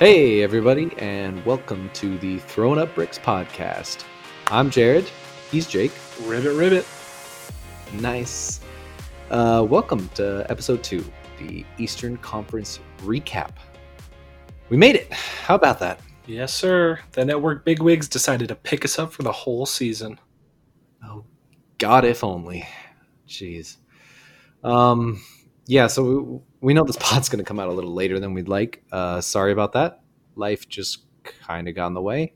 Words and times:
Hey, 0.00 0.42
everybody, 0.42 0.94
and 0.96 1.44
welcome 1.44 1.90
to 1.92 2.16
the 2.20 2.38
Throwing 2.38 2.78
Up 2.78 2.94
Bricks 2.94 3.18
podcast. 3.18 4.06
I'm 4.46 4.70
Jared. 4.70 5.04
He's 5.50 5.66
Jake. 5.66 5.92
Ribbit, 6.22 6.56
ribbit. 6.56 6.86
Nice. 8.00 8.62
Uh, 9.30 9.66
welcome 9.68 10.08
to 10.14 10.46
episode 10.48 10.82
two, 10.82 11.04
the 11.38 11.66
Eastern 11.76 12.16
Conference 12.16 12.80
recap. 13.00 13.50
We 14.70 14.78
made 14.78 14.96
it. 14.96 15.12
How 15.12 15.54
about 15.54 15.78
that? 15.80 16.00
Yes, 16.26 16.54
sir. 16.54 16.98
The 17.12 17.26
network 17.26 17.66
bigwigs 17.66 18.08
decided 18.08 18.48
to 18.48 18.54
pick 18.54 18.86
us 18.86 18.98
up 18.98 19.12
for 19.12 19.22
the 19.22 19.32
whole 19.32 19.66
season. 19.66 20.18
Oh, 21.04 21.26
God, 21.76 22.06
if 22.06 22.24
only. 22.24 22.66
Jeez. 23.28 23.76
Um, 24.64 25.22
yeah, 25.66 25.88
so 25.88 26.42
we, 26.60 26.74
know 26.74 26.84
this 26.84 26.96
pod's 27.00 27.28
going 27.28 27.38
to 27.38 27.44
come 27.44 27.58
out 27.58 27.68
a 27.68 27.72
little 27.72 27.92
later 27.92 28.20
than 28.20 28.34
we'd 28.34 28.48
like. 28.48 28.82
Uh, 28.92 29.20
sorry 29.20 29.52
about 29.52 29.72
that. 29.72 30.00
Life 30.36 30.68
just 30.68 31.04
kind 31.22 31.68
of 31.68 31.74
got 31.74 31.88
in 31.88 31.94
the 31.94 32.02
way. 32.02 32.34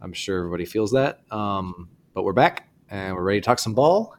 I'm 0.00 0.12
sure 0.12 0.38
everybody 0.38 0.64
feels 0.64 0.92
that. 0.92 1.20
Um, 1.32 1.88
but 2.14 2.22
we're 2.22 2.32
back 2.32 2.68
and 2.90 3.14
we're 3.14 3.22
ready 3.22 3.40
to 3.40 3.44
talk 3.44 3.58
some 3.58 3.74
ball, 3.74 4.14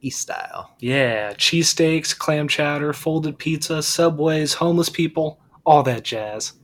East 0.00 0.20
style. 0.20 0.74
Yeah, 0.80 1.32
cheesesteaks, 1.34 2.16
clam 2.16 2.48
chowder, 2.48 2.92
folded 2.92 3.38
pizza, 3.38 3.82
subways, 3.82 4.54
homeless 4.54 4.88
people, 4.88 5.40
all 5.64 5.82
that 5.84 6.04
jazz. 6.04 6.54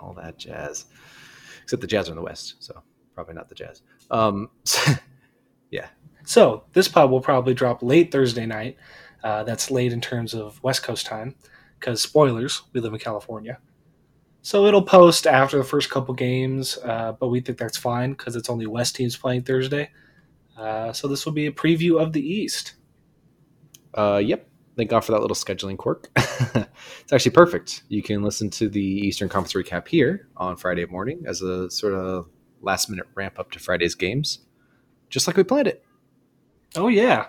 All 0.00 0.14
that 0.14 0.38
jazz. 0.38 0.86
Except 1.62 1.80
the 1.80 1.86
jazz 1.86 2.08
are 2.08 2.12
in 2.12 2.16
the 2.16 2.22
West, 2.22 2.56
so 2.60 2.82
probably 3.14 3.34
not 3.34 3.48
the 3.48 3.54
jazz. 3.54 3.82
Um, 4.10 4.48
yeah. 5.70 5.88
So 6.24 6.64
this 6.72 6.88
pod 6.88 7.10
will 7.10 7.20
probably 7.20 7.54
drop 7.54 7.82
late 7.82 8.10
Thursday 8.10 8.46
night. 8.46 8.76
Uh, 9.22 9.42
that's 9.44 9.70
late 9.70 9.92
in 9.92 10.00
terms 10.00 10.34
of 10.34 10.62
West 10.62 10.82
Coast 10.82 11.04
time, 11.04 11.34
because 11.78 12.02
spoilers, 12.02 12.62
we 12.72 12.80
live 12.80 12.92
in 12.92 12.98
California. 12.98 13.58
So 14.42 14.66
it'll 14.66 14.82
post 14.82 15.26
after 15.26 15.58
the 15.58 15.64
first 15.64 15.90
couple 15.90 16.14
games, 16.14 16.78
uh, 16.84 17.12
but 17.12 17.28
we 17.28 17.40
think 17.40 17.58
that's 17.58 17.76
fine 17.76 18.12
because 18.12 18.36
it's 18.36 18.48
only 18.48 18.66
West 18.66 18.96
teams 18.96 19.16
playing 19.16 19.42
Thursday. 19.42 19.90
Uh, 20.56 20.92
so 20.92 21.06
this 21.08 21.24
will 21.24 21.32
be 21.32 21.46
a 21.46 21.52
preview 21.52 22.00
of 22.00 22.12
the 22.12 22.20
East. 22.20 22.74
Uh, 23.94 24.20
yep. 24.24 24.48
Thank 24.76 24.90
God 24.90 25.00
for 25.00 25.10
that 25.12 25.20
little 25.20 25.34
scheduling 25.34 25.76
quirk. 25.76 26.08
it's 26.16 27.12
actually 27.12 27.32
perfect. 27.32 27.82
You 27.88 28.00
can 28.00 28.22
listen 28.22 28.48
to 28.50 28.68
the 28.68 28.80
Eastern 28.80 29.28
Conference 29.28 29.54
recap 29.54 29.88
here 29.88 30.28
on 30.36 30.56
Friday 30.56 30.86
morning 30.86 31.24
as 31.26 31.42
a 31.42 31.68
sort 31.68 31.94
of 31.94 32.28
last 32.60 32.88
minute 32.88 33.06
ramp 33.14 33.40
up 33.40 33.50
to 33.52 33.58
Friday's 33.58 33.96
games, 33.96 34.38
just 35.10 35.26
like 35.26 35.36
we 35.36 35.42
planned 35.42 35.66
it. 35.66 35.84
Oh, 36.76 36.86
yeah. 36.86 37.26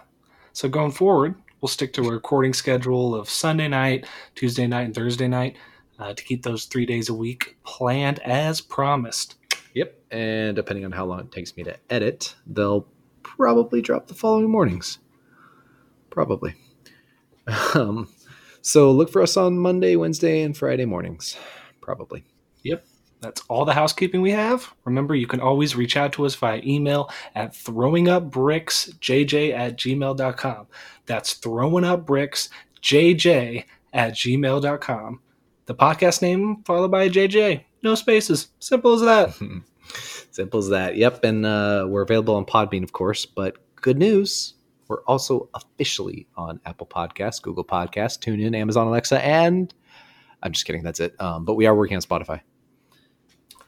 So 0.53 0.69
going 0.69 0.91
forward, 0.91 1.35
we'll 1.61 1.69
stick 1.69 1.93
to 1.93 2.03
a 2.07 2.11
recording 2.11 2.53
schedule 2.53 3.15
of 3.15 3.29
Sunday 3.29 3.67
night, 3.67 4.05
Tuesday 4.35 4.67
night, 4.67 4.83
and 4.83 4.95
Thursday 4.95 5.27
night 5.27 5.57
uh, 5.99 6.13
to 6.13 6.23
keep 6.23 6.43
those 6.43 6.65
three 6.65 6.85
days 6.85 7.09
a 7.09 7.13
week 7.13 7.57
planned 7.63 8.19
as 8.19 8.61
promised. 8.61 9.35
Yep. 9.73 9.99
And 10.11 10.55
depending 10.55 10.85
on 10.85 10.91
how 10.91 11.05
long 11.05 11.19
it 11.21 11.31
takes 11.31 11.55
me 11.55 11.63
to 11.63 11.77
edit, 11.89 12.35
they'll 12.47 12.87
probably 13.23 13.81
drop 13.81 14.07
the 14.07 14.13
following 14.13 14.49
mornings. 14.49 14.99
Probably. 16.09 16.55
Um, 17.73 18.07
so 18.61 18.91
look 18.91 19.09
for 19.09 19.23
us 19.23 19.35
on 19.35 19.57
Monday, 19.57 19.95
Wednesday, 19.95 20.43
and 20.43 20.55
Friday 20.55 20.85
mornings. 20.85 21.35
Probably. 21.81 22.23
Yep. 22.61 22.85
That's 23.21 23.41
all 23.49 23.65
the 23.65 23.73
housekeeping 23.73 24.21
we 24.21 24.31
have. 24.31 24.73
Remember, 24.85 25.13
you 25.13 25.27
can 25.27 25.41
always 25.41 25.75
reach 25.75 25.97
out 25.97 26.13
to 26.13 26.25
us 26.25 26.35
via 26.35 26.61
email 26.63 27.11
at 27.35 27.51
throwingupbricksjj 27.53 29.53
at 29.53 29.77
gmail.com. 29.77 30.67
That's 31.05 31.37
throwingupbricksjj 31.39 33.65
at 33.93 34.13
gmail.com. 34.13 35.19
The 35.65 35.75
podcast 35.75 36.21
name 36.21 36.63
followed 36.65 36.91
by 36.91 37.09
JJ. 37.09 37.65
No 37.83 37.95
spaces. 37.95 38.47
Simple 38.59 38.93
as 38.93 39.01
that. 39.01 39.33
Simple 40.31 40.59
as 40.59 40.69
that. 40.69 40.95
Yep. 40.95 41.23
And 41.23 41.45
uh, 41.45 41.85
we're 41.87 42.03
available 42.03 42.35
on 42.35 42.45
Podbean, 42.45 42.83
of 42.83 42.93
course. 42.93 43.25
But 43.25 43.57
good 43.75 43.97
news 43.97 44.53
we're 44.89 45.03
also 45.03 45.49
officially 45.53 46.27
on 46.35 46.59
Apple 46.65 46.87
Podcasts, 46.87 47.41
Google 47.41 47.63
Podcasts, 47.63 48.19
TuneIn, 48.19 48.55
Amazon 48.55 48.87
Alexa, 48.87 49.23
and 49.23 49.73
I'm 50.41 50.51
just 50.51 50.65
kidding. 50.65 50.83
That's 50.83 50.99
it. 50.99 51.19
Um, 51.21 51.45
but 51.45 51.53
we 51.53 51.67
are 51.67 51.75
working 51.75 51.95
on 51.95 52.01
Spotify. 52.01 52.41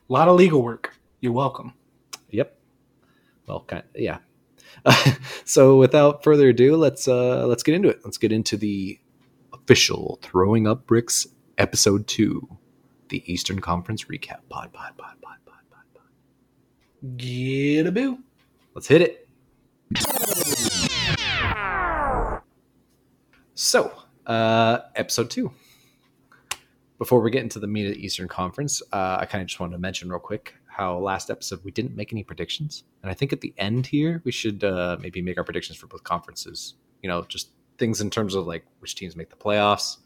A 0.10 0.14
lot 0.14 0.28
of 0.28 0.36
legal 0.36 0.62
work. 0.62 0.96
You're 1.20 1.32
welcome. 1.32 1.74
Yep. 2.30 2.58
Well, 3.48 3.64
kind 3.68 3.84
of, 3.84 4.02
yeah. 4.02 4.18
so 5.46 5.78
without 5.78 6.24
further 6.24 6.50
ado, 6.50 6.76
let's 6.76 7.08
uh, 7.08 7.46
let's 7.48 7.64
get 7.64 7.76
into 7.76 7.90
it. 7.90 8.00
Let's 8.04 8.18
get 8.18 8.32
into 8.32 8.58
the 8.58 9.00
official 9.54 10.20
throwing 10.22 10.68
up 10.68 10.88
bricks 10.88 11.28
episode 11.58 12.08
two, 12.08 12.48
the 13.10 13.24
Eastern 13.32 13.60
Conference 13.60 14.06
recap. 14.06 14.40
Pod, 14.50 14.74
pod, 14.74 14.98
pod, 14.98 15.16
pod, 15.22 15.38
pod, 15.46 15.60
pod, 15.70 15.84
pod. 15.94 17.18
Get 17.18 17.88
a 17.88 17.92
boo. 17.92 18.20
Let's 18.74 18.88
hit 18.88 19.02
it. 19.02 19.28
So, 23.54 23.94
uh, 24.26 24.80
episode 24.96 25.30
two. 25.30 25.52
Before 27.02 27.20
we 27.20 27.32
get 27.32 27.42
into 27.42 27.58
the 27.58 27.66
meat 27.66 27.88
of 27.88 27.96
the 27.96 28.06
Eastern 28.06 28.28
Conference, 28.28 28.80
uh, 28.94 29.18
I 29.20 29.26
kind 29.26 29.42
of 29.42 29.48
just 29.48 29.60
wanted 29.60 29.72
to 29.72 29.80
mention 29.80 30.12
real 30.12 30.20
quick 30.20 30.54
how 30.68 31.00
last 31.00 31.32
episode 31.32 31.64
we 31.64 31.72
didn't 31.72 31.96
make 31.96 32.14
any 32.14 32.24
predictions, 32.24 32.84
and 33.02 33.10
I 33.10 33.16
think 33.16 33.34
at 33.34 33.42
the 33.42 33.56
end 33.58 33.88
here 33.88 34.22
we 34.24 34.32
should 34.32 34.64
uh, 34.64 34.98
maybe 35.02 35.20
make 35.20 35.40
our 35.40 35.44
predictions 35.44 35.80
for 35.80 35.88
both 35.88 36.04
conferences. 36.04 36.76
You 37.02 37.10
know, 37.10 37.24
just 37.24 37.54
things 37.80 38.02
in 38.02 38.12
terms 38.12 38.36
of 38.36 38.46
like 38.46 38.68
which 38.82 38.94
teams 38.94 39.16
make 39.16 39.32
the 39.32 39.36
playoffs, 39.36 39.98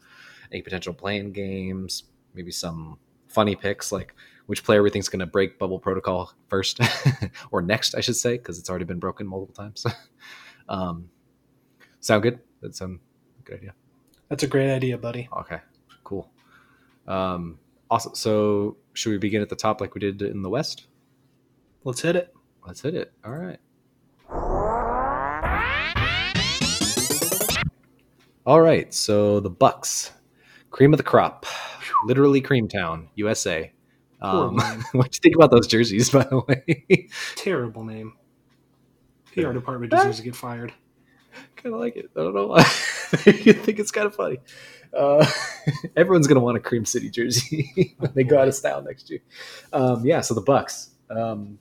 any 0.50 0.62
potential 0.62 0.94
play-in 0.94 1.32
games, 1.32 2.04
maybe 2.32 2.50
some 2.50 2.98
funny 3.28 3.56
picks 3.56 3.92
like 3.92 4.14
which 4.46 4.64
player 4.64 4.82
we 4.82 4.88
think 4.88 5.02
is 5.02 5.10
going 5.10 5.20
to 5.20 5.26
break 5.26 5.58
bubble 5.58 5.78
protocol 5.78 6.32
first 6.48 6.80
or 7.50 7.60
next, 7.60 7.94
I 7.94 8.00
should 8.00 8.16
say, 8.16 8.38
because 8.38 8.58
it's 8.58 8.70
already 8.70 8.86
been 8.86 9.00
broken 9.00 9.26
multiple 9.26 9.54
times. 9.54 9.84
um, 10.70 11.10
sound 12.00 12.22
good? 12.22 12.40
That 12.62 12.74
sound 12.74 13.00
good 13.44 13.58
idea. 13.58 13.74
That's 14.30 14.44
a 14.44 14.46
great 14.46 14.74
idea, 14.74 14.96
buddy. 14.96 15.28
Okay. 15.40 15.60
Um, 17.06 17.58
awesome. 17.90 18.14
So, 18.14 18.76
should 18.94 19.10
we 19.10 19.18
begin 19.18 19.42
at 19.42 19.48
the 19.48 19.56
top 19.56 19.80
like 19.80 19.94
we 19.94 20.00
did 20.00 20.22
in 20.22 20.42
the 20.42 20.50
West? 20.50 20.86
Let's 21.84 22.00
hit 22.00 22.16
it. 22.16 22.34
Let's 22.66 22.80
hit 22.80 22.94
it. 22.94 23.12
All 23.24 23.32
right. 23.32 23.58
All 28.44 28.60
right. 28.60 28.92
So 28.94 29.40
the 29.40 29.50
Bucks, 29.50 30.12
cream 30.70 30.92
of 30.92 30.98
the 30.98 31.02
crop, 31.02 31.46
literally 32.04 32.40
cream 32.40 32.68
town, 32.68 33.08
USA. 33.16 33.72
Um, 34.20 34.56
what 34.92 35.10
do 35.10 35.16
you 35.16 35.20
think 35.22 35.34
about 35.36 35.50
those 35.50 35.66
jerseys, 35.66 36.10
by 36.10 36.24
the 36.24 36.40
way? 36.40 37.08
Terrible 37.36 37.84
name. 37.84 38.14
PR 39.32 39.52
department 39.52 39.92
deserves 39.92 40.18
to 40.18 40.22
get 40.22 40.36
fired. 40.36 40.72
kind 41.56 41.74
of 41.74 41.80
like 41.80 41.96
it. 41.96 42.10
I 42.16 42.20
don't 42.20 42.34
know 42.34 42.46
why. 42.46 42.58
you 43.26 43.52
think 43.52 43.78
it's 43.78 43.90
kind 43.90 44.06
of 44.06 44.14
funny. 44.14 44.38
Uh, 44.94 45.26
everyone's 45.96 46.26
gonna 46.26 46.40
want 46.40 46.56
a 46.56 46.60
Cream 46.60 46.84
City 46.84 47.10
jersey 47.10 47.94
when 47.98 48.12
they 48.14 48.24
go 48.24 48.38
out 48.38 48.48
of 48.48 48.54
style 48.54 48.82
next 48.82 49.10
year. 49.10 49.20
Um, 49.72 50.04
yeah. 50.04 50.20
So 50.20 50.34
the 50.34 50.40
Bucks. 50.40 50.90
Um, 51.10 51.58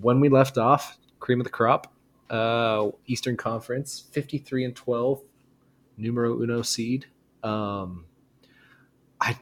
when 0.00 0.20
we 0.20 0.28
left 0.28 0.58
off, 0.58 0.98
cream 1.20 1.40
of 1.40 1.44
the 1.44 1.50
crop, 1.50 1.92
uh, 2.30 2.90
Eastern 3.06 3.36
Conference, 3.36 4.04
fifty-three 4.10 4.64
and 4.64 4.74
twelve, 4.74 5.22
numero 5.96 6.40
uno 6.40 6.62
seed. 6.62 7.06
Um, 7.42 8.06
I, 9.20 9.38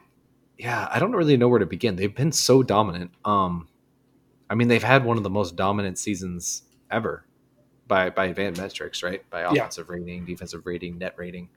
yeah, 0.57 0.87
I 0.91 0.99
don't 0.99 1.13
really 1.13 1.37
know 1.37 1.47
where 1.47 1.59
to 1.59 1.65
begin. 1.65 1.95
They've 1.95 2.13
been 2.13 2.31
so 2.31 2.63
dominant. 2.63 3.11
Um, 3.25 3.67
I 4.49 4.55
mean, 4.55 4.67
they've 4.67 4.83
had 4.83 5.05
one 5.05 5.17
of 5.17 5.23
the 5.23 5.29
most 5.29 5.55
dominant 5.55 5.97
seasons 5.97 6.63
ever 6.91 7.25
by 7.87 8.09
by 8.09 8.25
advanced 8.25 8.61
metrics, 8.61 9.03
right? 9.03 9.27
By 9.29 9.41
offensive 9.41 9.87
yeah. 9.89 9.95
rating, 9.95 10.25
defensive 10.25 10.65
rating, 10.65 10.97
net 10.97 11.13
rating. 11.17 11.49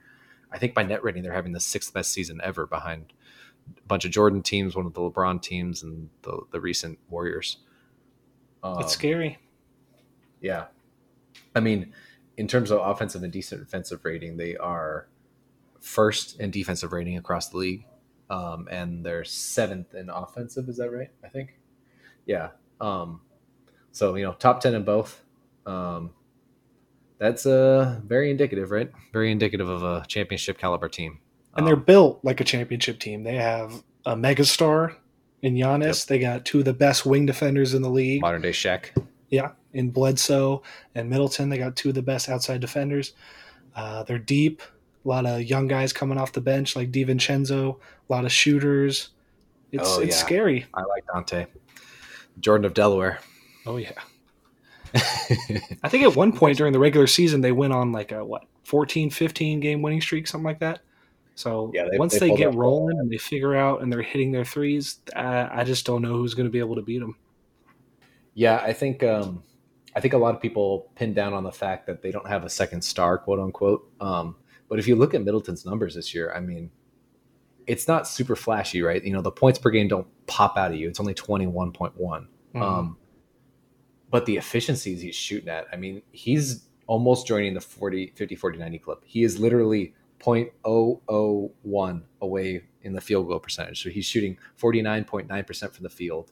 I 0.52 0.58
think 0.58 0.75
by 0.75 0.82
net 0.82 1.02
rating, 1.02 1.22
they're 1.22 1.32
having 1.32 1.52
the 1.52 1.60
sixth 1.60 1.93
best 1.93 2.12
season 2.12 2.40
ever 2.43 2.66
behind 2.66 3.12
a 3.76 3.87
bunch 3.87 4.04
of 4.04 4.10
Jordan 4.10 4.43
teams, 4.43 4.76
one 4.76 4.87
of 4.87 4.94
the 4.94 5.00
LeBron 5.00 5.43
teams, 5.43 5.82
and 5.82 6.08
the 6.22 6.40
the 6.50 6.60
recent 6.60 6.98
Warriors. 7.08 7.58
Um, 8.62 8.81
it's 8.81 8.93
scary. 8.93 9.38
Yeah, 10.40 10.66
I 11.54 11.60
mean, 11.60 11.93
in 12.37 12.46
terms 12.46 12.70
of 12.70 12.81
offensive 12.81 13.22
and 13.22 13.32
decent 13.32 13.62
defensive 13.62 14.04
rating, 14.04 14.37
they 14.37 14.56
are 14.56 15.08
first 15.81 16.38
in 16.40 16.50
defensive 16.50 16.92
rating 16.92 17.16
across 17.16 17.49
the 17.49 17.56
league, 17.56 17.87
um, 18.31 18.69
and 18.70 19.04
they're 19.04 19.25
seventh 19.25 19.94
in 19.94 20.10
offensive. 20.10 20.69
Is 20.69 20.76
that 20.76 20.90
right? 20.90 21.10
I 21.25 21.28
think. 21.28 21.58
Yeah. 22.26 22.50
Um, 22.81 23.20
so 23.92 24.14
you 24.14 24.25
know, 24.25 24.32
top 24.32 24.60
ten 24.60 24.75
in 24.75 24.84
both. 24.84 25.22
Um, 25.64 26.10
that's 27.18 27.46
uh, 27.46 28.00
very 28.04 28.30
indicative, 28.30 28.70
right? 28.70 28.90
Very 29.12 29.30
indicative 29.32 29.68
of 29.68 29.82
a 29.82 30.04
championship 30.06 30.58
caliber 30.58 30.88
team. 30.88 31.18
And 31.54 31.60
um, 31.62 31.66
they're 31.66 31.76
built 31.76 32.20
like 32.22 32.40
a 32.40 32.44
championship 32.44 32.98
team. 32.98 33.22
They 33.22 33.36
have 33.36 33.82
a 34.04 34.14
megastar 34.14 34.94
in 35.42 35.54
Giannis. 35.54 36.00
Yep. 36.02 36.08
They 36.08 36.18
got 36.18 36.44
two 36.44 36.58
of 36.60 36.64
the 36.64 36.72
best 36.74 37.06
wing 37.06 37.26
defenders 37.26 37.74
in 37.74 37.82
the 37.82 37.90
league. 37.90 38.20
Modern 38.20 38.42
day 38.42 38.50
Shaq. 38.50 38.90
Yeah, 39.30 39.52
in 39.72 39.90
Bledsoe 39.90 40.62
and 40.94 41.10
Middleton, 41.10 41.48
they 41.48 41.58
got 41.58 41.74
two 41.74 41.88
of 41.88 41.94
the 41.94 42.02
best 42.02 42.28
outside 42.28 42.60
defenders. 42.60 43.12
Uh, 43.74 44.02
they're 44.04 44.18
deep. 44.18 44.62
A 45.04 45.08
lot 45.08 45.26
of 45.26 45.42
young 45.42 45.66
guys 45.68 45.92
coming 45.92 46.18
off 46.18 46.32
the 46.32 46.40
bench 46.40 46.76
like 46.76 46.92
DiVincenzo. 46.92 47.76
A 48.08 48.12
lot 48.12 48.24
of 48.24 48.32
shooters. 48.32 49.10
It's 49.72 49.88
Oh, 49.88 50.00
it's 50.00 50.16
yeah. 50.16 50.24
scary. 50.24 50.66
I 50.74 50.82
like 50.82 51.04
Donte, 51.06 51.46
Jordan 52.40 52.64
of 52.64 52.74
Delaware. 52.74 53.18
Oh 53.66 53.78
yeah. 53.78 53.92
I 54.94 55.88
think 55.88 56.05
at 56.05 56.17
one 56.17 56.33
point 56.33 56.56
during 56.59 56.73
the 56.73 56.79
regular 56.79 57.06
season 57.06 57.41
they 57.41 57.53
went 57.53 57.73
on 57.73 57.93
like 57.93 58.12
a 58.12 58.25
what 58.25 58.43
14, 58.65 59.11
15 59.11 59.61
game 59.61 59.83
winning 59.83 60.00
streak, 60.00 60.27
something 60.27 60.44
like 60.44 60.61
that. 60.61 60.81
So 61.35 61.71
Yeah, 61.75 61.87
they- 61.91 61.99
once 61.99 62.19
they 62.19 62.31
they, 62.31 62.37
get 62.37 62.55
rolling 62.55 62.99
and 62.99 63.11
they 63.11 63.19
figure 63.19 63.55
out 63.55 63.83
and 63.83 63.93
they're 63.93 64.03
hitting 64.03 64.33
their 64.33 64.44
threes, 64.44 65.00
I, 65.15 65.61
I 65.61 65.65
just 65.65 65.85
don't 65.87 66.03
know 66.03 66.15
who's 66.15 66.35
going 66.35 66.47
to 66.47 66.53
be 66.53 66.59
able 66.59 66.77
to 66.77 66.83
beat 66.83 66.99
them. 67.00 67.17
Yeah, 68.35 68.56
I 68.62 68.73
think 68.73 69.03
um, 69.03 69.43
I 69.94 70.00
think 70.00 70.15
a 70.15 70.19
lot 70.19 70.35
of 70.35 70.41
people 70.43 70.91
pin 70.94 71.15
down 71.15 71.33
on 71.33 71.43
the 71.44 71.53
fact 71.53 71.87
that 71.87 72.03
they 72.03 72.11
don't 72.11 72.27
have 72.29 72.44
a 72.44 72.50
second 72.50 72.83
star, 72.83 73.19
quote 73.19 73.38
unquote. 73.38 73.91
Um, 74.00 74.37
but 74.69 74.79
if 74.79 74.87
you 74.88 74.97
look 74.97 75.15
at 75.15 75.23
Middleton's 75.25 75.65
numbers 75.65 75.94
this 75.94 76.15
year, 76.15 76.33
I 76.35 76.41
mean, 76.41 76.71
it's 77.67 77.88
not 77.88 78.06
super 78.09 78.37
flashy, 78.37 78.83
right? 78.83 79.03
You 79.03 79.12
know, 79.12 79.23
the 79.23 79.31
points 79.31 79.59
per 79.59 79.71
game 79.71 79.88
don't 79.88 80.06
pop 80.27 80.56
out 80.59 80.73
at 80.73 80.79
you. 80.79 80.88
It's 80.88 81.00
only 81.00 81.15
twenty 81.15 81.47
one 81.47 81.73
point 81.73 81.94
one. 81.97 82.29
But 84.11 84.26
the 84.26 84.37
efficiencies 84.37 85.03
he's 85.03 85.17
shooting 85.17 85.49
at, 85.49 85.67
I 85.73 85.76
mean, 85.76 86.03
he's 86.12 86.67
almost 86.87 87.26
joining 87.26 87.55
the 87.55 87.61
40, 87.61 88.12
50, 88.14 88.37
40, 88.37 88.58
90 88.58 88.79
clip. 88.79 89.03
He 89.05 89.25
is 89.25 89.38
literally 89.38 89.94
0.001 90.20 92.03
away 92.20 92.64
in 92.82 92.93
the 92.93 93.00
field 93.00 93.29
goal 93.29 93.41
percentage. 93.41 93.82
So 93.82 93.91
he's 93.91 94.06
shooting 94.06 94.38
49.9% 94.61 95.73
from 95.73 95.82
the 95.82 95.91
field. 95.91 96.31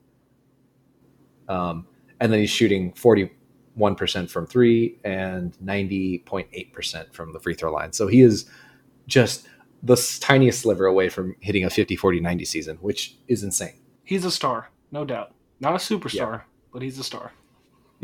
Um, 1.49 1.87
and 2.21 2.33
then 2.33 2.41
he's 2.41 2.51
shooting 2.51 2.93
41% 2.93 4.31
from 4.31 4.47
three 4.47 4.99
and 5.05 5.57
90.8% 5.63 7.13
from 7.13 7.33
the 7.33 7.41
free 7.41 7.55
throw 7.55 7.73
line. 7.73 7.93
So 7.93 8.07
he 8.07 8.21
is 8.21 8.47
just 9.07 9.47
the 9.83 9.97
tiniest 10.21 10.63
sliver 10.63 10.87
away 10.87 11.09
from 11.09 11.37
hitting 11.41 11.65
a 11.65 11.71
50, 11.71 11.97
40, 11.97 12.21
90 12.21 12.45
season, 12.45 12.77
which 12.81 13.17
is 13.29 13.43
insane. 13.43 13.75
He's 14.05 14.25
a 14.25 14.31
star, 14.31 14.71
no 14.91 15.05
doubt. 15.05 15.33
Not 15.61 15.75
a 15.75 15.77
superstar, 15.77 16.43
but 16.73 16.83
he's 16.83 16.99
a 16.99 17.05
star. 17.05 17.33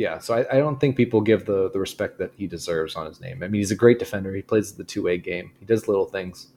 Yeah, 0.01 0.19
so 0.19 0.33
I, 0.35 0.57
I 0.57 0.59
don't 0.61 0.81
think 0.81 0.97
people 0.97 1.21
give 1.21 1.45
the 1.45 1.71
the 1.71 1.79
respect 1.79 2.17
that 2.21 2.33
he 2.35 2.47
deserves 2.47 2.95
on 2.97 3.05
his 3.07 3.21
name. 3.21 3.43
I 3.43 3.49
mean, 3.49 3.61
he's 3.61 3.71
a 3.71 3.77
great 3.77 3.99
defender. 3.99 4.35
He 4.35 4.41
plays 4.41 4.73
the 4.73 4.83
two 4.93 5.03
way 5.03 5.19
game. 5.19 5.53
He 5.61 5.67
does 5.67 5.89
little 5.89 6.07
things. 6.07 6.49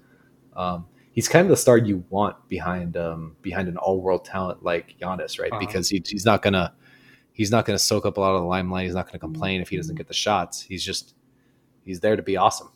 Um, 0.56 0.86
he's 1.12 1.28
kind 1.28 1.44
of 1.46 1.50
the 1.50 1.58
star 1.58 1.78
you 1.78 2.06
want 2.10 2.36
behind 2.48 2.96
um, 2.96 3.36
behind 3.42 3.68
an 3.68 3.76
all 3.76 4.00
world 4.00 4.24
talent 4.24 4.64
like 4.64 4.96
Giannis, 4.98 5.42
right? 5.42 5.52
Uh-huh. 5.52 5.60
Because 5.60 5.90
he, 5.90 6.02
he's 6.06 6.24
not 6.26 6.42
gonna 6.42 6.74
he's 7.34 7.52
not 7.52 7.66
gonna 7.66 7.80
soak 7.80 8.06
up 8.06 8.16
a 8.16 8.22
lot 8.22 8.34
of 8.34 8.42
the 8.44 8.48
limelight. 8.48 8.86
He's 8.86 8.96
not 8.96 9.08
gonna 9.08 9.20
complain 9.20 9.60
if 9.60 9.68
he 9.68 9.76
doesn't 9.76 9.96
get 9.96 10.08
the 10.08 10.14
shots. 10.14 10.62
He's 10.62 10.82
just 10.82 11.14
he's 11.84 12.00
there 12.00 12.16
to 12.16 12.24
be 12.24 12.38
awesome. 12.38 12.70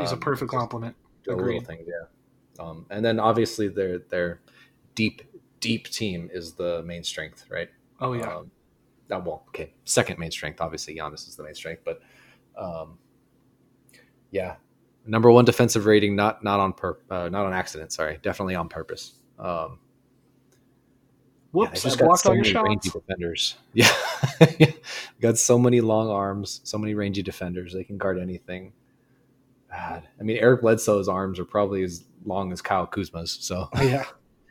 He's 0.00 0.10
a 0.10 0.14
Um, 0.14 0.20
perfect 0.20 0.50
complement. 0.50 0.96
little 1.24 1.40
Agreed. 1.44 1.66
things, 1.68 1.86
yeah. 1.86 2.64
Um, 2.64 2.84
and 2.90 3.04
then 3.04 3.20
obviously 3.20 3.68
their 3.68 3.98
their 3.98 4.40
deep 4.96 5.22
deep 5.60 5.86
team 5.86 6.28
is 6.32 6.54
the 6.54 6.82
main 6.82 7.04
strength, 7.04 7.44
right? 7.48 7.70
Oh 8.00 8.14
yeah. 8.14 8.42
That 9.10 9.24
well, 9.24 9.44
okay. 9.48 9.74
Second 9.84 10.18
main 10.18 10.30
strength, 10.30 10.60
obviously 10.60 10.96
Giannis 10.96 11.28
is 11.28 11.36
the 11.36 11.42
main 11.42 11.54
strength, 11.54 11.82
but 11.84 12.00
um, 12.56 12.98
yeah, 14.30 14.56
number 15.06 15.30
one 15.30 15.44
defensive 15.44 15.86
rating, 15.86 16.16
not 16.16 16.42
not 16.42 16.60
on 16.60 16.72
per, 16.72 16.96
uh, 17.10 17.28
not 17.28 17.44
on 17.44 17.52
accident. 17.52 17.92
Sorry, 17.92 18.18
definitely 18.22 18.54
on 18.54 18.68
purpose. 18.68 19.14
Um, 19.38 19.78
yeah, 21.52 21.60
Whoops! 21.60 21.84
I 21.84 21.90
got 21.90 21.98
blocked 21.98 22.20
so 22.20 22.30
all 22.30 22.36
your 22.36 22.44
shots. 22.44 22.90
defenders. 22.90 23.56
Yeah, 23.74 23.92
got 25.20 25.38
so 25.38 25.58
many 25.58 25.80
long 25.80 26.08
arms, 26.08 26.60
so 26.64 26.78
many 26.78 26.94
rangy 26.94 27.22
defenders. 27.22 27.72
They 27.72 27.84
can 27.84 27.98
guard 27.98 28.18
anything. 28.18 28.72
God. 29.70 30.02
I 30.18 30.22
mean, 30.22 30.36
Eric 30.38 30.62
Bledsoe's 30.62 31.08
arms 31.08 31.38
are 31.38 31.44
probably 31.44 31.82
as 31.84 32.04
long 32.24 32.52
as 32.52 32.60
Kyle 32.60 32.86
Kuzma's. 32.86 33.38
So, 33.40 33.68
Oh, 33.72 33.82
yeah, 33.82 34.04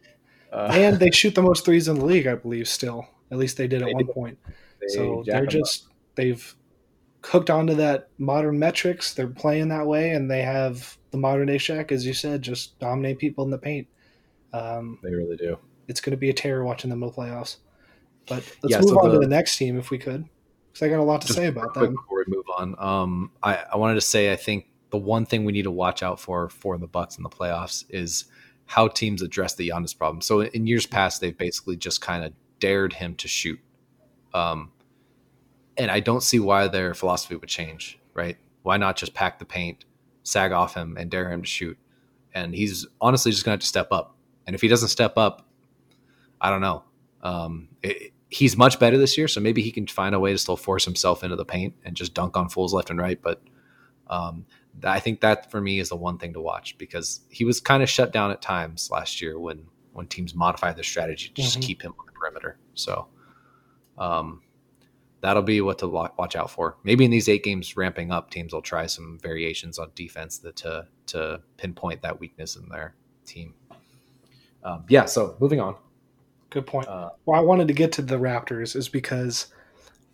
uh, 0.51 0.69
and 0.73 0.97
they 0.99 1.11
shoot 1.11 1.35
the 1.35 1.41
most 1.41 1.65
threes 1.65 1.87
in 1.87 1.99
the 1.99 2.05
league, 2.05 2.27
I 2.27 2.35
believe. 2.35 2.67
Still, 2.67 3.07
at 3.31 3.37
least 3.37 3.57
they 3.57 3.67
did 3.67 3.81
at 3.81 3.87
They 3.87 3.93
one 3.93 4.05
do. 4.05 4.11
point. 4.13 4.37
they 4.81 4.87
so 4.87 5.23
they're 5.25 5.37
'em 5.37 5.43
up. 5.43 5.49
just 5.49 5.87
they've 6.15 6.55
hooked 7.25 7.49
onto 7.49 7.75
that 7.75 8.09
modern 8.17 8.57
metrics. 8.59 9.13
They're 9.13 9.27
playing 9.27 9.69
that 9.69 9.85
way, 9.85 10.11
and 10.11 10.29
they 10.31 10.41
have 10.41 10.97
the 11.11 11.17
modern 11.17 11.47
day 11.47 11.57
Shaq, 11.57 11.91
as 11.91 12.05
you 12.05 12.13
said, 12.13 12.41
just 12.41 12.77
dominate 12.79 13.19
people 13.19 13.43
in 13.43 13.49
the 13.51 13.57
paint. 13.57 13.87
Um, 14.53 14.99
they 15.03 15.13
really 15.13 15.35
do. 15.37 15.57
it's 15.87 16.01
going 16.01 16.11
to 16.11 16.17
be 16.17 16.29
a 16.29 16.33
terror 16.33 16.63
watching 16.63 16.89
them 16.89 17.01
in 17.03 17.09
the 17.09 17.13
playoffs. 17.15 17.57
But 18.27 18.43
let's 18.63 18.71
Yeah, 18.73 18.81
move 18.81 18.89
so 18.89 18.99
on 18.99 19.05
to 19.05 19.11
the- 19.13 19.19
the 19.21 19.27
next 19.27 19.57
team 19.57 19.77
if 19.77 19.89
we 19.89 19.97
could, 19.97 20.23
because 20.71 20.85
I 20.85 20.89
got 20.89 20.99
a 20.99 21.03
lot 21.03 21.21
to 21.21 21.33
say 21.33 21.47
about 21.47 21.73
them. 21.73 21.95
Before 21.95 22.23
we 22.27 22.35
move 22.35 22.45
on, 22.57 22.75
um, 22.79 23.31
I, 23.41 23.63
I 23.73 23.77
wanted 23.77 23.95
to 23.95 24.01
say 24.01 24.31
I 24.31 24.35
think 24.35 24.67
the 24.91 24.97
one 24.97 25.25
thing 25.25 25.45
we 25.45 25.51
need 25.51 25.63
to 25.63 25.71
watch 25.71 26.01
out 26.03 26.19
for 26.19 26.49
for 26.49 26.77
the 26.77 26.87
Bucks 26.87 27.17
in 27.17 27.23
the 27.23 27.29
playoffs 27.29 27.83
is 27.89 28.25
how 28.65 28.87
teams 28.87 29.21
address 29.23 29.55
the 29.55 29.69
Giannis 29.69 29.97
problem. 29.97 30.21
So 30.21 30.41
in 30.41 30.67
years 30.67 30.85
past, 30.85 31.21
they've 31.21 31.35
basically 31.37 31.75
just 31.75 32.01
kind 32.01 32.23
of 32.23 32.33
dared 32.59 32.93
him 32.93 33.15
to 33.15 33.27
shoot, 33.27 33.59
um, 34.33 34.71
and 35.77 35.89
I 35.91 35.99
don't 35.99 36.21
see 36.23 36.39
why 36.39 36.67
their 36.67 36.93
philosophy 36.93 37.35
would 37.35 37.49
change. 37.49 37.99
Right? 38.13 38.37
Why 38.63 38.77
not 38.77 38.97
just 38.97 39.13
pack 39.13 39.39
the 39.39 39.45
paint, 39.45 39.85
sag 40.23 40.51
off 40.51 40.73
him, 40.75 40.97
and 40.97 41.09
dare 41.09 41.31
him 41.31 41.41
to 41.41 41.47
shoot? 41.47 41.77
And 42.33 42.53
he's 42.53 42.85
honestly 42.99 43.31
just 43.31 43.45
going 43.45 43.51
to 43.51 43.55
have 43.55 43.61
to 43.61 43.67
step 43.67 43.87
up. 43.91 44.15
And 44.45 44.55
if 44.55 44.61
he 44.61 44.67
doesn't 44.67 44.89
step 44.89 45.13
up, 45.17 45.47
I 46.41 46.49
don't 46.49 46.61
know. 46.61 46.83
Um, 47.23 47.69
it, 47.81 48.11
he's 48.29 48.57
much 48.57 48.79
better 48.79 48.97
this 48.97 49.17
year, 49.17 49.27
so 49.27 49.39
maybe 49.39 49.61
he 49.61 49.71
can 49.71 49.87
find 49.87 50.13
a 50.13 50.19
way 50.19 50.31
to 50.31 50.37
still 50.37 50.57
force 50.57 50.85
himself 50.85 51.23
into 51.23 51.35
the 51.35 51.45
paint 51.45 51.73
and 51.85 51.95
just 51.95 52.13
dunk 52.13 52.35
on 52.37 52.49
fools 52.49 52.73
left 52.73 52.89
and 52.89 52.99
right. 52.99 53.19
But 53.21 53.41
um, 54.07 54.45
I 54.83 54.99
think 54.99 55.21
that 55.21 55.49
for 55.49 55.61
me 55.61 55.79
is 55.79 55.89
the 55.89 55.95
one 55.95 56.17
thing 56.17 56.33
to 56.33 56.41
watch 56.41 56.77
because 56.77 57.21
he 57.29 57.45
was 57.45 57.59
kind 57.61 57.81
of 57.83 57.89
shut 57.89 58.11
down 58.11 58.31
at 58.31 58.41
times 58.41 58.89
last 58.91 59.21
year 59.21 59.39
when 59.39 59.65
when 59.93 60.07
teams 60.07 60.35
modified 60.35 60.75
their 60.75 60.83
strategy 60.83 61.29
to 61.29 61.41
just 61.41 61.59
Mhm. 61.59 61.63
keep 61.63 61.81
him 61.81 61.93
on 61.99 62.05
perimeter. 62.19 62.57
So 62.73 63.07
um, 63.97 64.41
that'll 65.21 65.43
be 65.43 65.61
what 65.61 65.79
to 65.79 65.87
watch 65.87 66.35
out 66.35 66.51
for. 66.51 66.77
Maybe 66.83 67.05
in 67.05 67.11
these 67.11 67.29
eight 67.29 67.43
games 67.43 67.75
ramping 67.77 68.11
up, 68.11 68.29
teams 68.29 68.53
will 68.53 68.61
try 68.61 68.85
some 68.85 69.19
variations 69.21 69.79
on 69.79 69.91
defense 69.95 70.37
that 70.39 70.55
to 70.57 70.87
to 71.07 71.41
pinpoint 71.57 72.01
that 72.01 72.19
weakness 72.19 72.55
in 72.55 72.67
their 72.69 72.95
team. 73.25 73.53
Um, 74.63 74.83
yeah. 74.89 75.05
So 75.05 75.35
moving 75.39 75.59
on. 75.59 75.75
Good 76.49 76.65
point. 76.67 76.87
Uh, 76.87 77.09
Why 77.25 77.37
I 77.37 77.41
wanted 77.41 77.67
to 77.67 77.73
get 77.73 77.91
to 77.93 78.01
the 78.01 78.17
Raptors 78.17 78.75
is 78.75 78.89
because 78.89 79.47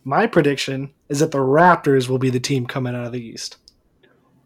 my 0.04 0.26
prediction 0.26 0.92
is 1.08 1.20
that 1.20 1.30
the 1.30 1.38
Raptors 1.38 2.08
will 2.08 2.18
be 2.18 2.30
the 2.30 2.38
team 2.40 2.66
coming 2.66 2.94
out 2.94 3.06
of 3.06 3.12
the 3.12 3.20
East. 3.24 3.56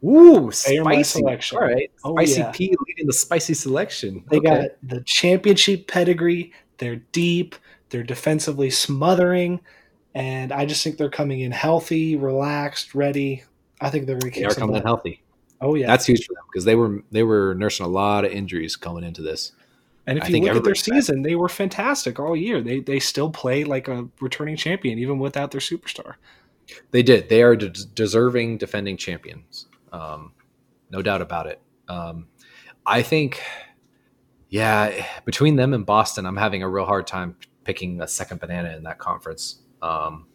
Ooh, 0.03 0.51
They 0.67 0.79
are 0.79 0.85
my 0.85 0.95
spicy. 1.03 1.19
selection. 1.19 1.59
All 1.59 1.65
right. 1.65 1.91
Oh, 2.05 2.15
spicy 2.15 2.41
yeah. 2.41 2.51
P 2.53 2.75
leading 2.87 3.07
the 3.07 3.13
spicy 3.13 3.53
selection. 3.55 4.25
They 4.31 4.39
Okay. 4.39 4.49
got 4.49 4.71
the 4.83 5.01
championship 5.03 5.89
pedigree. 5.89 6.53
They're 6.81 6.97
deep. 6.97 7.55
They're 7.91 8.03
defensively 8.03 8.71
smothering, 8.71 9.61
and 10.15 10.53
I 10.53 10.67
just 10.67 10.83
think 10.83 10.97
they're 10.97 11.11
coming 11.11 11.41
in 11.41 11.53
healthy, 11.53 12.17
relaxed, 12.17 12.95
ready. 12.95 13.45
I 13.81 13.91
think 13.91 14.07
they're 14.07 14.19
going 14.19 14.33
to 14.33 14.41
They 14.41 14.47
are 14.47 14.55
coming 14.55 14.77
in 14.77 14.83
healthy. 14.83 15.23
Oh 15.61 15.75
yeah, 15.75 15.87
That's 15.87 16.07
huge 16.07 16.27
for 16.27 16.35
them 16.35 16.45
because 16.51 16.65
they 16.65 16.75
were 16.75 17.03
they 17.11 17.23
were 17.23 17.55
nursing 17.55 17.85
a 17.85 17.89
lot 17.89 18.25
of 18.25 18.33
injuries 18.33 18.77
coming 18.77 19.05
into 19.05 19.21
this. 19.23 19.53
and 20.07 20.19
if 20.19 20.25
I 20.25 20.29
you 20.29 20.41
look 20.41 20.57
at 20.57 20.65
their 20.65 20.75
season, 20.75 21.23
they 21.23 21.37
were 21.37 21.51
fantastic 21.51 22.19
all 22.19 22.35
year. 22.35 22.63
They 22.63 22.81
they 22.81 22.99
still 22.99 23.31
play 23.31 23.65
like 23.65 23.87
a 23.87 24.09
returning 24.21 24.57
champion 24.57 24.99
even 24.99 25.19
without 25.19 25.51
their 25.51 25.61
superstar. 25.61 26.15
They 26.93 27.03
did. 27.03 27.29
They 27.29 27.43
are 27.43 27.57
de- 27.57 27.69
deserving 27.69 28.59
defending 28.59 28.97
champions. 28.97 29.67
Um, 29.93 30.33
no 30.91 31.03
doubt 31.03 31.21
about 31.21 31.47
it. 31.47 31.61
Um, 31.89 32.29
I 32.87 33.03
think, 33.03 33.43
yeah, 34.51 35.07
between 35.25 35.57
them 35.57 35.73
and 35.73 35.87
Boston, 35.87 36.27
I'm 36.27 36.37
having 36.37 36.63
a 36.63 36.69
real 36.69 36.85
hard 36.85 37.07
time 37.07 37.37
picking 37.65 38.01
a 38.01 38.09
second 38.09 38.41
banana 38.41 38.75
in 38.77 38.83
that 38.83 38.99
conference. 38.99 39.61
Um, 39.81 40.27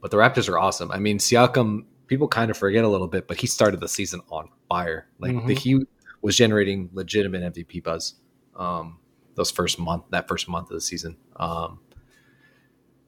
but 0.00 0.10
the 0.10 0.16
Raptors 0.16 0.48
are 0.48 0.58
awesome. 0.58 0.90
I 0.90 0.98
mean, 0.98 1.18
Siakam, 1.18 1.84
people 2.06 2.28
kind 2.28 2.50
of 2.50 2.56
forget 2.56 2.84
a 2.84 2.88
little 2.88 3.08
bit, 3.08 3.28
but 3.28 3.36
he 3.38 3.46
started 3.46 3.80
the 3.80 3.88
season 3.88 4.20
on 4.30 4.48
fire. 4.68 5.06
Like 5.18 5.32
the, 5.46 5.54
Mhm. 5.54 5.58
he 5.58 5.86
was 6.22 6.36
generating 6.36 6.90
legitimate 6.92 7.42
MVP 7.42 7.80
buzz. 7.80 8.14
Um, 8.56 8.98
those 9.34 9.50
first 9.50 9.78
month, 9.78 10.04
that 10.10 10.26
first 10.28 10.48
month 10.48 10.70
of 10.70 10.74
the 10.76 10.80
season. 10.80 11.16
Um, 11.36 11.78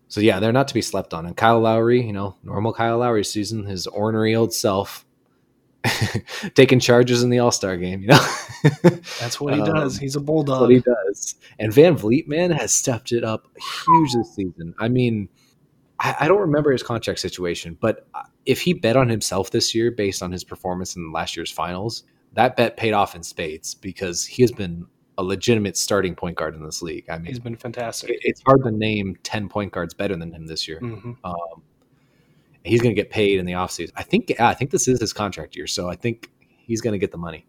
so 0.08 0.20
yeah, 0.20 0.40
they're 0.40 0.52
not 0.52 0.68
to 0.68 0.74
be 0.74 0.82
slept 0.82 1.12
on. 1.14 1.26
And 1.26 1.36
Kyle 1.36 1.60
Lowry, 1.60 2.06
you 2.06 2.12
know, 2.12 2.36
normal 2.42 2.72
Kyle 2.72 2.98
Lowry 2.98 3.24
season, 3.24 3.64
his 3.64 3.86
ornery 3.86 4.34
old 4.34 4.52
self, 4.52 5.04
taking 6.54 6.80
charges 6.80 7.22
in 7.22 7.30
the 7.30 7.38
All 7.38 7.50
Star 7.50 7.76
game. 7.76 8.00
You 8.02 8.08
know, 8.08 8.26
That's 9.20 9.40
what 9.40 9.54
he 9.54 9.60
Um, 9.60 9.66
does. 9.74 9.98
He's 9.98 10.16
a 10.16 10.18
That's 10.18 10.26
bulldog. 10.26 10.60
what 10.62 10.70
he 10.70 10.80
does. 10.80 11.34
And 11.58 11.72
VanVleet, 11.72 12.28
man, 12.28 12.50
has 12.50 12.72
stepped 12.72 13.12
it 13.12 13.24
up 13.24 13.46
huge 13.86 14.12
this 14.14 14.34
season. 14.34 14.74
I 14.78 14.88
mean, 14.88 15.28
I, 16.00 16.16
I 16.20 16.28
don't 16.28 16.40
remember 16.40 16.72
his 16.72 16.82
contract 16.82 17.20
situation, 17.20 17.76
but 17.80 18.06
if 18.46 18.60
he 18.60 18.72
bet 18.72 18.96
on 18.96 19.08
himself 19.08 19.50
this 19.50 19.74
year 19.74 19.90
based 19.90 20.22
on 20.22 20.32
his 20.32 20.44
performance 20.44 20.96
in 20.96 21.12
last 21.12 21.36
year's 21.36 21.50
finals, 21.50 22.04
that 22.34 22.56
bet 22.56 22.76
paid 22.76 22.92
off 22.92 23.14
in 23.14 23.22
spades 23.22 23.74
because 23.74 24.24
he 24.24 24.42
has 24.42 24.52
been 24.52 24.86
a 25.16 25.22
legitimate 25.22 25.76
starting 25.76 26.14
point 26.14 26.36
guard 26.36 26.54
in 26.54 26.62
this 26.64 26.80
league. 26.80 27.04
I 27.10 27.16
mean, 27.18 27.26
He's 27.26 27.40
been 27.40 27.56
fantastic. 27.56 28.10
it- 28.10 28.20
it's 28.22 28.42
hard 28.46 28.62
to 28.64 28.70
name 28.70 29.16
10 29.24 29.48
point 29.48 29.72
guards 29.72 29.92
better 29.92 30.14
than 30.16 30.32
him 30.32 30.46
this 30.46 30.68
year. 30.68 30.78
hmm 30.78 31.12
Um, 31.24 31.62
he's 32.64 32.80
going 32.82 32.94
to 32.94 33.00
get 33.00 33.10
paid 33.10 33.38
in 33.38 33.46
the 33.46 33.52
offseason. 33.52 33.92
I 33.96 34.02
think, 34.02 34.32
I 34.40 34.54
think 34.54 34.70
this 34.70 34.88
is 34.88 35.00
his 35.00 35.12
contract 35.12 35.56
year. 35.56 35.66
So 35.66 35.88
I 35.88 35.96
think 35.96 36.30
he's 36.58 36.80
going 36.80 36.92
to 36.92 36.98
get 36.98 37.10
the 37.12 37.18
money. 37.18 37.46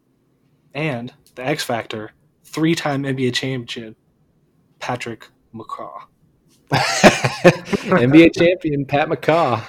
And 0.74 1.14
the 1.36 1.46
X 1.46 1.64
Factor, 1.64 2.12
three-time 2.44 3.04
NBA 3.04 3.34
champion, 3.34 3.96
Patrick 4.80 5.28
McCaw. 5.54 6.02
NBA 6.72 8.34
champion 8.36 8.86
Pat 8.86 9.10
McCaw. 9.10 9.64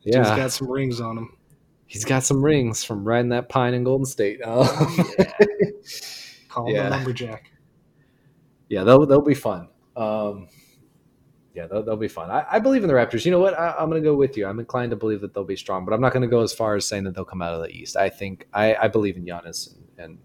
He's 0.00 0.14
Yeah, 0.14 0.36
got 0.36 0.52
some 0.52 0.70
rings 0.70 1.00
on 1.00 1.18
him. 1.18 1.36
he's 1.86 2.04
got 2.04 2.22
some 2.22 2.42
rings 2.42 2.84
from 2.84 3.04
riding 3.04 3.30
that 3.30 3.48
pine 3.48 3.74
in 3.74 3.82
Golden 3.84 4.06
State. 4.06 4.40
Um, 4.44 4.66
Call 6.48 6.68
him 6.68 6.76
Yeah. 6.76 6.84
the 6.84 6.90
lumberjack. 6.90 7.50
yeah, 8.68 8.84
they'll 8.84 9.04
they'll 9.06 9.20
be 9.20 9.34
fun. 9.34 9.68
Um, 9.96 10.48
yeah, 11.56 11.66
they'll, 11.66 11.82
they'll 11.82 11.96
be 11.96 12.06
fun. 12.08 12.30
I, 12.30 12.44
I 12.52 12.58
believe 12.58 12.82
in 12.82 12.88
the 12.88 12.94
Raptors. 12.94 13.24
You 13.24 13.30
know 13.30 13.40
what? 13.40 13.58
I, 13.58 13.74
I'm 13.78 13.88
going 13.88 14.02
to 14.02 14.06
go 14.06 14.14
with 14.14 14.36
you. 14.36 14.46
I'm 14.46 14.60
inclined 14.60 14.90
to 14.90 14.96
believe 14.96 15.22
that 15.22 15.32
they'll 15.32 15.44
be 15.44 15.56
strong, 15.56 15.86
but 15.86 15.94
I'm 15.94 16.00
not 16.00 16.12
going 16.12 16.22
to 16.22 16.28
go 16.28 16.42
as 16.42 16.52
far 16.52 16.76
as 16.76 16.86
saying 16.86 17.04
that 17.04 17.14
they'll 17.14 17.24
come 17.24 17.40
out 17.40 17.54
of 17.54 17.62
the 17.62 17.70
East. 17.70 17.96
I 17.96 18.10
think 18.10 18.46
I, 18.52 18.74
I 18.74 18.88
believe 18.88 19.16
in 19.16 19.24
Giannis 19.24 19.74
and, 19.74 19.86
and 19.98 20.18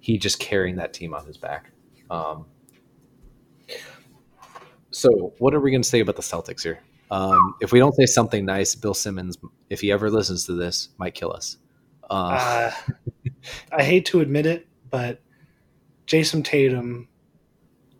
he 0.00 0.18
just 0.18 0.40
carrying 0.40 0.76
that 0.76 0.92
team 0.92 1.14
on 1.14 1.24
his 1.24 1.36
back. 1.36 1.70
Um, 2.10 2.46
so, 4.90 5.34
what 5.38 5.54
are 5.54 5.60
we 5.60 5.70
going 5.70 5.82
to 5.82 5.88
say 5.88 6.00
about 6.00 6.16
the 6.16 6.22
Celtics 6.22 6.62
here? 6.62 6.80
Um, 7.10 7.54
if 7.60 7.72
we 7.72 7.78
don't 7.78 7.94
say 7.94 8.06
something 8.06 8.44
nice, 8.44 8.74
Bill 8.74 8.94
Simmons, 8.94 9.36
if 9.70 9.80
he 9.80 9.92
ever 9.92 10.10
listens 10.10 10.46
to 10.46 10.52
this, 10.52 10.88
might 10.98 11.14
kill 11.14 11.32
us. 11.32 11.58
Uh, 12.10 12.14
Uh, 12.32 12.72
I 13.72 13.82
hate 13.84 14.06
to 14.06 14.20
admit 14.20 14.46
it, 14.46 14.66
but 14.90 15.20
Jayson 16.06 16.42
Tatum 16.42 17.08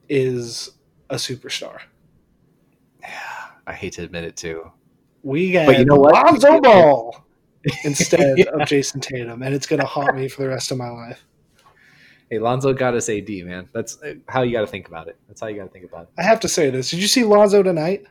is 0.09 0.71
a 1.11 1.17
superstar. 1.17 1.81
I 3.69 3.75
hate 3.75 3.93
to 3.95 4.03
admit 4.03 4.25
it 4.25 4.35
too. 4.35 4.71
We 5.23 5.53
got 5.53 5.67
But 5.67 5.79
you 5.79 5.85
know 5.85 5.97
what? 5.97 6.15
Lonzo 6.15 6.59
Ball 6.59 7.25
instead 7.85 8.41
of 8.49 8.67
Jayson 8.67 9.03
Tatum, 9.03 9.43
and 9.43 9.55
it's 9.55 9.67
going 9.67 9.81
to 9.81 9.87
haunt 9.87 10.17
me 10.17 10.27
for 10.27 10.43
the 10.43 10.49
rest 10.49 10.71
of 10.71 10.79
my 10.79 10.89
life. 10.89 11.23
Hey, 12.31 12.39
Lonzo 12.39 12.73
got 12.73 12.95
us 12.95 13.11
AD, 13.11 13.29
man. 13.29 13.69
That's 13.75 14.03
uh, 14.03 14.15
how 14.27 14.41
you 14.43 14.53
got 14.53 14.63
to 14.63 14.67
think 14.67 14.89
about 14.89 15.09
it. 15.09 15.19
That's 15.29 15.41
how 15.43 15.49
you 15.49 15.57
got 15.57 15.65
to 15.65 15.71
think 15.71 15.85
about 15.85 16.05
it. 16.05 16.09
I 16.17 16.23
have 16.23 16.41
to 16.41 16.49
say 16.49 16.71
this. 16.71 16.91
Did 16.91 17.01
you 17.01 17.09
see 17.09 17.25
Lonzo 17.25 17.63
tonight? 17.63 18.05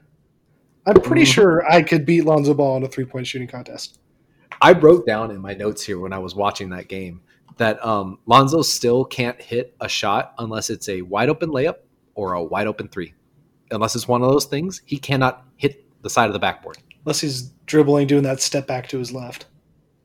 I'm 0.86 1.02
pretty 1.02 1.24
Mhm. 1.24 1.34
sure 1.34 1.72
I 1.72 1.82
could 1.82 2.06
beat 2.06 2.22
Lonzo 2.24 2.54
Ball 2.54 2.78
in 2.78 2.84
a 2.84 2.88
three 2.88 3.06
point 3.06 3.26
shooting 3.26 3.48
contest. 3.48 4.00
I 4.62 4.74
wrote 4.74 5.08
down 5.08 5.32
in 5.32 5.42
my 5.42 5.54
notes 5.56 5.84
here 5.84 6.00
when 6.00 6.14
I 6.14 6.20
was 6.20 6.36
watching 6.36 6.70
that 6.70 6.88
game 6.88 7.22
that 7.58 7.84
um, 7.84 8.20
Lonzo 8.28 8.62
still 8.62 9.06
can't 9.06 9.42
hit 9.42 9.76
a 9.82 9.90
shot 9.90 10.34
unless 10.38 10.70
it's 10.70 10.88
a 10.88 11.02
wide 11.02 11.30
open 11.30 11.50
layup 11.50 11.78
or 12.14 12.34
a 12.34 12.44
wide 12.44 12.68
open 12.68 12.88
three. 12.88 13.14
Unless 13.72 13.96
it's 13.96 14.08
one 14.08 14.22
of 14.22 14.30
those 14.32 14.46
things, 14.46 14.82
he 14.86 14.98
cannot 14.98 15.46
hit 15.58 15.84
the 16.02 16.10
side 16.10 16.28
of 16.28 16.34
the 16.34 16.40
backboard. 16.40 16.78
Unless 17.06 17.22
he's 17.22 17.42
dribbling, 17.66 18.08
doing 18.08 18.24
that 18.24 18.42
step 18.42 18.68
back 18.68 18.88
to 18.90 18.98
his 19.00 19.12
left. 19.12 19.46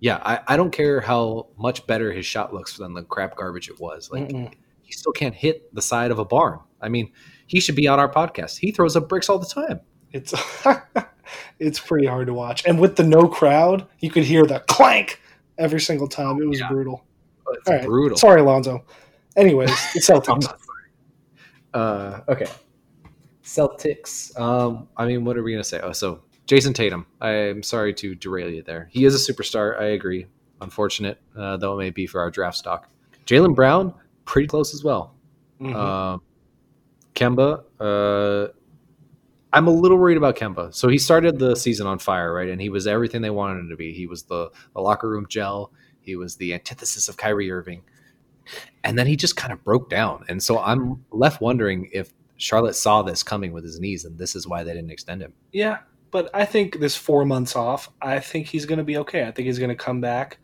Yeah, 0.01 0.21
I, 0.25 0.41
I 0.49 0.57
don't 0.57 0.73
care 0.73 1.01
how 1.01 1.47
much 1.57 1.87
better 1.87 2.13
his 2.13 2.27
shot 2.27 2.53
looks 2.53 2.77
than 2.77 2.93
the 2.95 3.05
crap 3.05 3.37
garbage 3.37 3.69
it 3.69 3.79
was. 3.79 4.11
Like 4.11 4.29
Mm-mm. 4.29 4.53
he 4.83 4.93
still 4.93 5.13
can't 5.13 5.35
hit 5.35 5.73
the 5.75 5.83
side 5.83 6.11
of 6.11 6.19
a 6.19 6.25
barn. 6.25 6.59
I 6.81 6.89
mean, 6.89 7.13
he 7.47 7.61
should 7.61 7.77
be 7.77 7.87
on 7.87 8.01
our 8.01 8.11
podcast. 8.11 8.59
He 8.59 8.73
throws 8.73 8.97
up 8.97 9.09
bricks 9.09 9.29
all 9.29 9.39
the 9.39 9.47
time. 9.47 9.81
It's 10.13 10.35
it's 11.61 11.79
pretty 11.79 12.07
hard 12.07 12.27
to 12.27 12.35
watch, 12.35 12.67
and 12.67 12.79
with 12.81 12.97
the 12.97 13.05
no 13.05 13.29
crowd, 13.29 13.87
you 14.01 14.11
could 14.11 14.25
hear 14.25 14.45
the 14.45 14.59
clank 14.61 15.21
every 15.57 15.81
single 15.81 16.09
time. 16.09 16.41
It 16.43 16.47
was 16.49 16.59
Yeah. 16.61 16.69
brutal. 16.69 17.05
It's 17.53 17.69
All 17.69 17.75
right. 17.77 17.85
brutal. 17.85 18.19
Sorry, 18.19 18.41
Alonzo. 18.41 18.85
Anyways, 19.37 19.71
I'm 19.95 20.01
Celtics. 20.03 20.53
Uh, 21.73 22.21
okay. 22.29 22.47
Celtics. 23.45 24.39
Um, 24.39 24.89
I 24.97 25.07
mean, 25.07 25.25
what 25.25 25.37
are 25.37 25.43
we 25.43 25.53
gonna 25.53 25.65
say? 25.65 25.81
Oh, 25.83 25.93
so 25.93 26.23
Jayson 26.47 26.75
Tatum. 26.75 27.07
I'm 27.21 27.63
sorry 27.63 27.95
to 27.95 28.15
derail 28.15 28.51
you 28.51 28.63
there. 28.63 28.89
He 28.91 29.05
is 29.05 29.15
a 29.15 29.33
superstar. 29.33 29.79
I 29.81 29.87
agree. 29.87 30.27
Unfortunate, 30.61 31.19
uh, 31.37 31.57
though 31.57 31.75
it 31.75 31.79
may 31.83 31.91
be 31.91 32.07
for 32.07 32.21
our 32.21 32.31
draft 32.31 32.57
stock. 32.57 32.89
Jaylen 33.27 33.55
Brown, 33.55 33.95
pretty 34.25 34.47
close 34.49 34.75
as 34.75 34.85
well. 34.85 35.15
Mhm. 35.61 35.75
Um, 35.75 36.23
Kemba. 37.15 37.65
Uh, 37.81 38.53
I'm 39.53 39.67
a 39.67 39.71
little 39.71 39.99
worried 39.99 40.17
about 40.17 40.37
Kemba. 40.37 40.75
So 40.75 40.89
he 40.89 40.99
started 40.99 41.39
the 41.39 41.55
season 41.55 41.87
on 41.87 41.99
fire, 41.99 42.33
right? 42.33 42.49
And 42.49 42.61
he 42.61 42.71
was 42.71 42.87
everything 42.87 43.21
they 43.21 43.31
wanted 43.31 43.61
him 43.61 43.69
to 43.69 43.77
be. 43.77 43.93
He 43.93 44.07
was 44.07 44.23
the, 44.23 44.51
the 44.75 44.81
locker 44.81 45.11
room 45.11 45.27
gel. 45.29 45.73
He 46.01 46.17
was 46.17 46.37
the 46.37 46.55
antithesis 46.55 47.09
of 47.09 47.17
Kyrie 47.17 47.51
Irving. 47.51 47.83
And 48.83 48.99
then 48.99 49.07
he 49.07 49.15
just 49.15 49.37
kind 49.37 49.53
of 49.53 49.63
broke 49.63 49.91
down. 49.91 50.25
And 50.29 50.43
so 50.43 50.59
I'm 50.59 51.05
left 51.11 51.41
wondering 51.41 51.91
if 51.93 52.13
Charlotte 52.43 52.75
saw 52.75 53.03
this 53.03 53.23
coming 53.23 53.53
with 53.53 53.63
his 53.63 53.79
knees, 53.79 54.05
and 54.05 54.19
this 54.19 54.35
is 54.35 54.49
why 54.49 54.65
they 54.65 54.73
didn't 54.73 54.91
extend 54.91 55.23
him. 55.23 55.33
yeah, 55.53 55.79
but 56.11 56.29
I 56.35 56.45
think 56.45 56.81
this 56.81 56.97
four 56.97 57.25
months 57.25 57.55
off, 57.55 57.91
I 58.03 58.19
think 58.19 58.49
he's 58.49 58.67
going 58.67 58.79
to 58.79 58.85
be 58.85 58.99
okay. 58.99 59.27
I 59.27 59.31
think 59.31 59.47
he's 59.47 59.61
going 59.61 59.71
to 59.71 59.77
come 59.77 60.01
back 60.01 60.39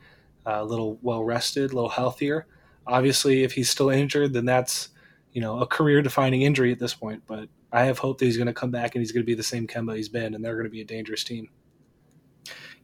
uh, 0.47 0.59
a 0.61 0.65
little 0.65 1.01
well 1.03 1.25
rested, 1.25 1.73
a 1.73 1.75
little 1.75 1.91
healthier. 1.91 2.47
Obviously, 2.87 3.43
if 3.43 3.53
he's 3.53 3.69
still 3.69 3.91
injured, 3.91 4.33
then 4.33 4.45
that's 4.45 4.91
you 5.33 5.41
know 5.41 5.59
a 5.59 5.67
career 5.67 6.01
defining 6.01 6.43
injury 6.43 6.71
at 6.71 6.79
this 6.79 6.95
point. 6.95 7.25
But 7.27 7.49
I 7.73 7.85
have 7.85 7.99
hope 7.99 8.19
that 8.19 8.27
he's 8.27 8.37
going 8.37 8.47
to 8.47 8.55
come 8.55 8.71
back 8.71 8.95
and 8.95 9.03
he's 9.03 9.11
going 9.11 9.25
to 9.25 9.27
be 9.27 9.35
the 9.35 9.43
same 9.43 9.67
Kemba 9.67 9.97
he's 9.97 10.09
been, 10.09 10.35
and 10.35 10.45
they're 10.45 10.55
going 10.55 10.67
to 10.67 10.71
be 10.71 10.83
a 10.83 10.87
dangerous 10.87 11.25
team. 11.25 11.51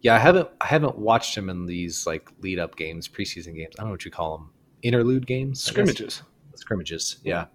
Yeah, 0.00 0.16
I 0.16 0.18
haven't 0.18 0.48
I 0.60 0.66
haven't 0.66 0.98
watched 0.98 1.36
him 1.36 1.48
in 1.48 1.66
these 1.66 2.04
like 2.04 2.28
lead 2.40 2.58
up 2.58 2.74
games, 2.74 3.06
preseason 3.06 3.54
games. 3.54 3.76
I 3.78 3.82
don't 3.82 3.90
know 3.90 3.92
what 3.92 4.04
you 4.04 4.10
call 4.10 4.38
them, 4.38 4.50
interlude 4.82 5.24
games? 5.24 5.62
Scrimmages. 5.62 6.22
scrimmages. 6.56 7.18
Yeah, 7.22 7.46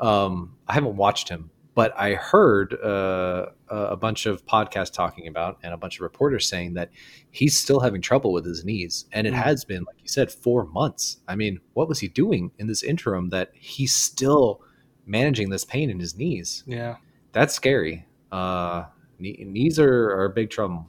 um, 0.00 0.56
I 0.66 0.72
haven't 0.74 0.96
watched 0.96 1.28
him, 1.28 1.50
but 1.74 1.92
I 1.98 2.14
heard 2.14 2.74
uh, 2.82 3.46
a 3.68 3.96
bunch 3.96 4.26
of 4.26 4.44
podcasts 4.46 4.92
talking 4.92 5.28
about 5.28 5.58
and 5.62 5.72
a 5.72 5.76
bunch 5.76 5.96
of 5.96 6.00
reporters 6.02 6.48
saying 6.48 6.74
that 6.74 6.90
he's 7.30 7.58
still 7.58 7.80
having 7.80 8.00
trouble 8.00 8.32
with 8.32 8.44
his 8.44 8.64
knees, 8.64 9.04
and 9.12 9.26
it 9.26 9.32
Mm. 9.32 9.42
has 9.42 9.64
been, 9.64 9.84
like 9.84 9.96
you 10.02 10.08
said, 10.08 10.30
four 10.32 10.64
months. 10.66 11.18
I 11.28 11.36
mean, 11.36 11.60
what 11.74 11.88
was 11.88 12.00
he 12.00 12.08
doing 12.08 12.50
in 12.58 12.66
this 12.66 12.82
interim 12.82 13.28
that 13.30 13.50
he's 13.54 13.94
still 13.94 14.62
managing 15.06 15.50
this 15.50 15.64
pain 15.64 15.90
in 15.90 16.00
his 16.00 16.16
knees? 16.16 16.64
Yeah. 16.66 16.96
That's 17.32 17.54
scary. 17.54 18.06
Uh, 18.32 18.86
knee, 19.18 19.44
knees 19.46 19.78
are, 19.78 20.10
are 20.10 20.24
a 20.26 20.30
big 20.30 20.50
trouble. 20.50 20.88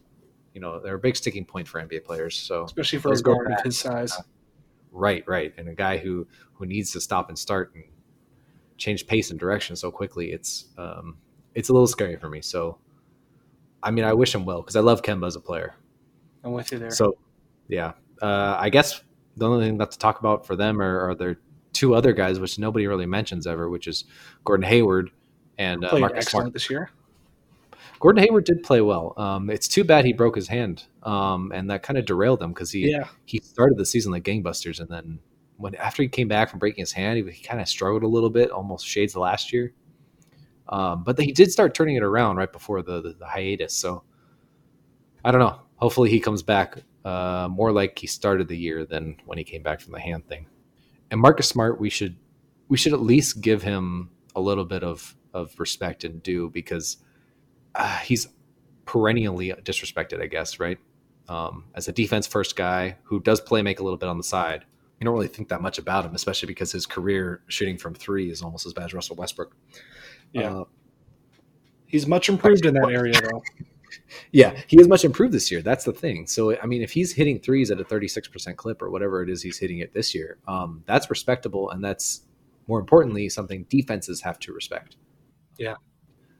You 0.53 0.61
know, 0.61 0.79
they're 0.79 0.95
a 0.95 0.99
big 0.99 1.15
sticking 1.15 1.45
point 1.45 1.67
for 1.67 1.79
NBA 1.81 2.03
players. 2.03 2.35
So 2.37 2.63
especially 2.65 2.99
for 2.99 3.09
Those 3.09 3.21
a 3.21 3.23
guard 3.23 3.51
of 3.51 3.61
his 3.63 3.79
size. 3.79 4.17
Right, 4.91 5.23
right. 5.27 5.53
And 5.57 5.69
a 5.69 5.73
guy 5.73 5.97
who 5.97 6.27
who 6.53 6.65
needs 6.65 6.91
to 6.91 6.99
stop 7.01 7.29
and 7.29 7.37
start 7.39 7.71
and 7.75 7.83
change 8.81 9.05
pace 9.07 9.29
and 9.31 9.39
direction 9.39 9.75
so 9.75 9.91
quickly, 9.91 10.31
it's 10.31 10.65
um 10.77 11.17
it's 11.53 11.69
a 11.69 11.73
little 11.73 11.87
scary 11.87 12.17
for 12.17 12.29
me. 12.29 12.41
So 12.41 12.77
I 13.83 13.91
mean, 13.91 14.05
I 14.05 14.13
wish 14.13 14.33
him 14.35 14.43
well 14.45 14.61
because 14.61 14.75
I 14.75 14.81
love 14.81 15.01
Kemba 15.01 15.27
as 15.27 15.35
a 15.35 15.39
player. 15.39 15.75
I'm 16.43 16.51
with 16.53 16.71
you 16.71 16.79
there. 16.79 16.91
So 16.91 17.17
yeah. 17.67 17.93
Uh 18.21 18.55
I 18.59 18.69
guess 18.69 19.01
the 19.37 19.47
only 19.47 19.65
thing 19.65 19.77
left 19.77 19.93
to 19.93 19.99
talk 19.99 20.19
about 20.19 20.45
for 20.45 20.55
them 20.55 20.81
are, 20.81 21.09
are 21.09 21.15
their 21.15 21.37
two 21.73 21.95
other 21.95 22.11
guys, 22.13 22.39
which 22.39 22.59
nobody 22.59 22.85
really 22.87 23.05
mentions 23.05 23.47
ever, 23.47 23.69
which 23.69 23.87
is 23.87 24.03
Gordon 24.43 24.67
Hayward 24.67 25.11
and 25.57 25.85
uh, 25.85 25.97
Marcus 25.97 26.25
excellent 26.25 26.45
Smart. 26.45 26.53
this 26.53 26.69
year. 26.69 26.89
Gordon 27.99 28.23
Hayward 28.23 28.45
did 28.45 28.63
play 28.63 28.81
well. 28.81 29.13
Um, 29.15 29.49
it's 29.49 29.67
too 29.67 29.83
bad 29.83 30.05
he 30.05 30.13
broke 30.13 30.35
his 30.35 30.47
hand, 30.47 30.85
um, 31.03 31.51
and 31.53 31.69
that 31.69 31.83
kind 31.83 31.97
of 31.99 32.05
derailed 32.05 32.41
him 32.41 32.51
because 32.51 32.71
he 32.71 32.89
Yeah. 32.91 33.07
he 33.25 33.39
started 33.39 33.77
the 33.77 33.85
season 33.85 34.11
like 34.11 34.23
gangbusters, 34.23 34.79
and 34.79 34.89
then 34.89 35.19
when 35.61 35.75
after 35.75 36.03
he 36.03 36.09
came 36.09 36.27
back 36.27 36.49
from 36.49 36.59
breaking 36.59 36.81
his 36.81 36.91
hand, 36.91 37.17
he, 37.17 37.31
he 37.31 37.43
kind 37.43 37.61
of 37.61 37.67
struggled 37.67 38.03
a 38.03 38.07
little 38.07 38.29
bit, 38.29 38.51
almost 38.51 38.85
shades 38.85 39.15
of 39.15 39.21
last 39.21 39.53
year. 39.53 39.73
Um, 40.69 41.03
but 41.03 41.19
he 41.19 41.31
did 41.31 41.51
start 41.51 41.73
turning 41.73 41.95
it 41.95 42.03
around 42.03 42.37
right 42.37 42.51
before 42.51 42.81
the, 42.81 43.01
the, 43.01 43.13
the 43.13 43.25
hiatus. 43.25 43.73
So 43.73 44.03
I 45.23 45.31
don't 45.31 45.41
know. 45.41 45.61
Hopefully 45.75 46.09
he 46.09 46.19
comes 46.19 46.43
back 46.43 46.77
uh, 47.03 47.47
more 47.49 47.71
like 47.71 47.97
he 47.97 48.07
started 48.07 48.47
the 48.47 48.57
year 48.57 48.85
than 48.85 49.17
when 49.25 49.37
he 49.37 49.43
came 49.43 49.63
back 49.63 49.81
from 49.81 49.93
the 49.93 49.99
hand 49.99 50.27
thing. 50.27 50.47
And 51.09 51.19
Marcus 51.19 51.47
Smart, 51.47 51.79
we 51.79 51.89
should 51.89 52.15
we 52.67 52.77
should 52.77 52.93
at 52.93 53.01
least 53.01 53.41
give 53.41 53.61
him 53.63 54.09
a 54.35 54.39
little 54.39 54.65
bit 54.65 54.83
of 54.83 55.15
of 55.33 55.59
respect 55.59 56.03
and 56.03 56.21
due 56.23 56.49
because 56.49 56.97
uh, 57.75 57.97
he's 57.99 58.27
perennially 58.85 59.53
disrespected, 59.63 60.21
I 60.21 60.27
guess, 60.27 60.59
right? 60.59 60.77
Um, 61.27 61.65
as 61.75 61.87
a 61.87 61.91
defense 61.91 62.27
first 62.27 62.55
guy 62.55 62.97
who 63.03 63.19
does 63.19 63.39
play 63.39 63.61
make 63.61 63.79
a 63.79 63.83
little 63.83 63.97
bit 63.97 64.09
on 64.09 64.17
the 64.17 64.23
side, 64.23 64.65
you 65.01 65.05
don't 65.05 65.15
really 65.15 65.27
think 65.27 65.49
that 65.49 65.63
much 65.63 65.79
about 65.79 66.05
him, 66.05 66.13
especially 66.13 66.45
because 66.45 66.71
his 66.71 66.85
career 66.85 67.41
shooting 67.47 67.75
from 67.75 67.95
three 67.95 68.29
is 68.29 68.43
almost 68.43 68.67
as 68.67 68.73
bad 68.73 68.85
as 68.85 68.93
Russell 68.93 69.15
Westbrook. 69.15 69.55
Yeah. 70.31 70.59
Uh, 70.59 70.63
He's 71.87 72.07
much 72.07 72.29
improved 72.29 72.65
in 72.65 72.75
that 72.75 72.89
area, 72.89 73.19
though. 73.19 73.43
yeah, 74.31 74.61
he 74.67 74.79
is 74.79 74.87
much 74.87 75.03
improved 75.03 75.33
this 75.33 75.51
year. 75.51 75.61
That's 75.61 75.83
the 75.83 75.91
thing. 75.91 76.25
So, 76.27 76.55
I 76.61 76.65
mean, 76.67 76.81
if 76.83 76.91
he's 76.91 77.11
hitting 77.11 77.39
threes 77.39 77.69
at 77.69 77.81
a 77.81 77.83
36% 77.83 78.55
clip 78.55 78.81
or 78.81 78.89
whatever 78.91 79.21
it 79.23 79.29
is 79.29 79.41
he's 79.41 79.57
hitting 79.57 79.79
it 79.79 79.93
this 79.93 80.15
year, 80.15 80.37
um, 80.47 80.83
that's 80.85 81.09
respectable. 81.09 81.71
And 81.71 81.83
that's 81.83 82.21
more 82.67 82.79
importantly, 82.79 83.27
something 83.27 83.65
defenses 83.69 84.21
have 84.21 84.39
to 84.39 84.53
respect. 84.53 84.95
Yeah. 85.57 85.75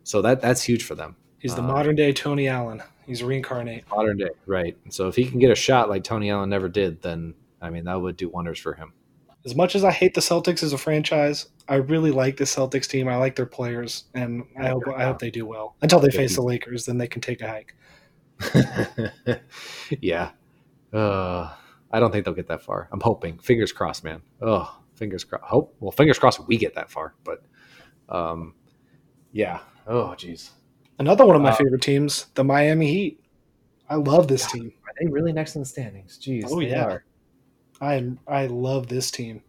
So 0.03 0.22
that 0.22 0.39
that's 0.39 0.62
huge 0.62 0.84
for 0.84 0.96
them. 0.96 1.18
He's 1.39 1.56
the 1.56 1.63
Uh, 1.63 1.68
modern 1.68 1.96
day 1.96 2.13
Tony 2.13 2.48
Allen. 2.48 2.82
He's 3.06 3.24
reincarnate. 3.24 3.84
Modern 3.89 4.18
day, 4.18 4.30
right? 4.46 4.77
So 4.89 5.08
if 5.10 5.15
he 5.15 5.25
can 5.25 5.39
get 5.39 5.51
a 5.51 5.56
shot 5.56 5.89
like 5.89 6.03
Tony 6.03 6.30
Allen 6.30 6.50
never 6.50 6.70
did, 6.70 7.01
then 7.01 7.34
I 7.62 7.70
mean 7.70 7.86
that 7.86 8.01
would 8.01 8.18
do 8.18 8.30
wonders 8.30 8.60
for 8.60 8.74
him. 8.74 8.94
As 9.46 9.56
much 9.56 9.75
as 9.75 9.84
I 9.84 9.91
hate 9.91 10.13
the 10.13 10.22
Celtics 10.22 10.62
as 10.62 10.72
a 10.72 10.77
franchise, 10.77 11.48
I 11.68 11.75
really 11.75 12.12
like 12.12 12.38
the 12.38 12.44
Celtics 12.44 12.88
team. 12.88 13.08
I 13.08 13.15
like 13.15 13.36
their 13.36 13.46
players, 13.48 14.03
and 14.13 14.44
I 14.60 14.70
hope 14.70 14.84
I 14.96 15.03
hope 15.06 15.20
they 15.20 15.32
do 15.32 15.46
well 15.46 15.75
until 15.82 16.00
they 16.00 16.12
face 16.12 16.36
the 16.36 16.44
Lakers. 16.44 16.86
Then 16.86 16.98
they 16.98 17.08
can 17.08 17.22
take 17.22 17.41
a 17.41 17.48
hike. 17.48 17.75
yeah. 20.00 20.32
Uh, 20.94 21.53
I 21.91 22.00
don't 22.00 22.12
think 22.12 22.25
they'll 22.25 22.34
get 22.34 22.48
that 22.48 22.62
far. 22.62 22.88
I'm 22.91 23.00
hoping. 23.01 23.38
Fingers 23.39 23.72
crossed, 23.72 24.03
man. 24.03 24.22
Oh, 24.41 24.77
fingers 24.96 25.24
crossed. 25.24 25.46
Hope. 25.46 25.75
Well, 25.80 25.91
fingers 25.91 26.20
crossed 26.20 26.46
we 26.48 26.58
get 26.58 26.75
that 26.75 26.89
far, 26.91 27.15
but 27.24 27.44
Um, 28.10 28.56
yeah. 29.32 29.60
Oh, 29.88 30.13
jeez. 30.18 30.50
Another 31.00 31.25
one 31.25 31.36
of 31.36 31.41
my 31.41 31.51
Uh, 31.51 31.56
favorite 31.56 31.82
teams, 31.82 32.25
the 32.36 32.44
Miami 32.44 32.88
Heat. 32.88 33.20
I 33.89 33.96
love 33.96 34.27
this 34.27 34.51
team. 34.51 34.72
Are 34.86 34.94
they 35.00 35.08
really 35.10 35.32
next 35.34 35.56
in 35.56 35.62
the 35.62 35.65
standings? 35.65 36.20
Jeez. 36.22 36.44
Oh, 36.50 36.60
yeah. 36.60 36.84
are. 36.86 37.06
I 37.81 38.11
I 38.27 38.45
love 38.47 38.88
this 38.88 39.11
team. 39.11 39.41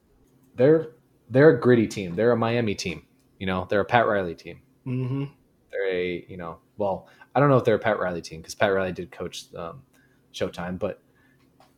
They're 0.57 0.89
they're 1.31 1.51
a 1.51 1.61
gritty 1.61 1.87
team. 1.87 2.15
They're 2.17 2.33
a 2.33 2.37
Miami 2.37 2.75
team. 2.75 3.03
You 3.39 3.47
know, 3.47 3.67
they're 3.69 3.81
a 3.81 3.85
Pat 3.85 4.07
Riley 4.07 4.35
team. 4.35 4.61
hmm 4.85 5.25
They're 5.71 5.89
a 5.89 6.25
you 6.29 6.37
know, 6.37 6.59
well, 6.79 7.09
I 7.35 7.41
don't 7.41 7.49
know 7.51 7.57
if 7.57 7.65
they're 7.65 7.75
a 7.77 7.79
Pat 7.81 7.99
Riley 7.99 8.23
team 8.23 8.41
because 8.41 8.55
Pat 8.55 8.73
Riley 8.73 8.93
did 8.93 9.11
coach 9.11 9.45
um, 9.55 9.83
Showtime, 10.35 10.79
but 10.79 11.01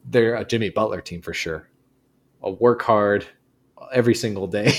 they're 0.05 0.37
a 0.37 0.45
Jimmy 0.45 0.71
Butler 0.71 1.01
team 1.01 1.23
for 1.23 1.33
sure. 1.35 1.69
A 2.43 2.51
work 2.51 2.83
hard 2.83 3.27
every 3.93 4.15
single 4.15 4.47
day, 4.47 4.73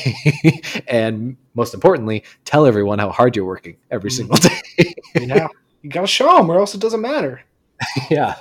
and 0.88 1.36
most 1.54 1.74
importantly, 1.74 2.24
tell 2.44 2.66
everyone 2.66 3.00
how 3.00 3.10
hard 3.12 3.36
you're 3.36 3.46
working 3.46 3.78
every 3.92 4.10
Mhm. 4.10 4.14
single 4.14 4.38
day. 4.38 4.94
Yeah, 5.16 5.48
you 5.82 5.90
gotta 5.90 6.08
show 6.08 6.36
them, 6.38 6.50
or 6.50 6.58
else 6.60 6.76
it 6.76 6.82
doesn't 6.82 7.02
matter. 7.02 7.42
yeah, 8.10 8.36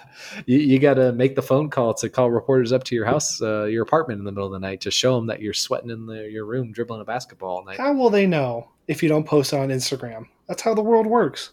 you, 0.46 0.58
you 0.58 0.78
got 0.78 0.94
to 0.94 1.12
make 1.12 1.34
the 1.34 1.42
phone 1.42 1.68
call 1.68 1.94
to 1.94 2.08
call 2.08 2.30
reporters 2.30 2.72
up 2.72 2.84
to 2.84 2.94
your 2.94 3.04
house, 3.04 3.42
uh, 3.42 3.64
your 3.64 3.82
apartment 3.82 4.18
in 4.18 4.24
the 4.24 4.32
middle 4.32 4.46
of 4.46 4.52
the 4.52 4.58
night 4.58 4.80
to 4.82 4.90
show 4.90 5.16
them 5.16 5.26
that 5.26 5.40
you're 5.40 5.52
sweating 5.52 5.90
in 5.90 6.06
the, 6.06 6.28
your 6.30 6.44
room 6.44 6.72
dribbling 6.72 7.00
a 7.00 7.04
basketball 7.04 7.56
all 7.56 7.64
night. 7.64 7.78
How 7.78 7.92
will 7.92 8.10
they 8.10 8.26
know 8.26 8.70
if 8.88 9.02
you 9.02 9.08
don't 9.08 9.24
post 9.24 9.52
on 9.52 9.68
Instagram? 9.68 10.26
That's 10.46 10.62
how 10.62 10.74
the 10.74 10.82
world 10.82 11.06
works. 11.06 11.52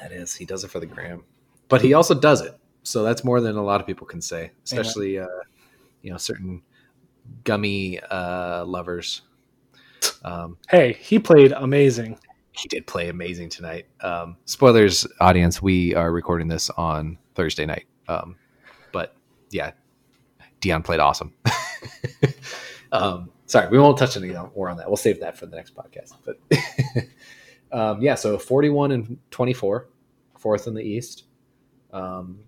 That 0.00 0.12
is, 0.12 0.34
he 0.34 0.44
does 0.44 0.64
it 0.64 0.70
for 0.70 0.80
the 0.80 0.86
gram, 0.86 1.24
but 1.68 1.80
he 1.80 1.94
also 1.94 2.14
does 2.14 2.40
it. 2.40 2.58
So 2.82 3.02
that's 3.02 3.24
more 3.24 3.40
than 3.40 3.56
a 3.56 3.62
lot 3.62 3.80
of 3.80 3.86
people 3.86 4.06
can 4.06 4.20
say, 4.20 4.50
especially 4.64 5.18
uh, 5.18 5.26
you 6.02 6.10
know 6.10 6.16
certain 6.18 6.62
gummy 7.44 8.00
uh, 8.10 8.64
lovers. 8.64 9.22
Um, 10.24 10.58
Hey, 10.68 10.94
he 10.94 11.18
played 11.18 11.52
amazing. 11.52 12.18
He 12.54 12.68
did 12.68 12.86
play 12.86 13.08
amazing 13.08 13.48
tonight. 13.48 13.86
Um, 14.00 14.36
spoilers, 14.44 15.06
audience. 15.20 15.60
We 15.60 15.94
are 15.94 16.12
recording 16.12 16.48
this 16.48 16.70
on 16.70 17.18
Thursday 17.34 17.66
night, 17.66 17.86
um, 18.08 18.36
but 18.92 19.16
yeah, 19.50 19.72
Dion 20.60 20.82
played 20.82 21.00
awesome. 21.00 21.34
um, 22.92 23.30
sorry, 23.46 23.68
we 23.68 23.78
won't 23.78 23.98
touch 23.98 24.16
any 24.16 24.32
more 24.56 24.70
on 24.70 24.76
that. 24.76 24.88
We'll 24.88 24.96
save 24.96 25.20
that 25.20 25.36
for 25.36 25.46
the 25.46 25.56
next 25.56 25.74
podcast. 25.74 26.12
But 26.24 26.38
um, 27.78 28.00
yeah, 28.00 28.14
so 28.14 28.38
forty-one 28.38 28.92
and 28.92 29.18
twenty-four, 29.30 29.88
fourth 30.38 30.66
in 30.66 30.74
the 30.74 30.82
East. 30.82 31.24
Um, 31.92 32.38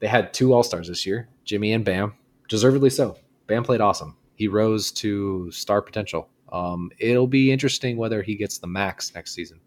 they 0.00 0.08
had 0.08 0.34
two 0.34 0.52
All 0.52 0.62
Stars 0.64 0.88
this 0.88 1.06
year, 1.06 1.28
Jimmy 1.44 1.72
and 1.72 1.84
Bam, 1.84 2.14
deservedly 2.48 2.90
so. 2.90 3.16
Bam 3.46 3.62
played 3.62 3.80
awesome. 3.80 4.16
He 4.34 4.48
rose 4.48 4.90
to 4.92 5.50
star 5.52 5.80
potential. 5.80 6.28
Um, 6.54 6.90
it'll 6.98 7.26
be 7.26 7.50
interesting 7.50 7.96
whether 7.96 8.22
he 8.22 8.36
gets 8.36 8.58
the 8.58 8.66
max 8.68 9.12
next 9.14 9.32
season. 9.34 9.60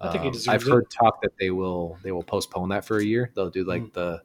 I 0.00 0.10
think 0.10 0.22
he 0.22 0.28
Um, 0.28 0.32
deserves 0.32 0.48
I've 0.62 0.66
it. 0.68 0.70
heard 0.72 0.90
talk 0.90 1.22
that 1.22 1.30
they 1.38 1.50
will 1.50 1.96
they 2.02 2.10
will 2.12 2.24
postpone 2.24 2.68
that 2.70 2.84
for 2.84 2.98
a 2.98 3.04
year. 3.04 3.30
They'll 3.34 3.50
do 3.50 3.64
like 3.64 3.82
Mm. 3.82 3.92
the 3.92 4.22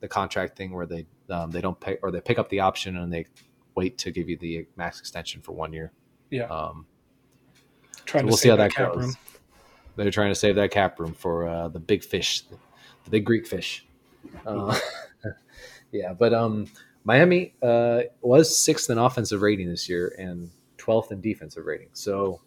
the 0.00 0.08
contract 0.08 0.56
thing 0.56 0.72
where 0.74 0.86
they 0.86 1.06
um, 1.30 1.50
they 1.52 1.60
don't 1.60 1.78
pay 1.80 1.98
or 2.02 2.10
they 2.10 2.20
pick 2.20 2.38
up 2.38 2.48
the 2.48 2.60
option 2.60 2.96
and 2.96 3.12
they 3.12 3.26
wait 3.76 3.96
to 3.98 4.10
give 4.10 4.28
you 4.28 4.36
the 4.36 4.66
max 4.76 4.98
extension 5.00 5.40
for 5.40 5.52
one 5.52 5.72
year. 5.72 5.92
Yeah. 6.30 6.44
Um, 6.46 6.86
Trying 8.04 8.22
so 8.22 8.26
to 8.26 8.30
we'll 8.30 8.36
see 8.36 8.48
how 8.50 8.56
that 8.56 8.74
goes. 8.74 8.96
room. 8.96 9.14
They're 9.96 10.10
trying 10.10 10.30
to 10.30 10.34
save 10.34 10.56
that 10.56 10.72
cap 10.72 10.98
room 10.98 11.14
for 11.14 11.48
uh, 11.48 11.68
the 11.68 11.78
big 11.80 12.02
fish, 12.04 12.42
the 13.04 13.10
big 13.10 13.24
Greek 13.24 13.46
fish. 13.46 13.86
Uh, 14.44 14.76
yeah, 15.92 16.12
but 16.18 16.34
um, 16.34 16.66
Miami 17.04 17.54
uh, 17.62 18.02
was 18.20 18.58
sixth 18.58 18.90
in 18.90 18.98
offensive 18.98 19.40
rating 19.42 19.68
this 19.70 19.88
year 19.88 20.14
and 20.18 20.50
twelfth 20.84 21.10
in 21.12 21.20
defensive 21.22 21.64
rating. 21.64 21.88
So 21.94 22.42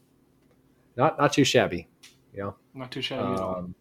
not 0.96 1.18
not 1.18 1.34
too 1.34 1.44
shabby, 1.44 1.88
you 2.34 2.40
know. 2.40 2.56
Not 2.76 2.92
too 2.92 3.02
shabby 3.02 3.34
at 3.34 3.40
all. 3.40 3.56
Um, 3.56 3.76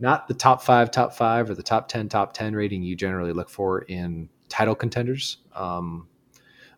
not 0.00 0.26
the 0.26 0.34
top 0.34 0.60
five, 0.60 0.90
top 0.90 1.14
five, 1.14 1.48
or 1.48 1.54
the 1.54 1.62
top 1.62 1.86
ten, 1.86 2.08
top 2.08 2.32
ten 2.32 2.54
rating 2.54 2.82
you 2.82 2.96
generally 2.96 3.32
look 3.32 3.48
for 3.48 3.82
in 3.82 4.28
title 4.48 4.74
contenders. 4.74 5.38
Um, 5.54 6.08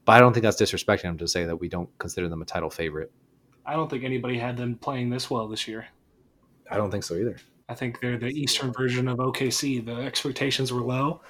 but 0.05 0.13
I 0.13 0.21
don't 0.21 0.35
think 0.35 0.43
that's 0.43 0.61
disrespecting 0.61 1.03
them 1.03 1.19
to 1.19 1.29
say 1.29 1.45
that 1.45 1.57
we 1.57 1.69
don't 1.69 1.89
consider 1.99 2.29
them 2.29 2.43
a 2.43 2.45
title 2.45 2.69
favorite. 2.69 3.11
I 3.65 3.73
don't 3.73 3.89
think 3.89 4.05
anybody 4.05 4.39
had 4.39 4.59
them 4.59 4.75
playing 4.75 5.09
this 5.09 5.31
well 5.31 5.49
this 5.49 5.67
year. 5.67 5.87
I 6.71 6.77
don't 6.77 6.91
think 6.91 7.05
so 7.05 7.15
either. 7.15 7.37
I 7.71 7.75
think 7.75 8.01
they're 8.01 8.19
the 8.19 8.27
Eastern 8.27 8.71
version 8.73 9.09
of 9.09 9.17
OKC. 9.17 9.87
The 9.87 10.03
expectations 10.03 10.73
were 10.73 10.83
low, 10.83 11.23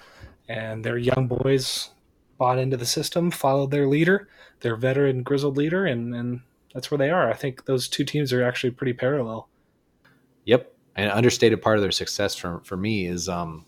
and 0.48 0.84
they're 0.84 0.98
young 0.98 1.28
boys 1.28 1.90
bought 2.42 2.58
into 2.58 2.76
the 2.76 2.84
system, 2.84 3.30
followed 3.30 3.70
their 3.70 3.86
leader, 3.86 4.28
their 4.62 4.74
veteran 4.74 5.22
grizzled 5.22 5.56
leader, 5.56 5.86
and, 5.86 6.12
and 6.12 6.40
that's 6.74 6.90
where 6.90 6.98
they 6.98 7.08
are. 7.08 7.30
I 7.30 7.34
think 7.34 7.66
those 7.66 7.86
two 7.86 8.04
teams 8.04 8.32
are 8.32 8.42
actually 8.42 8.72
pretty 8.72 8.94
parallel. 8.94 9.48
Yep. 10.46 10.74
An 10.96 11.08
understated 11.08 11.62
part 11.62 11.76
of 11.76 11.82
their 11.82 11.92
success 11.92 12.34
for, 12.34 12.60
for 12.64 12.76
me 12.76 13.06
is 13.06 13.28
um, 13.28 13.64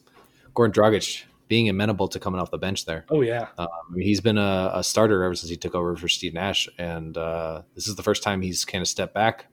Goran 0.56 0.72
Dragic 0.72 1.22
being 1.46 1.68
amenable 1.68 2.08
to 2.08 2.18
coming 2.18 2.40
off 2.40 2.50
the 2.50 2.58
bench 2.58 2.84
there. 2.84 3.04
Oh 3.10 3.20
yeah, 3.20 3.46
Um, 3.58 3.68
he's 3.96 4.20
been 4.20 4.38
a, 4.38 4.72
a 4.74 4.82
starter 4.82 5.22
ever 5.22 5.36
since 5.36 5.50
he 5.50 5.56
took 5.56 5.76
over 5.76 5.94
for 5.94 6.08
Steve 6.08 6.34
Nash, 6.34 6.68
and 6.76 7.16
uh, 7.16 7.62
this 7.76 7.86
is 7.86 7.94
the 7.94 8.02
first 8.02 8.24
time 8.24 8.42
he's 8.42 8.64
kind 8.64 8.82
of 8.82 8.88
stepped 8.88 9.14
back. 9.14 9.46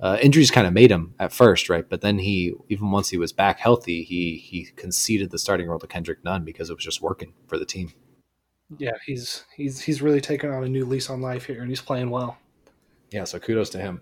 Uh, 0.00 0.18
injuries 0.20 0.50
kind 0.50 0.66
of 0.66 0.72
made 0.72 0.90
him 0.90 1.14
at 1.20 1.32
first, 1.32 1.70
right? 1.70 1.88
But 1.88 2.00
then 2.00 2.18
he, 2.18 2.54
even 2.68 2.90
once 2.90 3.08
he 3.08 3.18
was 3.18 3.32
back 3.32 3.60
healthy, 3.60 4.02
he 4.02 4.36
he 4.36 4.64
conceded 4.74 5.30
the 5.30 5.38
starting 5.38 5.68
role 5.68 5.78
to 5.78 5.86
Kendrick 5.86 6.24
Nunn 6.24 6.44
because 6.44 6.70
it 6.70 6.74
was 6.74 6.84
just 6.84 7.00
working 7.00 7.34
for 7.46 7.56
the 7.56 7.64
team. 7.64 7.92
Yeah. 8.78 8.92
He's 9.04 9.44
he's 9.56 9.80
he's 9.80 10.02
really 10.02 10.20
taken 10.20 10.50
on 10.50 10.64
a 10.64 10.68
new 10.68 10.84
lease 10.84 11.10
on 11.10 11.20
life 11.20 11.46
here, 11.46 11.60
and 11.60 11.68
he's 11.68 11.80
playing 11.80 12.10
well. 12.10 12.38
Yeah, 13.10 13.24
so 13.24 13.38
kudos 13.38 13.70
to 13.70 13.78
him 13.78 14.00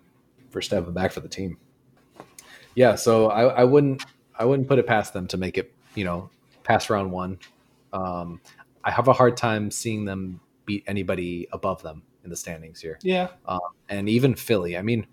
for 0.50 0.62
stepping 0.62 0.92
back 0.92 1.12
for 1.12 1.20
the 1.20 1.28
team. 1.28 1.58
Yeah, 2.74 2.94
so 2.94 3.30
I, 3.30 3.44
I 3.44 3.64
wouldn't 3.64 4.04
I 4.38 4.44
wouldn't 4.44 4.68
put 4.68 4.78
it 4.78 4.87
past 4.87 5.12
them 5.12 5.26
to 5.28 5.37
make 5.37 5.58
it, 5.58 5.72
you 5.94 6.04
know, 6.04 6.30
past 6.64 6.90
round 6.90 7.12
one. 7.12 7.38
Um, 7.92 8.40
I 8.85 8.90
have 8.90 9.08
a 9.08 9.12
hard 9.12 9.37
time 9.37 9.70
seeing 9.70 10.04
them 10.04 10.40
beat 10.64 10.85
anybody 10.87 11.48
above 11.52 11.82
them 11.82 12.02
in 12.24 12.30
the 12.30 12.37
standings 12.37 12.80
here. 12.80 12.98
Yeah, 13.02 13.28
and 13.88 14.08
even 14.08 14.35
Philly. 14.35 14.76
I 14.76 14.82
mean, 14.82 15.06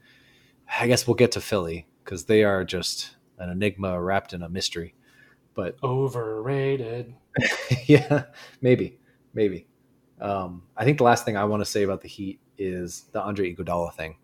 I 0.79 0.87
guess 0.87 1.07
we'll 1.07 1.15
get 1.15 1.33
to 1.33 1.41
Philly 1.41 1.87
because 2.03 2.25
they 2.25 2.43
are 2.43 2.63
just 2.63 3.15
an 3.37 3.49
enigma 3.49 3.99
wrapped 4.01 4.33
in 4.33 4.43
a 4.43 4.49
mystery. 4.49 4.95
But 5.55 5.77
overrated. 5.83 7.15
yeah, 7.85 8.25
maybe, 8.61 8.97
maybe. 9.33 9.67
Um, 10.21 10.63
I 10.75 10.83
think 10.83 10.97
the 10.97 11.03
last 11.05 11.23
thing 11.25 11.37
I 11.37 11.45
want 11.45 11.61
to 11.61 11.65
say 11.65 11.83
about 11.83 12.01
the 12.01 12.07
Heat 12.09 12.39
is 12.57 13.05
the 13.11 13.21
Andre 13.21 13.53
Iguodala 13.55 13.93
thing. 13.93 14.17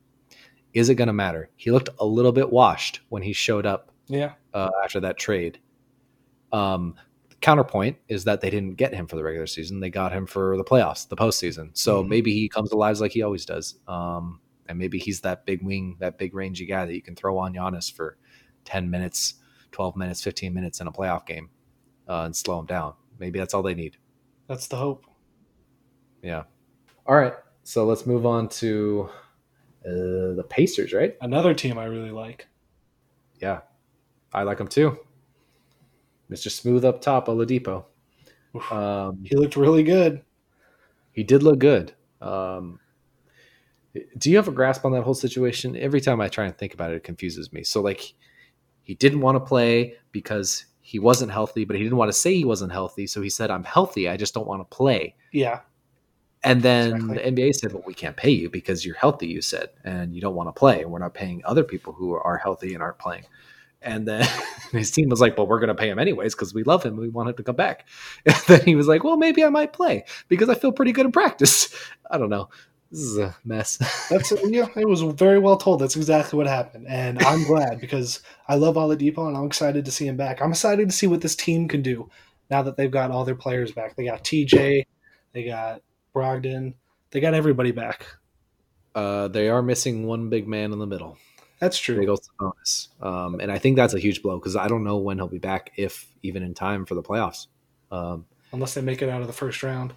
Is 0.73 0.89
it 0.89 0.95
going 0.95 1.07
to 1.07 1.13
matter? 1.13 1.49
He 1.55 1.71
looked 1.71 1.89
a 1.99 2.05
little 2.05 2.33
bit 2.33 2.51
washed 2.51 2.99
when 3.09 3.23
he 3.23 3.31
showed 3.31 3.65
up 3.65 3.91
Yeah, 4.07 4.33
uh, 4.53 4.69
after 4.83 4.99
that 4.99 5.17
trade. 5.17 5.59
Um, 6.51 6.95
counterpoint 7.41 7.97
is 8.07 8.23
that 8.25 8.41
they 8.41 8.49
didn't 8.49 8.75
get 8.75 8.93
him 8.93 9.07
for 9.07 9.15
the 9.15 9.23
regular 9.23 9.47
season; 9.47 9.79
they 9.79 9.89
got 9.89 10.11
him 10.11 10.25
for 10.25 10.57
the 10.57 10.63
playoffs, 10.63 11.07
the 11.07 11.15
postseason. 11.15 11.69
So 11.77 12.03
Mhm. 12.03 12.07
maybe 12.09 12.33
he 12.33 12.49
comes 12.49 12.71
alive 12.71 12.99
like 12.99 13.11
he 13.11 13.21
always 13.21 13.45
does, 13.45 13.75
um, 13.87 14.41
and 14.67 14.77
maybe 14.77 14.97
he's 14.99 15.21
that 15.21 15.45
big 15.45 15.61
wing, 15.63 15.95
that 15.99 16.17
big 16.17 16.33
rangy 16.33 16.65
guy 16.65 16.85
that 16.85 16.93
you 16.93 17.01
can 17.01 17.15
throw 17.15 17.37
on 17.37 17.53
Giannis 17.53 17.91
for 17.91 18.17
ten 18.65 18.89
minutes, 18.89 19.35
twelve 19.71 19.95
minutes, 19.95 20.21
fifteen 20.23 20.53
minutes 20.53 20.81
in 20.81 20.87
a 20.87 20.91
playoff 20.91 21.25
game, 21.25 21.49
uh, 22.09 22.23
and 22.23 22.35
slow 22.35 22.59
him 22.59 22.65
down. 22.65 22.93
Maybe 23.19 23.39
that's 23.39 23.53
all 23.53 23.63
they 23.63 23.75
need. 23.75 23.97
That's 24.47 24.67
the 24.67 24.75
hope. 24.75 25.05
Yeah. 26.21 26.43
All 27.05 27.15
right. 27.15 27.33
So 27.63 27.85
let's 27.85 28.05
move 28.05 28.25
on 28.25 28.47
to 28.49 29.09
uh, 29.85 30.33
the 30.35 30.45
Pacers, 30.49 30.93
right? 30.93 31.15
Another 31.21 31.53
team 31.53 31.77
I 31.77 31.85
really 31.85 32.11
like. 32.11 32.47
Yeah, 33.41 33.61
I 34.33 34.43
like 34.43 34.57
them 34.57 34.67
too. 34.67 34.97
Mr. 36.31 36.49
Smooth 36.49 36.85
up 36.85 37.01
top, 37.01 37.27
Oladipo. 37.27 37.85
Oof. 38.55 38.71
Um, 38.71 39.23
He 39.23 39.35
looked 39.35 39.55
really 39.55 39.83
good. 39.83 40.23
he 41.11 41.23
did 41.23 41.43
look 41.43 41.59
good. 41.59 41.93
Um, 42.21 42.79
do 44.17 44.29
you 44.29 44.35
have 44.37 44.47
a 44.47 44.51
grasp 44.51 44.85
on 44.85 44.91
that 44.93 45.03
whole 45.03 45.13
situation? 45.13 45.75
Every 45.77 46.01
time 46.01 46.19
I 46.19 46.27
try 46.27 46.45
and 46.45 46.57
think 46.57 46.73
about 46.73 46.91
it, 46.91 46.97
it 46.97 47.03
confuses 47.03 47.53
me. 47.53 47.63
So, 47.63 47.81
like, 47.81 48.13
he 48.83 48.95
didn't 48.95 49.21
want 49.21 49.35
to 49.35 49.39
play 49.39 49.95
because 50.11 50.65
he 50.87 50.99
wasn't 50.99 51.31
healthy, 51.31 51.65
but 51.65 51.75
he 51.75 51.81
didn't 51.83 51.97
want 51.97 52.09
to 52.09 52.13
say 52.23 52.35
he 52.35 52.45
wasn't 52.45 52.71
healthy. 52.71 53.07
So 53.07 53.21
he 53.21 53.29
said, 53.29 53.49
"I'm 53.49 53.63
healthy. 53.63 54.07
I 54.07 54.17
just 54.17 54.33
don't 54.35 54.45
want 54.47 54.61
to 54.61 54.75
play." 54.75 55.15
Yeah, 55.31 55.61
And 56.43 56.61
then 56.61 56.93
Exactly. 56.93 57.15
the 57.17 57.25
NBA 57.31 57.51
said, 57.55 57.73
"Well, 57.73 57.83
we 57.87 57.95
can't 57.95 58.15
pay 58.15 58.29
you 58.29 58.49
because 58.51 58.85
you're 58.85 58.95
healthy." 59.05 59.27
You 59.27 59.41
said, 59.41 59.69
and 59.83 60.13
you 60.13 60.21
don't 60.21 60.35
want 60.35 60.47
to 60.47 60.53
play, 60.53 60.81
and 60.83 60.91
we're 60.91 60.99
not 60.99 61.15
paying 61.15 61.41
other 61.43 61.63
people 61.63 61.91
who 61.93 62.13
are 62.13 62.37
healthy 62.37 62.73
and 62.75 62.83
aren't 62.83 62.99
playing. 62.99 63.25
And 63.81 64.07
then 64.07 64.27
his 64.71 64.91
team 64.91 65.09
was 65.09 65.19
like, 65.21 65.35
"Well, 65.37 65.47
we're 65.47 65.59
going 65.59 65.75
to 65.75 65.81
pay 65.83 65.89
him 65.89 65.97
anyways 65.99 66.35
because 66.35 66.53
we 66.53 66.63
love 66.63 66.83
him. 66.83 66.93
and 66.93 67.01
We 67.01 67.09
want 67.09 67.29
him 67.29 67.35
to 67.37 67.43
come 67.43 67.55
back." 67.55 67.87
And 68.27 68.35
then 68.47 68.61
he 68.61 68.75
was 68.75 68.87
like, 68.87 69.03
"Well, 69.03 69.17
maybe 69.17 69.43
I 69.43 69.49
might 69.49 69.73
play 69.73 70.05
because 70.27 70.49
I 70.49 70.55
feel 70.55 70.71
pretty 70.71 70.91
good 70.91 71.07
in 71.07 71.11
practice." 71.11 71.73
I 72.11 72.17
don't 72.19 72.29
know. 72.29 72.49
This 72.91 73.01
is 73.01 73.17
a 73.17 73.35
mess. 73.43 73.77
That's 74.09 74.31
yeah. 74.45 74.67
It 74.75 74.87
was 74.87 75.01
very 75.01 75.39
well 75.39 75.57
told. 75.57 75.81
That's 75.81 75.95
exactly 75.95 76.37
what 76.37 76.47
happened, 76.47 76.87
and 76.87 77.21
I'm 77.23 77.43
glad 77.45 77.81
because 77.81 78.21
I 78.47 78.55
love 78.55 78.75
Oladipo, 78.75 79.27
and 79.27 79.35
I'm 79.35 79.45
excited 79.45 79.85
to 79.85 79.91
see 79.91 80.07
him 80.07 80.17
back. 80.17 80.41
I'm 80.41 80.51
excited 80.51 80.89
to 80.89 80.95
see 80.95 81.07
what 81.07 81.21
this 81.21 81.35
team 81.35 81.67
can 81.67 81.81
do 81.81 82.09
now 82.49 82.61
that 82.61 82.77
they've 82.77 82.91
got 82.91 83.11
all 83.11 83.25
their 83.25 83.35
players 83.35 83.71
back. 83.71 83.95
They 83.95 84.05
got 84.05 84.23
TJ, 84.23 84.85
they 85.33 85.43
got 85.43 85.81
Brogdon, 86.13 86.75
they 87.11 87.19
got 87.19 87.33
everybody 87.33 87.71
back. 87.71 88.05
Uh, 88.93 89.27
they 89.27 89.49
are 89.49 89.61
missing 89.61 90.05
one 90.05 90.29
big 90.29 90.47
man 90.47 90.71
in 90.71 90.79
the 90.79 90.87
middle. 90.87 91.17
That's 91.59 91.77
true. 91.77 91.99
Big 91.99 92.09
old 92.09 92.21
Sabonis. 92.21 92.87
Um, 93.01 93.39
and 93.39 93.51
I 93.51 93.57
think 93.57 93.75
that's 93.75 93.93
a 93.93 93.99
huge 93.99 94.21
blow 94.21 94.37
because 94.37 94.55
I 94.55 94.67
don't 94.67 94.83
know 94.83 94.97
when 94.97 95.17
he'll 95.17 95.27
be 95.27 95.39
back, 95.39 95.71
if 95.77 96.07
even 96.23 96.43
in 96.43 96.53
time 96.53 96.85
for 96.85 96.95
the 96.95 97.03
playoffs. 97.03 97.47
Um, 97.91 98.25
Unless 98.51 98.73
they 98.73 98.81
make 98.81 99.01
it 99.01 99.09
out 99.09 99.21
of 99.21 99.27
the 99.27 99.33
first 99.33 99.63
round. 99.63 99.93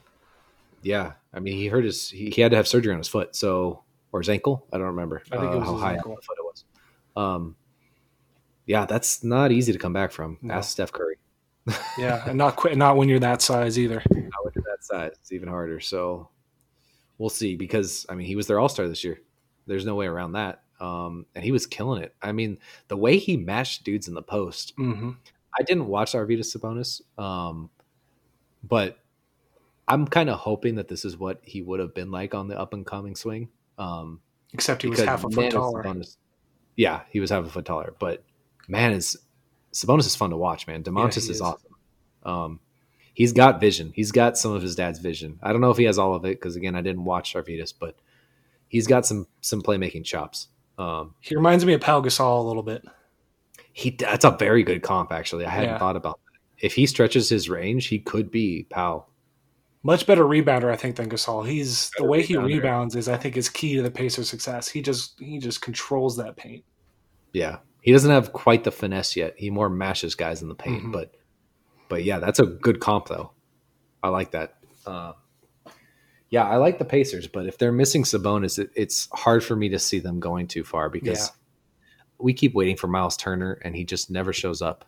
Yeah, 0.82 1.12
I 1.32 1.40
mean, 1.40 1.56
he 1.56 1.66
hurt 1.66 1.84
his. 1.84 2.08
He, 2.10 2.30
he 2.30 2.40
had 2.40 2.50
to 2.52 2.56
have 2.56 2.68
surgery 2.68 2.92
on 2.92 2.98
his 2.98 3.08
foot, 3.08 3.34
so 3.34 3.82
or 4.12 4.20
his 4.20 4.28
ankle. 4.28 4.66
I 4.72 4.78
don't 4.78 4.86
remember 4.86 5.22
I 5.30 5.36
think 5.38 5.52
it 5.52 5.56
uh, 5.56 5.58
was 5.58 5.68
how 5.68 5.76
high 5.76 5.94
ankle. 5.94 6.16
foot 6.16 6.38
it 6.38 6.44
was. 6.44 6.64
Um, 7.16 7.56
yeah, 8.66 8.86
that's 8.86 9.24
not 9.24 9.50
easy 9.52 9.72
to 9.72 9.78
come 9.78 9.92
back 9.92 10.12
from. 10.12 10.38
No. 10.42 10.54
Ask 10.54 10.70
Steph 10.70 10.92
Curry. 10.92 11.16
Yeah, 11.98 12.22
and 12.26 12.38
not 12.38 12.56
quit, 12.56 12.78
not 12.78 12.96
when 12.96 13.08
you're 13.08 13.18
that 13.18 13.42
size 13.42 13.78
either. 13.78 13.96
Not 13.96 14.44
when 14.44 14.52
you're 14.54 14.64
that 14.64 14.82
size, 14.82 15.12
it's 15.20 15.32
even 15.32 15.48
harder. 15.48 15.80
So 15.80 16.30
we'll 17.18 17.28
see. 17.28 17.56
Because 17.56 18.06
I 18.08 18.14
mean, 18.14 18.26
he 18.26 18.36
was 18.36 18.46
their 18.46 18.58
All 18.58 18.68
Star 18.70 18.88
this 18.88 19.04
year. 19.04 19.20
There's 19.66 19.84
no 19.84 19.94
way 19.94 20.06
around 20.06 20.32
that. 20.32 20.62
Um, 20.80 21.26
and 21.34 21.44
he 21.44 21.52
was 21.52 21.66
killing 21.66 22.02
it. 22.02 22.14
I 22.22 22.32
mean, 22.32 22.58
the 22.86 22.96
way 22.96 23.18
he 23.18 23.36
matched 23.36 23.84
dudes 23.84 24.08
in 24.08 24.14
the 24.14 24.22
post. 24.22 24.72
hmm 24.76 25.10
I 25.58 25.62
didn't 25.62 25.88
watch 25.88 26.12
Arvydas 26.12 26.56
Sabonis, 26.56 27.02
um, 27.22 27.68
but 28.62 28.98
I'm 29.88 30.06
kind 30.06 30.28
of 30.30 30.38
hoping 30.38 30.76
that 30.76 30.88
this 30.88 31.04
is 31.04 31.16
what 31.16 31.40
he 31.42 31.62
would 31.62 31.80
have 31.80 31.94
been 31.94 32.10
like 32.10 32.34
on 32.34 32.48
the 32.48 32.58
up 32.58 32.72
and 32.74 32.84
coming 32.86 33.16
swing. 33.16 33.48
Um, 33.78 34.20
Except 34.52 34.82
he 34.82 34.88
was 34.88 35.00
half 35.00 35.24
a 35.24 35.30
foot 35.30 35.46
is 35.46 35.54
taller. 35.54 35.82
Sabonis- 35.82 36.16
yeah, 36.76 37.00
he 37.10 37.20
was 37.20 37.30
half 37.30 37.44
a 37.44 37.48
foot 37.48 37.64
taller, 37.64 37.94
but 37.98 38.22
man, 38.68 38.92
is 38.92 39.16
Sabonis 39.72 40.06
is 40.06 40.14
fun 40.16 40.30
to 40.30 40.36
watch. 40.36 40.66
Man, 40.66 40.82
Domantas 40.82 41.14
he 41.14 41.18
is, 41.20 41.30
is. 41.30 41.40
awesome. 41.40 41.72
Um, 42.22 42.60
he's 43.14 43.32
got 43.32 43.60
vision. 43.60 43.92
He's 43.94 44.12
got 44.12 44.38
some 44.38 44.52
of 44.52 44.62
his 44.62 44.74
dad's 44.76 44.98
vision. 44.98 45.38
I 45.42 45.52
don't 45.52 45.60
know 45.60 45.70
if 45.70 45.76
he 45.76 45.84
has 45.84 45.98
all 45.98 46.14
of 46.14 46.24
it 46.24 46.38
because 46.40 46.56
again, 46.56 46.74
I 46.76 46.80
didn't 46.82 47.04
watch 47.04 47.34
Arvydas, 47.34 47.72
but 47.78 47.96
he's 48.68 48.86
got 48.86 49.06
some 49.06 49.26
some 49.40 49.62
playmaking 49.62 50.04
chops. 50.04 50.48
Um, 50.78 51.14
He 51.20 51.34
reminds 51.34 51.64
me 51.64 51.72
of 51.74 51.80
Pau 51.80 52.00
Gasol 52.00 52.40
a 52.40 52.46
little 52.46 52.62
bit. 52.62 52.84
he 53.72 53.90
that's 53.90 54.24
a 54.24 54.30
very 54.32 54.62
good 54.62 54.82
comp 54.82 55.12
actually. 55.12 55.44
I 55.46 55.50
hadn't 55.50 55.70
Yeah. 55.70 55.78
thought 55.78 55.96
about 55.96 56.18
that. 56.24 56.64
If 56.66 56.74
he 56.74 56.86
stretches 56.86 57.28
his 57.28 57.48
range, 57.48 57.86
he 57.86 57.98
could 57.98 58.30
be 58.30 58.64
Pau. 58.70 59.06
Much 59.84 60.06
better 60.06 60.24
rebounder, 60.24 60.70
I 60.72 60.76
think, 60.76 60.96
than 60.96 61.08
Gasol. 61.08 61.46
He's 61.48 61.90
the 61.90 62.02
Better 62.02 62.10
way 62.10 62.22
he 62.22 62.36
rebounds 62.36 62.96
is, 62.96 63.08
I 63.08 63.16
think, 63.16 63.36
is 63.36 63.48
key 63.48 63.76
to 63.76 63.82
the 63.82 63.90
Pacers' 63.90 64.28
success. 64.28 64.68
He 64.68 64.82
just 64.82 65.18
he 65.20 65.38
just 65.38 65.60
controls 65.60 66.16
that 66.16 66.36
paint. 66.36 66.64
Yeah, 67.32 67.58
he 67.80 67.92
doesn't 67.92 68.10
have 68.10 68.32
quite 68.32 68.64
the 68.64 68.72
finesse 68.72 69.14
yet. 69.16 69.34
He 69.36 69.50
more 69.50 69.68
mashes 69.70 70.14
guys 70.14 70.42
in 70.42 70.48
the 70.48 70.54
paint, 70.56 70.82
Mhm. 70.84 70.92
but 70.92 71.14
but 71.88 72.02
yeah, 72.04 72.18
that's 72.18 72.40
a 72.40 72.46
good 72.46 72.80
comp 72.80 73.06
though. 73.06 73.30
I 74.02 74.08
like 74.08 74.32
that. 74.32 74.58
Uh, 74.84 75.12
yeah, 76.30 76.44
I 76.44 76.56
like 76.56 76.78
the 76.78 76.84
Pacers, 76.84 77.26
but 77.28 77.46
if 77.46 77.56
they're 77.56 77.72
missing 77.72 78.02
Sabonis, 78.02 78.58
it, 78.58 78.70
it's 78.74 79.08
hard 79.12 79.42
for 79.44 79.56
me 79.56 79.68
to 79.70 79.78
see 79.78 79.98
them 80.00 80.20
going 80.20 80.46
too 80.48 80.64
far 80.64 80.90
because 80.90 81.18
Yeah. 81.28 81.34
we 82.18 82.32
keep 82.34 82.52
waiting 82.54 82.76
for 82.76 82.86
Miles 82.88 83.16
Turner 83.16 83.58
and 83.62 83.74
he 83.76 83.84
just 83.84 84.10
never 84.10 84.32
shows 84.32 84.60
up. 84.60 84.84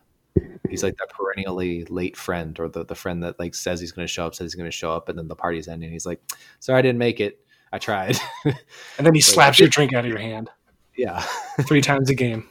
He's 0.68 0.82
like 0.82 0.96
that 0.98 1.10
perennially 1.10 1.84
late 1.86 2.16
friend 2.16 2.58
or 2.60 2.68
the, 2.68 2.84
the 2.84 2.94
friend 2.94 3.22
that 3.24 3.38
like 3.38 3.54
says 3.54 3.80
he's 3.80 3.92
going 3.92 4.06
to 4.06 4.12
show 4.12 4.26
up, 4.26 4.34
says 4.34 4.52
he's 4.52 4.54
going 4.54 4.70
to 4.70 4.76
show 4.76 4.92
up, 4.92 5.08
and 5.08 5.18
then 5.18 5.26
the 5.28 5.34
party's 5.36 5.66
ending. 5.68 5.90
He's 5.90 6.06
like, 6.06 6.20
"Sorry, 6.60 6.78
I 6.78 6.82
didn't 6.82 6.98
make 6.98 7.18
it. 7.20 7.40
I 7.72 7.78
tried." 7.78 8.16
And 8.98 9.06
then 9.06 9.14
he 9.14 9.20
slaps 9.20 9.58
your 9.58 9.68
drink 9.68 9.92
out 9.94 10.04
of 10.04 10.10
your 10.10 10.20
hand 10.20 10.50
yeah. 10.96 11.20
three 11.62 11.80
times 11.80 12.10
a 12.10 12.14
game. 12.14 12.48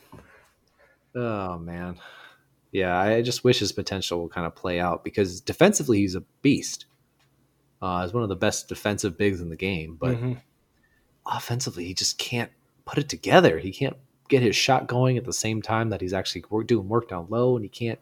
Oh 1.16 1.58
man, 1.60 1.98
yeah. 2.72 2.98
I 3.00 3.22
just 3.22 3.44
wish 3.44 3.60
his 3.60 3.72
potential 3.72 4.20
will 4.20 4.30
kind 4.30 4.46
of 4.48 4.56
play 4.56 4.80
out 4.80 5.04
because 5.04 5.42
defensively 5.42 6.00
he's 6.00 6.16
a 6.16 6.22
beast. 6.42 6.86
Uh, 7.82 8.04
he's 8.04 8.14
one 8.14 8.24
of 8.24 8.30
the 8.30 8.36
best 8.36 8.68
defensive 8.68 9.18
bigs 9.18 9.40
in 9.40 9.50
the 9.50 9.56
game, 9.56 9.96
but 10.00 10.18
Mhm. 10.18 10.42
offensively 11.26 11.86
he 11.86 11.94
just 11.94 12.18
can't 12.18 12.52
put 12.86 12.98
it 12.98 13.08
together. 13.10 13.58
He 13.60 13.72
can't 13.72 13.98
get 14.30 14.42
his 14.42 14.56
shot 14.56 14.88
going 14.88 15.18
at 15.18 15.26
the 15.26 15.34
same 15.34 15.62
time 15.62 15.90
that 15.90 16.00
he's 16.00 16.14
actually 16.14 16.44
doing 16.66 16.88
work 16.88 17.10
down 17.10 17.28
low, 17.30 17.56
and 17.56 17.66
he 17.66 17.70
can't 17.70 18.00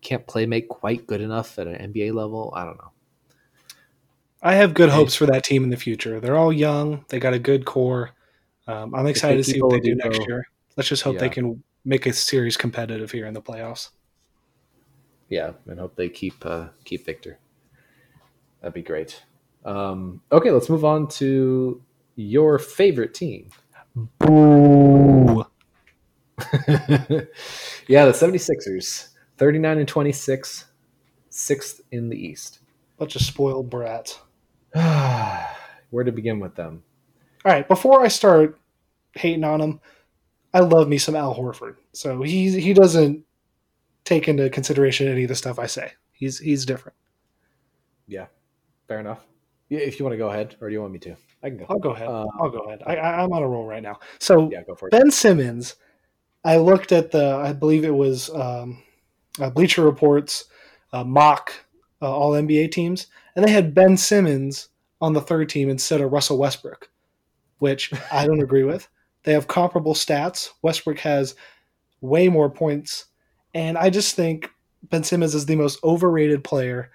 can't 0.00 0.26
play 0.26 0.46
make 0.46 0.68
quite 0.68 1.06
good 1.06 1.20
enough 1.20 1.58
at 1.58 1.66
an 1.66 1.92
NBA 1.92 2.14
level. 2.14 2.52
I 2.54 2.64
don't 2.64 2.78
know. 2.78 2.92
I 4.42 4.54
have 4.54 4.72
good 4.72 4.88
hopes 4.88 5.14
for 5.14 5.26
that 5.26 5.44
team 5.44 5.64
in 5.64 5.70
the 5.70 5.76
future. 5.76 6.20
They're 6.20 6.36
all 6.36 6.52
young. 6.52 7.04
They 7.08 7.18
got 7.18 7.34
a 7.34 7.38
good 7.38 7.66
core. 7.66 8.12
Um, 8.66 8.94
I'm 8.94 9.06
excited 9.06 9.36
to 9.36 9.44
see 9.44 9.60
what 9.60 9.72
they 9.72 9.80
do 9.80 9.96
Oladipo- 9.96 10.04
next 10.04 10.28
year. 10.28 10.46
Let's 10.76 10.88
just 10.88 11.02
hope 11.02 11.18
they 11.18 11.28
can 11.28 11.62
make 11.84 12.06
a 12.06 12.12
series 12.12 12.56
competitive 12.56 13.10
here 13.10 13.26
in 13.26 13.34
the 13.34 13.42
playoffs. 13.42 13.90
Yeah, 15.28 15.52
and 15.66 15.78
hope 15.78 15.94
they 15.96 16.08
keep 16.08 16.34
uh, 16.44 16.68
keep 16.84 17.04
Victor. 17.04 17.38
That'd 18.60 18.74
be 18.74 18.82
great. 18.82 19.22
Um, 19.64 20.22
okay, 20.32 20.50
let's 20.50 20.68
move 20.68 20.84
on 20.84 21.08
to 21.08 21.82
your 22.16 22.58
favorite 22.58 23.14
team. 23.14 23.50
Boo! 23.94 24.99
yeah, 27.88 28.06
the 28.06 28.12
76ers, 28.12 29.08
39 29.38 29.78
and 29.78 29.88
26, 29.88 30.64
sixth 31.28 31.80
in 31.92 32.08
the 32.08 32.16
East. 32.16 32.60
Bunch 32.98 33.16
of 33.16 33.22
spoiled 33.22 33.70
brats. 33.70 34.18
Where 34.72 36.04
to 36.04 36.12
begin 36.12 36.40
with 36.40 36.54
them? 36.54 36.82
All 37.44 37.52
right, 37.52 37.66
before 37.66 38.02
I 38.02 38.08
start 38.08 38.58
hating 39.14 39.44
on 39.44 39.60
him, 39.60 39.80
I 40.52 40.60
love 40.60 40.88
me 40.88 40.98
some 40.98 41.16
Al 41.16 41.34
Horford. 41.34 41.76
So 41.92 42.22
he 42.22 42.60
he 42.60 42.74
doesn't 42.74 43.24
take 44.04 44.28
into 44.28 44.50
consideration 44.50 45.08
any 45.08 45.22
of 45.22 45.28
the 45.28 45.34
stuff 45.34 45.58
I 45.58 45.66
say. 45.66 45.92
He's 46.12 46.38
he's 46.38 46.66
different. 46.66 46.96
Yeah, 48.06 48.26
fair 48.88 49.00
enough. 49.00 49.24
Yeah, 49.68 49.78
if 49.80 49.98
you 49.98 50.04
want 50.04 50.14
to 50.14 50.18
go 50.18 50.28
ahead, 50.28 50.56
or 50.60 50.68
do 50.68 50.74
you 50.74 50.80
want 50.80 50.92
me 50.92 50.98
to? 51.00 51.16
I 51.42 51.48
can 51.48 51.58
go. 51.58 51.66
I'll 51.68 51.78
go 51.78 51.90
ahead. 51.90 52.08
Uh, 52.08 52.26
I'll 52.40 52.50
go 52.50 52.58
ahead. 52.58 52.82
I, 52.84 52.96
I, 52.96 53.22
I'm 53.22 53.32
on 53.32 53.42
a 53.42 53.48
roll 53.48 53.66
right 53.66 53.82
now. 53.82 54.00
So 54.18 54.50
Yeah, 54.50 54.62
go 54.64 54.74
for 54.74 54.88
it. 54.88 54.90
Ben 54.90 55.10
Simmons, 55.10 55.76
I 56.44 56.56
looked 56.56 56.92
at 56.92 57.10
the, 57.10 57.34
I 57.36 57.52
believe 57.52 57.84
it 57.84 57.94
was 57.94 58.30
um, 58.30 58.82
uh, 59.40 59.50
Bleacher 59.50 59.82
Reports 59.82 60.46
uh, 60.92 61.04
mock 61.04 61.52
uh, 62.02 62.10
All 62.10 62.32
NBA 62.32 62.72
teams, 62.72 63.06
and 63.36 63.44
they 63.44 63.50
had 63.50 63.74
Ben 63.74 63.96
Simmons 63.96 64.68
on 65.00 65.12
the 65.12 65.20
third 65.20 65.48
team 65.48 65.68
instead 65.68 66.00
of 66.00 66.12
Russell 66.12 66.38
Westbrook, 66.38 66.90
which 67.58 67.92
I 68.12 68.26
don't 68.26 68.42
agree 68.42 68.64
with. 68.64 68.88
They 69.24 69.32
have 69.32 69.48
comparable 69.48 69.94
stats. 69.94 70.50
Westbrook 70.62 70.98
has 71.00 71.34
way 72.00 72.28
more 72.28 72.48
points, 72.48 73.06
and 73.54 73.76
I 73.76 73.90
just 73.90 74.16
think 74.16 74.50
Ben 74.82 75.04
Simmons 75.04 75.34
is 75.34 75.46
the 75.46 75.56
most 75.56 75.78
overrated 75.84 76.42
player 76.42 76.90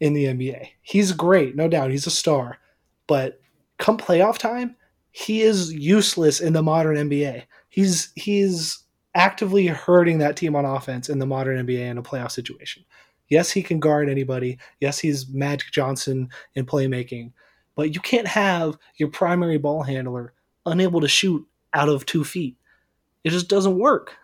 in 0.00 0.12
the 0.12 0.26
NBA. 0.26 0.68
He's 0.82 1.10
great, 1.12 1.56
no 1.56 1.68
doubt. 1.68 1.90
He's 1.90 2.06
a 2.06 2.12
star, 2.12 2.58
but 3.08 3.40
come 3.78 3.98
playoff 3.98 4.38
time, 4.38 4.76
he 5.10 5.42
is 5.42 5.72
useless 5.72 6.40
in 6.40 6.52
the 6.52 6.62
modern 6.62 6.96
NBA. 6.96 7.42
He's 7.68 8.12
he's 8.16 8.84
actively 9.14 9.66
hurting 9.66 10.18
that 10.18 10.36
team 10.36 10.54
on 10.54 10.64
offense 10.64 11.08
in 11.08 11.18
the 11.18 11.26
modern 11.26 11.66
NBA 11.66 11.80
in 11.80 11.98
a 11.98 12.02
playoff 12.02 12.30
situation. 12.30 12.84
Yes, 13.28 13.50
he 13.50 13.62
can 13.62 13.78
guard 13.80 14.08
anybody. 14.08 14.58
Yes, 14.80 14.98
he's 14.98 15.28
Magic 15.28 15.70
Johnson 15.70 16.30
in 16.54 16.66
playmaking, 16.66 17.32
but 17.74 17.94
you 17.94 18.00
can't 18.00 18.26
have 18.26 18.78
your 18.96 19.10
primary 19.10 19.58
ball 19.58 19.82
handler 19.82 20.32
unable 20.64 21.00
to 21.00 21.08
shoot 21.08 21.46
out 21.72 21.88
of 21.88 22.06
two 22.06 22.24
feet. 22.24 22.56
It 23.24 23.30
just 23.30 23.48
doesn't 23.48 23.78
work. 23.78 24.16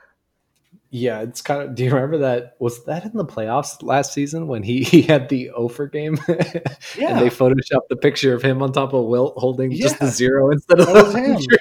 Yeah, 0.91 1.23
it's 1.23 1.43
kind 1.43 1.63
of. 1.63 1.75
Do 1.75 1.83
you 1.83 1.93
remember 1.93 2.19
that? 2.19 2.55
Was 2.61 2.85
that 2.85 3.05
in 3.05 3.17
the 3.17 3.25
playoffs 3.25 3.83
last 3.83 4.13
season 4.13 4.47
when 4.47 4.63
he, 4.63 4.85
he 4.85 5.03
had 5.03 5.29
the 5.29 5.51
Ofer 5.51 5.89
game? 5.89 6.19
Yeah. 6.29 6.37
and 7.09 7.21
they 7.21 7.31
photoshopped 7.31 7.89
the 7.91 7.97
picture 7.97 8.33
of 8.33 8.43
him 8.43 8.63
on 8.63 8.73
top 8.73 8.93
of 8.93 9.07
Wilt 9.07 9.35
holding 9.37 9.73
just 9.73 9.99
the 9.99 10.07
zero 10.07 10.53
instead 10.53 10.81
of 10.81 10.87
That 10.87 11.59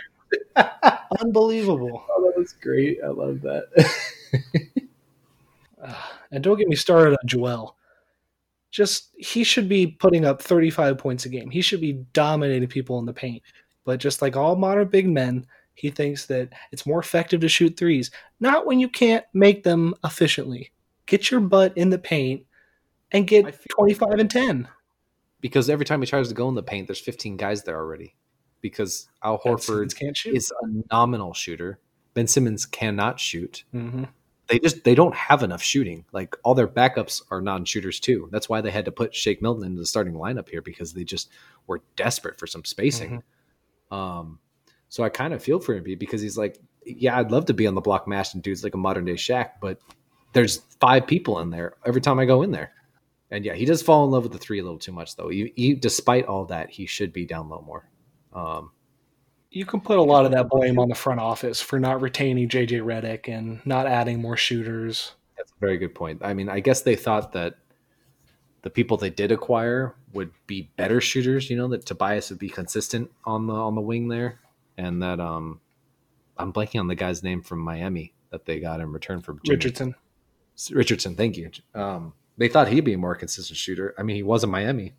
the. 0.55 0.92
Unbelievable. 1.23 2.05
Oh, 2.09 2.23
that 2.25 2.37
was 2.37 2.53
great. 2.53 2.99
I 3.03 3.07
love 3.07 3.41
that. 3.41 3.65
Ah, 5.85 6.19
and 6.31 6.43
don't 6.43 6.57
get 6.57 6.67
me 6.69 6.75
started 6.77 7.11
on 7.11 7.27
Joel. 7.27 7.75
Just 8.71 9.09
he 9.17 9.43
should 9.43 9.67
be 9.67 9.85
putting 9.87 10.23
up 10.25 10.41
35 10.41 10.97
points 10.97 11.25
a 11.25 11.29
game. 11.29 11.49
He 11.49 11.61
should 11.61 11.81
be 11.81 12.05
dominating 12.13 12.69
people 12.69 12.99
in 12.99 13.05
the 13.05 13.13
paint. 13.13 13.43
But 13.83 13.99
just 13.99 14.21
like 14.21 14.37
all 14.37 14.55
modern 14.55 14.87
big 14.87 15.09
men, 15.09 15.45
he 15.73 15.89
thinks 15.89 16.25
that 16.27 16.49
it's 16.71 16.85
more 16.85 16.99
effective 16.99 17.41
to 17.41 17.49
shoot 17.49 17.75
threes. 17.75 18.11
Not 18.39 18.65
when 18.65 18.79
you 18.79 18.87
can't 18.87 19.25
make 19.33 19.63
them 19.63 19.93
efficiently. 20.05 20.71
Get 21.05 21.29
your 21.29 21.41
butt 21.41 21.77
in 21.77 21.89
the 21.89 21.99
paint 21.99 22.45
and 23.11 23.27
get 23.27 23.53
feel- 23.53 23.75
25 23.75 24.09
and 24.19 24.31
10. 24.31 24.67
because 25.41 25.69
every 25.69 25.85
time 25.85 25.99
he 26.01 26.07
tries 26.07 26.29
to 26.29 26.33
go 26.33 26.47
in 26.47 26.55
the 26.55 26.63
paint, 26.63 26.87
there's 26.87 27.01
15 27.01 27.35
guys 27.35 27.63
there 27.63 27.75
already. 27.77 28.15
Because 28.63 29.07
Al 29.23 29.37
Horford 29.37 29.95
can't 29.95 30.17
shoot. 30.17 30.35
is 30.35 30.51
a 30.63 30.67
nominal 30.91 31.33
shooter. 31.35 31.77
Ben 32.15 32.25
Simmons 32.25 32.65
cannot 32.65 33.19
shoot. 33.19 33.63
hmm 33.71 34.05
They 34.47 34.57
just 34.57 34.83
they 34.83 34.95
don't 34.95 35.13
have 35.15 35.43
enough 35.43 35.61
shooting. 35.61 36.05
Like 36.11 36.35
all 36.43 36.55
their 36.55 36.67
backups 36.67 37.21
are 37.29 37.41
non-shooters 37.41 37.99
too. 37.99 38.29
That's 38.31 38.49
why 38.49 38.61
they 38.61 38.71
had 38.71 38.85
to 38.85 38.91
put 38.91 39.13
Shake 39.13 39.41
Milton 39.41 39.65
into 39.65 39.79
the 39.79 39.85
starting 39.85 40.13
lineup 40.13 40.49
here 40.49 40.61
because 40.61 40.93
they 40.93 41.03
just 41.03 41.29
were 41.67 41.81
desperate 41.95 42.39
for 42.39 42.47
some 42.47 42.65
spacing. 42.65 43.21
Um, 43.91 44.39
so 44.89 45.03
I 45.03 45.09
kind 45.09 45.33
of 45.33 45.43
feel 45.43 45.59
for 45.59 45.73
him 45.75 45.83
because 45.97 46.21
he's 46.21 46.37
like, 46.37 46.57
yeah, 46.85 47.17
I'd 47.17 47.31
love 47.31 47.45
to 47.45 47.53
be 47.53 47.67
on 47.67 47.75
the 47.75 47.81
block 47.81 48.07
mashing 48.07 48.41
dudes 48.41 48.63
like 48.63 48.73
a 48.73 48.77
modern 48.77 49.05
day 49.05 49.13
Shaq, 49.13 49.51
but 49.61 49.79
there's 50.33 50.57
five 50.79 51.05
people 51.07 51.39
in 51.39 51.49
there 51.49 51.75
every 51.85 52.01
time 52.01 52.19
I 52.19 52.25
go 52.25 52.41
in 52.43 52.51
there. 52.51 52.71
And 53.31 53.43
yeah, 53.45 53.53
he 53.55 53.65
does 53.65 53.81
fall 53.81 54.05
in 54.05 54.11
love 54.11 54.23
with 54.23 54.31
the 54.33 54.37
three 54.37 54.59
a 54.59 54.63
little 54.63 54.77
too 54.79 54.91
much 54.91 55.15
though. 55.15 55.29
He, 55.29 55.51
he 55.55 55.73
despite 55.73 56.25
all 56.25 56.45
that, 56.45 56.69
he 56.69 56.85
should 56.85 57.11
be 57.13 57.25
down 57.25 57.49
low 57.49 57.61
more. 57.65 57.89
Um, 58.33 58.71
You 59.51 59.65
can 59.65 59.81
put 59.81 59.97
a 59.97 60.03
lot 60.03 60.25
of 60.25 60.31
that 60.31 60.49
blame 60.49 60.79
on 60.79 60.89
the 60.89 60.95
front 60.95 61.19
office 61.19 61.61
for 61.61 61.79
not 61.79 62.01
retaining 62.01 62.49
JJ 62.49 62.81
Redick 62.81 63.27
and 63.27 63.65
not 63.65 63.85
adding 63.85 64.21
more 64.21 64.37
shooters. 64.37 65.13
That's 65.37 65.51
a 65.51 65.59
very 65.59 65.77
good 65.77 65.93
point. 65.93 66.21
I 66.23 66.33
mean, 66.33 66.49
I 66.49 66.59
guess 66.59 66.81
they 66.81 66.95
thought 66.95 67.33
that 67.33 67.55
the 68.63 68.69
people 68.69 68.97
they 68.97 69.09
did 69.09 69.31
acquire 69.31 69.93
would 70.13 70.31
be 70.47 70.71
better 70.77 71.01
shooters. 71.01 71.49
You 71.49 71.57
know 71.57 71.67
that 71.69 71.85
Tobias 71.85 72.29
would 72.29 72.39
be 72.39 72.49
consistent 72.49 73.11
on 73.25 73.47
the 73.47 73.53
on 73.53 73.75
the 73.75 73.81
wing 73.81 74.07
there, 74.07 74.39
and 74.77 75.03
that 75.03 75.19
um, 75.19 75.59
I'm 76.37 76.51
blanking 76.51 76.79
on 76.79 76.87
the 76.87 76.95
guy's 76.95 77.23
name 77.23 77.41
from 77.41 77.59
Miami 77.59 78.13
that 78.31 78.45
they 78.45 78.59
got 78.59 78.79
in 78.79 78.91
return 78.91 79.21
for 79.21 79.33
Jimmy. 79.43 79.57
Richardson. 79.57 79.95
Richardson, 80.71 81.15
thank 81.15 81.37
you. 81.37 81.51
Um, 81.75 82.13
they 82.37 82.47
thought 82.47 82.67
he'd 82.69 82.81
be 82.81 82.93
a 82.93 82.97
more 82.97 83.15
consistent 83.15 83.57
shooter. 83.57 83.93
I 83.97 84.03
mean, 84.03 84.15
he 84.15 84.23
was 84.23 84.43
in 84.43 84.49
Miami. 84.49 84.93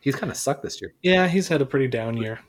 He's 0.00 0.16
kind 0.16 0.30
of 0.30 0.36
sucked 0.36 0.62
this 0.62 0.80
year. 0.80 0.94
Yeah, 1.02 1.28
he's 1.28 1.48
had 1.48 1.60
a 1.60 1.66
pretty 1.66 1.88
down 1.88 2.16
year. 2.16 2.40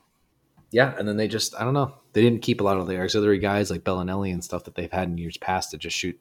Yeah, 0.72 0.94
and 0.98 1.06
then 1.06 1.16
they 1.16 1.28
just 1.28 1.54
I 1.54 1.64
don't 1.64 1.74
know. 1.74 1.94
They 2.14 2.22
didn't 2.22 2.42
keep 2.42 2.60
a 2.60 2.64
lot 2.64 2.78
of 2.78 2.86
the 2.88 3.00
auxiliary 3.00 3.38
guys 3.38 3.70
like 3.70 3.84
Belinelli 3.84 4.32
and 4.32 4.42
stuff 4.42 4.64
that 4.64 4.74
they've 4.74 4.90
had 4.90 5.08
in 5.08 5.18
years 5.18 5.36
past 5.36 5.70
to 5.70 5.78
just 5.78 5.96
shoot 5.96 6.18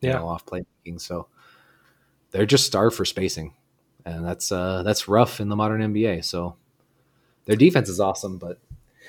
you 0.00 0.10
Yeah. 0.10 0.16
know, 0.18 0.28
off 0.28 0.44
playmaking. 0.46 1.00
So 1.00 1.26
they're 2.30 2.46
just 2.46 2.66
starved 2.66 2.94
for 2.94 3.04
spacing. 3.04 3.54
And 4.04 4.24
that's 4.24 4.52
uh 4.52 4.82
that's 4.84 5.08
rough 5.08 5.40
in 5.40 5.48
the 5.48 5.56
modern 5.56 5.80
NBA. 5.80 6.24
So 6.24 6.56
their 7.46 7.56
defense 7.56 7.88
is 7.88 7.98
awesome, 7.98 8.38
but 8.38 8.58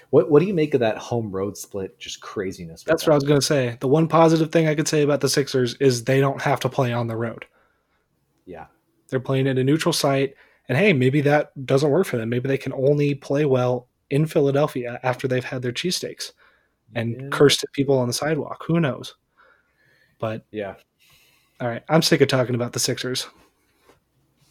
what 0.10 0.32
what 0.32 0.40
do 0.40 0.46
you 0.46 0.54
make 0.54 0.74
of 0.74 0.80
that 0.80 0.98
home 0.98 1.32
road 1.32 1.58
split 1.58 2.00
just 2.00 2.22
craziness? 2.22 2.84
That's 2.84 3.06
what 3.06 3.12
I 3.12 3.16
was 3.16 3.26
going 3.26 3.40
to 3.40 3.46
say. 3.46 3.78
The 3.82 3.88
one 3.90 4.08
positive 4.08 4.52
thing 4.52 4.68
I 4.68 4.76
could 4.76 4.88
say 4.88 5.02
about 5.02 5.20
the 5.22 5.28
Sixers 5.30 5.76
is 5.76 6.06
they 6.06 6.20
don't 6.22 6.42
have 6.42 6.62
to 6.62 6.70
play 6.70 6.94
on 6.94 7.08
the 7.08 7.18
road. 7.18 7.46
Yeah. 8.46 8.68
They're 9.10 9.20
playing 9.20 9.48
at 9.48 9.58
a 9.58 9.64
neutral 9.64 9.92
site, 9.94 10.36
and 10.70 10.78
hey, 10.78 10.94
maybe 10.94 11.22
that 11.22 11.52
doesn't 11.66 11.90
work 11.92 12.08
for 12.08 12.18
them. 12.18 12.30
Maybe 12.30 12.48
they 12.48 12.58
can 12.58 12.74
only 12.74 13.16
play 13.16 13.46
well 13.46 13.88
in 14.10 14.26
Philadelphia 14.26 15.00
after 15.04 15.28
they've 15.28 15.44
had 15.44 15.62
their 15.62 15.72
cheesesteaks 15.72 16.32
and 16.96 17.16
Yeah. 17.22 17.28
cursed 17.32 17.64
at 17.64 17.72
people 17.74 17.98
on 17.98 18.08
the 18.08 18.14
sidewalk. 18.14 18.64
Who 18.68 18.80
knows? 18.80 19.16
But 20.20 20.46
Yeah. 20.52 20.76
all 21.60 21.68
right, 21.68 21.84
I'm 21.90 22.02
sick 22.02 22.22
of 22.22 22.28
talking 22.28 22.56
about 22.56 22.74
the 22.74 22.80
Sixers. 22.80 23.28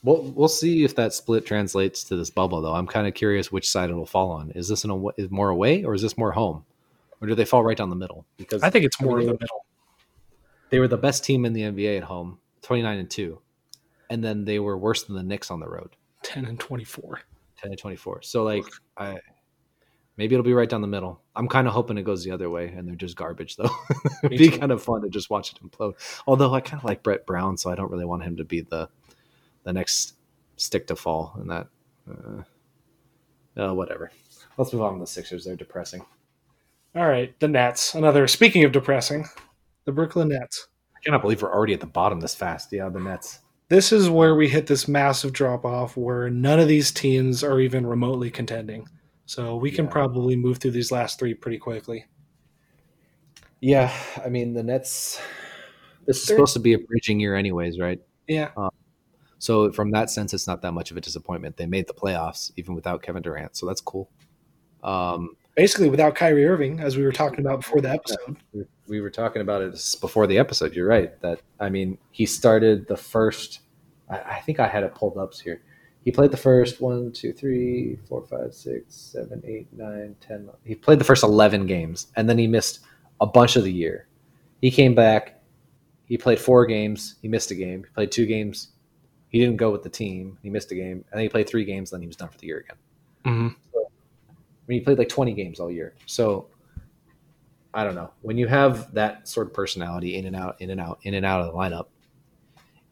We'll 0.03 0.23
we'll 0.37 0.49
see 0.49 0.85
if 0.85 0.95
that 0.97 1.13
split 1.15 1.45
translates 1.47 2.05
to 2.05 2.17
this 2.17 2.31
bubble 2.31 2.61
though. 2.61 2.75
I'm 2.75 2.87
kind 2.87 3.07
of 3.09 3.15
curious 3.15 3.51
which 3.51 3.69
side 3.69 3.91
it'll 3.91 4.07
fall 4.07 4.31
on. 4.31 4.51
Is 4.53 4.69
this 4.69 4.85
an 4.85 5.09
is 5.17 5.31
more 5.31 5.49
away 5.49 5.83
or 5.85 5.95
is 5.95 6.03
this 6.03 6.17
more 6.17 6.33
home? 6.33 6.65
Or 7.21 7.27
do 7.27 7.35
they 7.35 7.45
fall 7.47 7.65
right 7.65 7.77
down 7.77 7.89
the 7.91 7.97
middle? 7.97 8.25
Because 8.37 8.63
I 8.63 8.71
think 8.71 8.85
it's 8.85 9.01
more 9.01 9.19
I 9.19 9.23
in 9.23 9.27
mean, 9.27 9.37
the 9.37 9.41
middle. 9.41 9.65
they 10.71 10.79
were 10.79 10.87
the 10.87 10.99
best 10.99 11.25
team 11.25 11.45
in 11.47 11.55
the 11.55 11.63
NBA 11.63 11.97
at 11.97 12.05
home, 12.05 12.39
29 12.63 12.99
and 12.99 13.11
2. 13.11 13.41
And 14.11 14.23
then 14.23 14.45
they 14.45 14.59
were 14.61 14.77
worse 14.77 15.03
than 15.05 15.17
the 15.17 15.23
Knicks 15.23 15.51
on 15.51 15.59
the 15.59 15.69
road, 15.69 15.97
10 16.23 16.45
and 16.45 16.61
24. 16.61 17.23
10 17.57 17.71
and 17.73 17.79
24. 17.81 18.23
So 18.23 18.45
like 18.45 18.65
I 18.99 19.19
maybe 20.17 20.35
it'll 20.35 20.45
be 20.45 20.53
right 20.53 20.69
down 20.69 20.81
the 20.81 20.87
middle. 20.87 21.21
I'm 21.35 21.49
kind 21.49 21.67
of 21.67 21.73
hoping 21.73 21.99
it 21.99 22.03
goes 22.03 22.25
the 22.25 22.31
other 22.31 22.51
way 22.51 22.69
and 22.69 22.89
they're 22.89 22.95
just 22.95 23.17
garbage 23.17 23.57
though. 23.57 23.71
It'd 24.25 24.39
be 24.39 24.51
kind 24.51 24.73
of 24.73 24.83
fun 24.83 25.03
to 25.03 25.09
just 25.09 25.31
watch 25.31 25.53
it 25.53 25.63
implode. 25.63 25.95
Although 26.27 26.55
I 26.55 26.61
kind 26.61 26.81
of 26.81 26.85
like 26.85 27.03
Brett 27.03 27.27
Brown, 27.27 27.57
so 27.57 27.71
I 27.71 27.75
don't 27.75 27.91
really 27.91 28.05
want 28.05 28.25
him 28.25 28.37
to 28.37 28.45
be 28.45 28.61
the 28.63 28.89
the 29.65 29.73
next 29.73 30.15
stick 30.57 30.87
to 30.87 30.97
fall 30.97 31.37
in 31.41 31.49
that 31.49 31.67
uh, 32.09 32.43
uh, 33.61 33.75
whatever. 33.75 34.11
Let's 34.57 34.73
move 34.73 34.83
on 34.83 34.95
to 34.95 35.01
the 35.01 35.07
Sixers. 35.07 35.45
They're 35.45 35.57
depressing. 35.57 36.05
All 36.95 37.07
right, 37.07 37.39
the 37.41 37.49
Nets. 37.49 37.95
Another, 37.95 38.27
speaking 38.27 38.65
of 38.65 38.73
depressing, 38.73 39.27
the 39.85 39.93
Brooklyn 39.93 40.29
Nets. 40.29 40.69
I 40.97 41.01
cannot 41.05 41.21
believe 41.21 41.43
we're 41.43 41.53
already 41.53 41.75
at 41.75 41.81
the 41.81 41.87
bottom 41.87 42.21
this 42.21 42.35
fast. 42.35 42.73
Yeah, 42.73 42.89
the 42.89 43.01
Nets. 43.01 43.41
This 43.69 43.93
is 43.93 44.09
where 44.09 44.35
we 44.35 44.49
hit 44.49 44.67
this 44.67 44.87
massive 44.87 45.33
drop 45.33 45.65
off 45.65 45.97
where 45.97 46.31
none 46.31 46.61
of 46.61 46.69
these 46.69 46.93
teams 46.93 47.43
are 47.43 47.61
even 47.61 47.87
remotely 47.87 48.31
contending. 48.31 48.89
So 49.27 49.57
we 49.57 49.71
can 49.71 49.85
Yeah. 49.87 49.91
probably 49.91 50.37
move 50.37 50.59
through 50.59 50.71
these 50.73 50.91
last 50.93 51.19
three 51.19 51.35
pretty 51.35 51.59
quickly. 51.59 52.07
Yeah, 53.61 53.93
I 54.25 54.29
mean 54.29 54.55
the 54.55 54.63
Nets. 54.63 55.21
This 56.07 56.19
is 56.19 56.25
supposed 56.25 56.53
to 56.55 56.61
be 56.61 56.73
a 56.75 56.79
bridging 56.79 57.19
year, 57.19 57.35
anyways, 57.35 57.79
right? 57.81 58.01
Yeah. 58.29 58.51
So 59.39 59.73
from 59.73 59.91
that 59.91 60.09
sense, 60.11 60.33
it's 60.33 60.47
not 60.47 60.63
that 60.63 60.73
much 60.73 60.91
of 60.91 60.97
a 60.97 61.01
disappointment. 61.01 61.57
They 61.57 61.67
made 61.67 61.87
the 61.89 61.95
playoffs 61.95 62.53
even 62.57 62.75
without 62.75 63.03
Kevin 63.03 63.23
Durant, 63.23 63.57
so 63.57 63.67
that's 63.67 63.81
cool. 63.81 64.09
Um, 64.83 65.37
Basically, 65.57 65.89
without 65.89 66.15
Kyrie 66.15 66.47
Irving, 66.47 66.81
as 66.81 66.97
we 66.99 67.03
were 67.03 67.13
talking 67.13 67.41
about 67.41 67.61
before 67.61 67.81
the 67.81 67.91
episode. 67.91 68.37
we- 68.53 68.67
we 68.89 69.01
were 69.01 69.11
talking 69.11 69.43
about 69.43 69.63
it 69.63 69.73
before 70.01 70.27
the 70.29 70.39
episode. 70.39 70.75
You're 70.75 70.87
right. 70.87 71.19
That 71.23 71.41
I 71.59 71.71
mean, 71.71 71.99
he 72.13 72.25
started 72.27 72.87
the 72.87 72.97
first. 72.97 73.61
I, 74.09 74.19
I 74.37 74.41
think 74.43 74.61
I 74.61 74.69
had 74.69 74.85
it 74.85 74.95
pulled 74.95 75.17
up 75.19 75.35
here. 75.35 75.61
He 76.07 76.13
played 76.13 76.31
the 76.31 76.37
first 76.37 76.81
one, 76.81 77.11
two, 77.11 77.33
three, 77.33 77.99
four, 78.09 78.23
five, 78.23 78.55
six, 78.55 78.95
seven, 78.95 79.43
eight, 79.45 79.67
nine, 79.77 80.15
ten. 80.21 80.49
He 80.63 80.77
played 80.77 81.01
the 81.01 81.05
first 81.05 81.25
eleven 81.25 81.67
games, 81.67 82.07
and 82.15 82.31
then 82.31 82.39
he 82.39 82.47
missed 82.47 82.79
a 83.21 83.27
bunch 83.27 83.57
of 83.57 83.65
the 83.65 83.73
year. 83.73 84.07
He 84.61 84.71
came 84.71 84.95
back. 84.95 85.43
He 86.05 86.17
played 86.17 86.39
four 86.39 86.65
games. 86.65 87.17
He 87.23 87.27
missed 87.27 87.51
a 87.51 87.57
game. 87.57 87.83
He 87.83 87.91
played 87.93 88.13
two 88.13 88.25
games. 88.25 88.69
He 89.31 89.41
didn't 89.41 89.57
go 89.57 89.73
with 89.73 89.83
the 89.83 89.89
team. 89.89 90.39
He 90.45 90.49
missed 90.49 90.71
a 90.71 90.77
game, 90.77 91.05
and 91.11 91.19
then 91.19 91.23
he 91.23 91.29
played 91.29 91.49
three 91.49 91.65
games. 91.65 91.91
Then 91.91 92.03
he 92.03 92.07
was 92.07 92.15
done 92.15 92.29
for 92.29 92.39
the 92.39 92.47
year 92.47 92.59
again. 92.59 92.77
hmm 93.25 93.49
I 93.75 94.65
mean, 94.69 94.79
he 94.79 94.85
played 94.85 94.99
like 94.99 95.09
20 95.09 95.33
games 95.33 95.59
all 95.59 95.73
year. 95.73 95.95
So 96.07 96.47
I 97.75 97.83
don't 97.83 97.97
know. 97.97 98.13
When 98.23 98.39
you 98.39 98.47
have 98.47 98.95
that 98.95 99.27
sort 99.27 99.49
of 99.49 99.55
personality 99.55 100.15
in 100.15 100.27
and 100.27 100.37
out, 100.37 100.61
in 100.61 100.71
and 100.71 100.81
out, 100.81 101.01
in 101.03 101.15
and 101.15 101.27
out 101.27 101.41
of 101.41 101.49
the 101.49 101.53
lineup, 101.53 101.87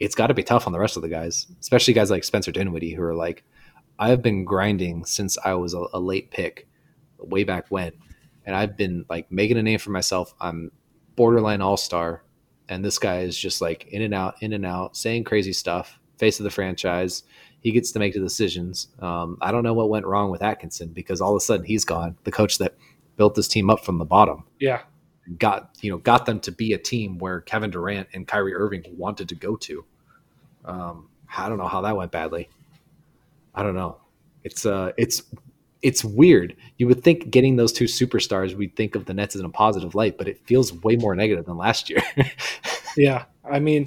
it's 0.01 0.15
got 0.15 0.29
to 0.29 0.35
be 0.35 0.43
tough 0.43 0.67
on 0.67 0.73
the 0.73 0.79
rest 0.79 0.97
of 0.97 1.03
the 1.03 1.09
guys, 1.09 1.47
especially 1.61 1.95
guys 1.95 2.11
like 2.11 2.25
Spencer 2.25 2.53
Dinwiddie, 2.53 2.95
who 2.95 3.03
are 3.03 3.15
like, 3.15 3.45
I've 3.99 4.23
been 4.23 4.45
grinding 4.45 5.05
since 5.05 5.39
I 5.45 5.55
was 5.55 5.75
a, 5.75 5.85
a 5.93 6.01
late 6.01 6.31
pick, 6.31 6.67
way 7.19 7.45
back 7.45 7.67
when, 7.69 7.93
and 8.45 8.57
I've 8.57 8.77
been 8.77 9.05
like 9.09 9.31
making 9.31 9.57
a 9.57 9.63
name 9.63 9.79
for 9.79 9.91
myself. 9.91 10.35
I'm 10.41 10.73
borderline 11.17 11.61
all 11.61 11.77
star, 11.77 12.25
and 12.69 12.85
this 12.85 12.99
guy 12.99 13.21
is 13.21 13.39
just 13.39 13.61
like 13.61 13.87
in 13.89 14.03
and 14.03 14.15
out, 14.15 14.35
in 14.41 14.53
and 14.53 14.67
out, 14.67 14.97
saying 14.97 15.25
crazy 15.25 15.53
stuff. 15.53 15.99
Face 16.19 16.39
of 16.39 16.45
the 16.45 16.51
franchise, 16.51 17.25
he 17.61 17.73
gets 17.73 17.91
to 17.93 17.99
make 17.99 18.15
the 18.15 18.21
decisions. 18.21 18.89
Um, 19.01 19.37
I 19.41 19.51
don't 19.51 19.65
know 19.65 19.75
what 19.75 19.89
went 19.89 20.07
wrong 20.07 20.31
with 20.31 20.43
Atkinson 20.43 20.89
because 20.89 21.21
all 21.21 21.33
of 21.33 21.37
a 21.37 21.41
sudden 21.41 21.67
he's 21.67 21.85
gone. 21.85 22.17
The 22.23 22.31
coach 22.31 22.59
that 22.59 22.77
built 23.17 23.35
this 23.35 23.49
team 23.49 23.71
up 23.71 23.85
from 23.85 23.99
the 23.99 24.05
bottom 24.05 24.45
Yeah. 24.59 24.83
Got 25.39 25.71
you 25.81 25.91
know 25.91 25.99
got 25.99 26.27
them 26.27 26.41
to 26.41 26.53
be 26.53 26.73
a 26.73 26.79
team 26.79 27.19
where 27.19 27.41
Kevin 27.41 27.71
Durant 27.71 28.09
and 28.13 28.27
Kyrie 28.27 28.55
Irving 28.55 28.85
wanted 28.97 29.29
to 29.31 29.35
go 29.35 29.57
to. 29.57 29.85
Um, 30.65 31.09
I 31.37 31.49
don't 31.49 31.59
know 31.59 31.69
how 31.69 31.81
that 31.83 31.97
went 31.97 32.13
badly. 32.13 32.49
I 33.55 33.63
don't 33.63 33.75
know. 33.75 33.99
It's 34.43 34.67
uh, 34.67 34.93
it's 34.97 35.23
it's 35.83 36.05
weird. 36.05 36.57
You 36.79 36.87
would 36.89 37.05
think 37.05 37.31
getting 37.31 37.57
those 37.57 37.73
two 37.73 37.85
superstars, 37.85 38.55
we'd 38.55 38.75
think 38.75 38.95
of 38.95 39.05
the 39.05 39.15
Nets 39.15 39.37
in 39.37 39.45
a 39.45 39.51
positive 39.51 39.95
light, 39.95 40.17
but 40.17 40.29
it 40.29 40.41
feels 40.47 40.73
way 40.83 40.97
more 40.97 41.15
negative 41.15 41.45
than 41.45 41.57
last 41.57 41.91
year. 41.91 42.03
Yeah. 42.97 43.25
I 43.45 43.61
mean, 43.61 43.87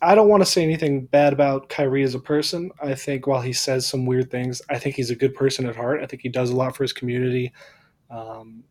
I 0.00 0.14
don't 0.14 0.28
want 0.28 0.42
to 0.42 0.46
say 0.46 0.62
anything 0.62 1.06
bad 1.06 1.32
about 1.32 1.68
Kyrie 1.68 2.02
as 2.02 2.14
a 2.14 2.20
person. 2.20 2.70
I 2.82 2.94
think 2.94 3.26
while 3.26 3.40
he 3.40 3.52
says 3.52 3.86
some 3.86 4.06
weird 4.06 4.30
things, 4.30 4.62
I 4.68 4.78
think 4.78 4.94
he's 4.94 5.10
a 5.10 5.16
good 5.16 5.34
person 5.34 5.66
at 5.66 5.76
heart. 5.76 6.02
I 6.02 6.06
think 6.06 6.22
he 6.22 6.28
does 6.28 6.50
a 6.50 6.56
lot 6.56 6.76
for 6.76 6.84
his 6.84 6.92
community. 6.92 7.52
Um, 8.10 8.64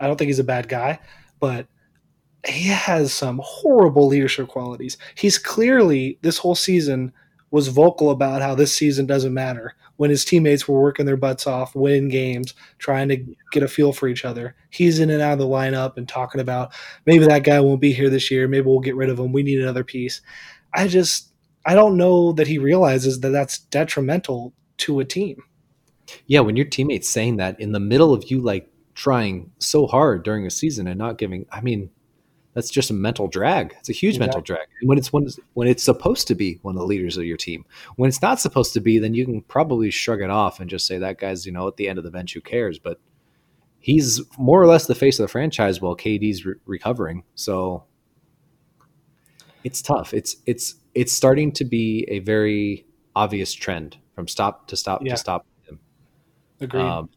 I 0.00 0.06
don't 0.06 0.16
think 0.16 0.28
he's 0.28 0.38
a 0.38 0.44
bad 0.44 0.68
guy, 0.68 0.98
but 1.40 1.66
he 2.46 2.68
has 2.68 3.12
some 3.12 3.40
horrible 3.42 4.06
leadership 4.06 4.48
qualities. 4.48 4.96
He's 5.16 5.38
clearly, 5.38 6.18
this 6.22 6.38
whole 6.38 6.54
season, 6.54 7.12
was 7.50 7.68
vocal 7.68 8.10
about 8.10 8.42
how 8.42 8.54
this 8.54 8.76
season 8.76 9.06
doesn't 9.06 9.32
matter 9.32 9.74
when 9.96 10.10
his 10.10 10.24
teammates 10.24 10.68
were 10.68 10.80
working 10.80 11.06
their 11.06 11.16
butts 11.16 11.46
off, 11.46 11.74
winning 11.74 12.08
games, 12.08 12.54
trying 12.78 13.08
to 13.08 13.16
get 13.52 13.62
a 13.62 13.68
feel 13.68 13.92
for 13.92 14.06
each 14.06 14.24
other. 14.24 14.54
He's 14.70 15.00
in 15.00 15.10
and 15.10 15.20
out 15.20 15.32
of 15.32 15.38
the 15.38 15.46
lineup 15.46 15.96
and 15.96 16.08
talking 16.08 16.40
about 16.40 16.72
maybe 17.06 17.26
that 17.26 17.42
guy 17.44 17.58
won't 17.58 17.80
be 17.80 17.92
here 17.92 18.10
this 18.10 18.30
year. 18.30 18.46
Maybe 18.46 18.66
we'll 18.66 18.80
get 18.80 18.96
rid 18.96 19.10
of 19.10 19.18
him. 19.18 19.32
We 19.32 19.42
need 19.42 19.60
another 19.60 19.82
piece. 19.82 20.20
I 20.74 20.86
just, 20.86 21.32
I 21.66 21.74
don't 21.74 21.96
know 21.96 22.32
that 22.32 22.46
he 22.46 22.58
realizes 22.58 23.20
that 23.20 23.30
that's 23.30 23.58
detrimental 23.58 24.52
to 24.78 25.00
a 25.00 25.04
team. 25.04 25.42
yeah, 26.26 26.40
when 26.40 26.56
your 26.56 26.66
teammates 26.66 27.08
saying 27.08 27.38
that 27.38 27.58
in 27.60 27.72
the 27.72 27.80
middle 27.80 28.12
of 28.14 28.30
you 28.30 28.40
like 28.40 28.70
trying 28.98 29.48
so 29.60 29.86
hard 29.86 30.24
during 30.24 30.44
a 30.44 30.50
season 30.50 30.88
and 30.88 30.98
not 30.98 31.18
giving, 31.18 31.46
I 31.52 31.60
mean, 31.60 31.88
that's 32.52 32.68
just 32.68 32.90
a 32.90 32.94
mental 32.94 33.28
drag. 33.28 33.76
It's 33.78 33.88
a 33.88 33.92
huge 33.92 34.18
mental 34.18 34.40
drag. 34.40 34.66
And 34.80 34.88
when 34.88 34.98
it's 34.98 35.12
when 35.12 35.22
it's, 35.22 35.38
when 35.54 35.68
it's 35.68 35.84
supposed 35.84 36.26
to 36.26 36.34
be 36.34 36.58
one 36.62 36.74
of 36.74 36.80
the 36.80 36.86
leaders 36.86 37.16
of 37.16 37.24
your 37.24 37.36
team, 37.36 37.64
when 37.94 38.08
it's 38.08 38.20
not 38.20 38.40
supposed 38.40 38.72
to 38.72 38.80
be, 38.80 38.98
then 38.98 39.14
you 39.14 39.24
can 39.24 39.42
probably 39.42 39.92
shrug 39.92 40.20
it 40.20 40.30
off 40.30 40.58
and 40.58 40.68
just 40.68 40.84
say 40.84 40.98
that 40.98 41.18
guy's 41.18 41.46
you 41.46 41.52
know 41.52 41.68
at 41.68 41.76
the 41.76 41.88
end 41.88 41.98
of 41.98 42.04
the 42.04 42.10
bench. 42.10 42.34
Who 42.34 42.40
cares? 42.40 42.80
But 42.80 42.98
he's 43.78 44.20
more 44.36 44.60
or 44.60 44.66
less 44.66 44.86
the 44.86 44.96
face 44.96 45.20
of 45.20 45.24
the 45.24 45.28
franchise 45.28 45.80
while 45.80 45.94
KD's 45.94 46.44
re- 46.44 46.56
recovering. 46.66 47.22
So 47.36 47.84
it's 49.62 49.80
tough. 49.80 50.12
It's 50.12 50.34
it's 50.46 50.74
it's 50.94 51.12
starting 51.12 51.52
to 51.52 51.64
be 51.64 52.04
a 52.08 52.18
very 52.18 52.84
obvious 53.14 53.52
trend 53.52 53.98
from 54.16 54.26
stop 54.26 54.66
to 54.66 54.76
stop 54.76 55.02
Yeah. 55.04 55.12
to 55.12 55.16
stop. 55.16 55.46
Agreed. 56.60 56.82
Um, 56.82 57.08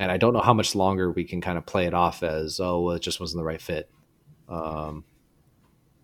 and 0.00 0.10
I 0.10 0.16
don't 0.16 0.32
know 0.32 0.40
how 0.40 0.54
much 0.54 0.74
longer 0.74 1.12
we 1.12 1.24
can 1.24 1.42
kind 1.42 1.58
of 1.58 1.66
play 1.66 1.84
it 1.84 1.92
off 1.92 2.22
as, 2.22 2.58
oh, 2.58 2.80
well, 2.80 2.96
it 2.96 3.02
just 3.02 3.20
wasn't 3.20 3.40
the 3.40 3.44
right 3.44 3.60
fit. 3.60 3.90
Um, 4.48 5.04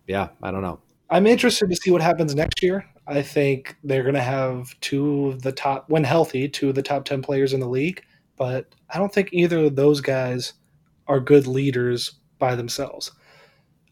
yeah, 0.05 0.29
I 0.43 0.51
don't 0.51 0.61
know. 0.61 0.79
I'm 1.09 1.25
interested 1.25 1.67
to 1.67 1.75
see 1.75 1.89
what 1.89 2.03
happens 2.03 2.35
next 2.35 2.61
year. 2.61 2.85
I 3.07 3.23
think 3.23 3.75
they're 3.83 4.03
going 4.03 4.13
to 4.13 4.21
have 4.21 4.79
two 4.81 5.29
of 5.29 5.41
the 5.41 5.51
top, 5.51 5.89
when 5.89 6.03
healthy, 6.03 6.47
two 6.47 6.69
of 6.69 6.75
the 6.75 6.83
top 6.83 7.05
10 7.05 7.23
players 7.23 7.53
in 7.53 7.59
the 7.59 7.67
league. 7.67 8.03
but 8.37 8.75
I 8.91 8.99
don't 8.99 9.11
think 9.11 9.29
either 9.31 9.65
of 9.65 9.75
those 9.75 9.99
guys 9.99 10.53
are 11.07 11.19
good 11.19 11.47
leaders 11.47 12.19
by 12.37 12.55
themselves. 12.55 13.11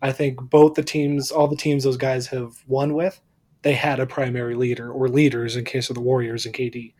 I 0.04 0.12
think 0.12 0.40
both 0.40 0.76
the 0.76 0.84
teams, 0.84 1.32
all 1.32 1.48
the 1.48 1.56
teams 1.56 1.84
those 1.84 1.98
guys 1.98 2.28
have 2.28 2.64
won 2.68 2.94
with, 2.94 3.20
they 3.64 3.74
had 3.74 4.00
a 4.00 4.06
primary 4.06 4.54
leader 4.54 4.92
or 4.92 5.10
leaders 5.10 5.56
in 5.56 5.66
case 5.66 5.90
of 5.90 5.96
the 5.96 6.02
Warriors 6.02 6.46
and 6.46 6.54
KD. 6.54 6.94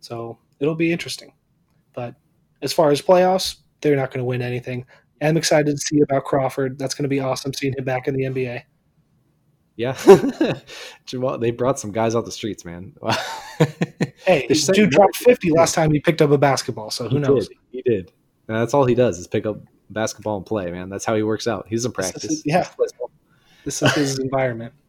So 0.00 0.38
it'll 0.58 0.74
be 0.74 0.92
interesting. 0.92 1.32
But 1.94 2.16
as 2.62 2.72
far 2.72 2.90
as 2.90 3.00
playoffs, 3.00 3.56
they're 3.80 3.96
not 3.96 4.10
going 4.10 4.20
to 4.20 4.24
win 4.24 4.42
anything. 4.42 4.84
I'm 5.22 5.36
excited 5.36 5.70
to 5.70 5.78
see 5.78 6.00
about 6.00 6.24
Crawford. 6.24 6.78
That's 6.78 6.94
going 6.94 7.04
to 7.04 7.08
be 7.08 7.20
awesome 7.20 7.52
seeing 7.52 7.74
him 7.76 7.84
back 7.84 8.08
in 8.08 8.14
the 8.14 8.24
NBA. 8.24 8.62
Yeah, 9.76 9.96
Jamal, 11.06 11.38
they 11.38 11.52
brought 11.52 11.78
some 11.78 11.90
guys 11.90 12.14
off 12.14 12.26
the 12.26 12.32
streets, 12.32 12.66
man. 12.66 12.94
hey, 14.26 14.44
this 14.46 14.66
dude 14.66 14.90
dropped 14.90 15.16
fifty 15.16 15.50
last 15.50 15.74
time 15.74 15.90
he 15.90 16.00
picked 16.00 16.20
up 16.20 16.30
a 16.30 16.36
basketball, 16.36 16.90
so 16.90 17.08
who 17.08 17.16
he 17.16 17.22
knows? 17.22 17.48
Did. 17.48 17.56
He 17.70 17.82
did. 17.82 18.12
And 18.48 18.58
that's 18.58 18.74
all 18.74 18.84
he 18.84 18.94
does 18.94 19.18
is 19.18 19.26
pick 19.26 19.46
up 19.46 19.58
basketball 19.88 20.36
and 20.36 20.44
play, 20.44 20.70
man. 20.70 20.90
That's 20.90 21.06
how 21.06 21.14
he 21.14 21.22
works 21.22 21.46
out. 21.46 21.66
He's 21.68 21.80
doesn't 21.80 21.92
practice. 21.92 22.22
This 22.22 22.32
is, 22.32 22.42
yeah, 22.44 22.68
this 23.64 23.82
is 23.82 23.92
his 23.94 24.18
environment. 24.18 24.74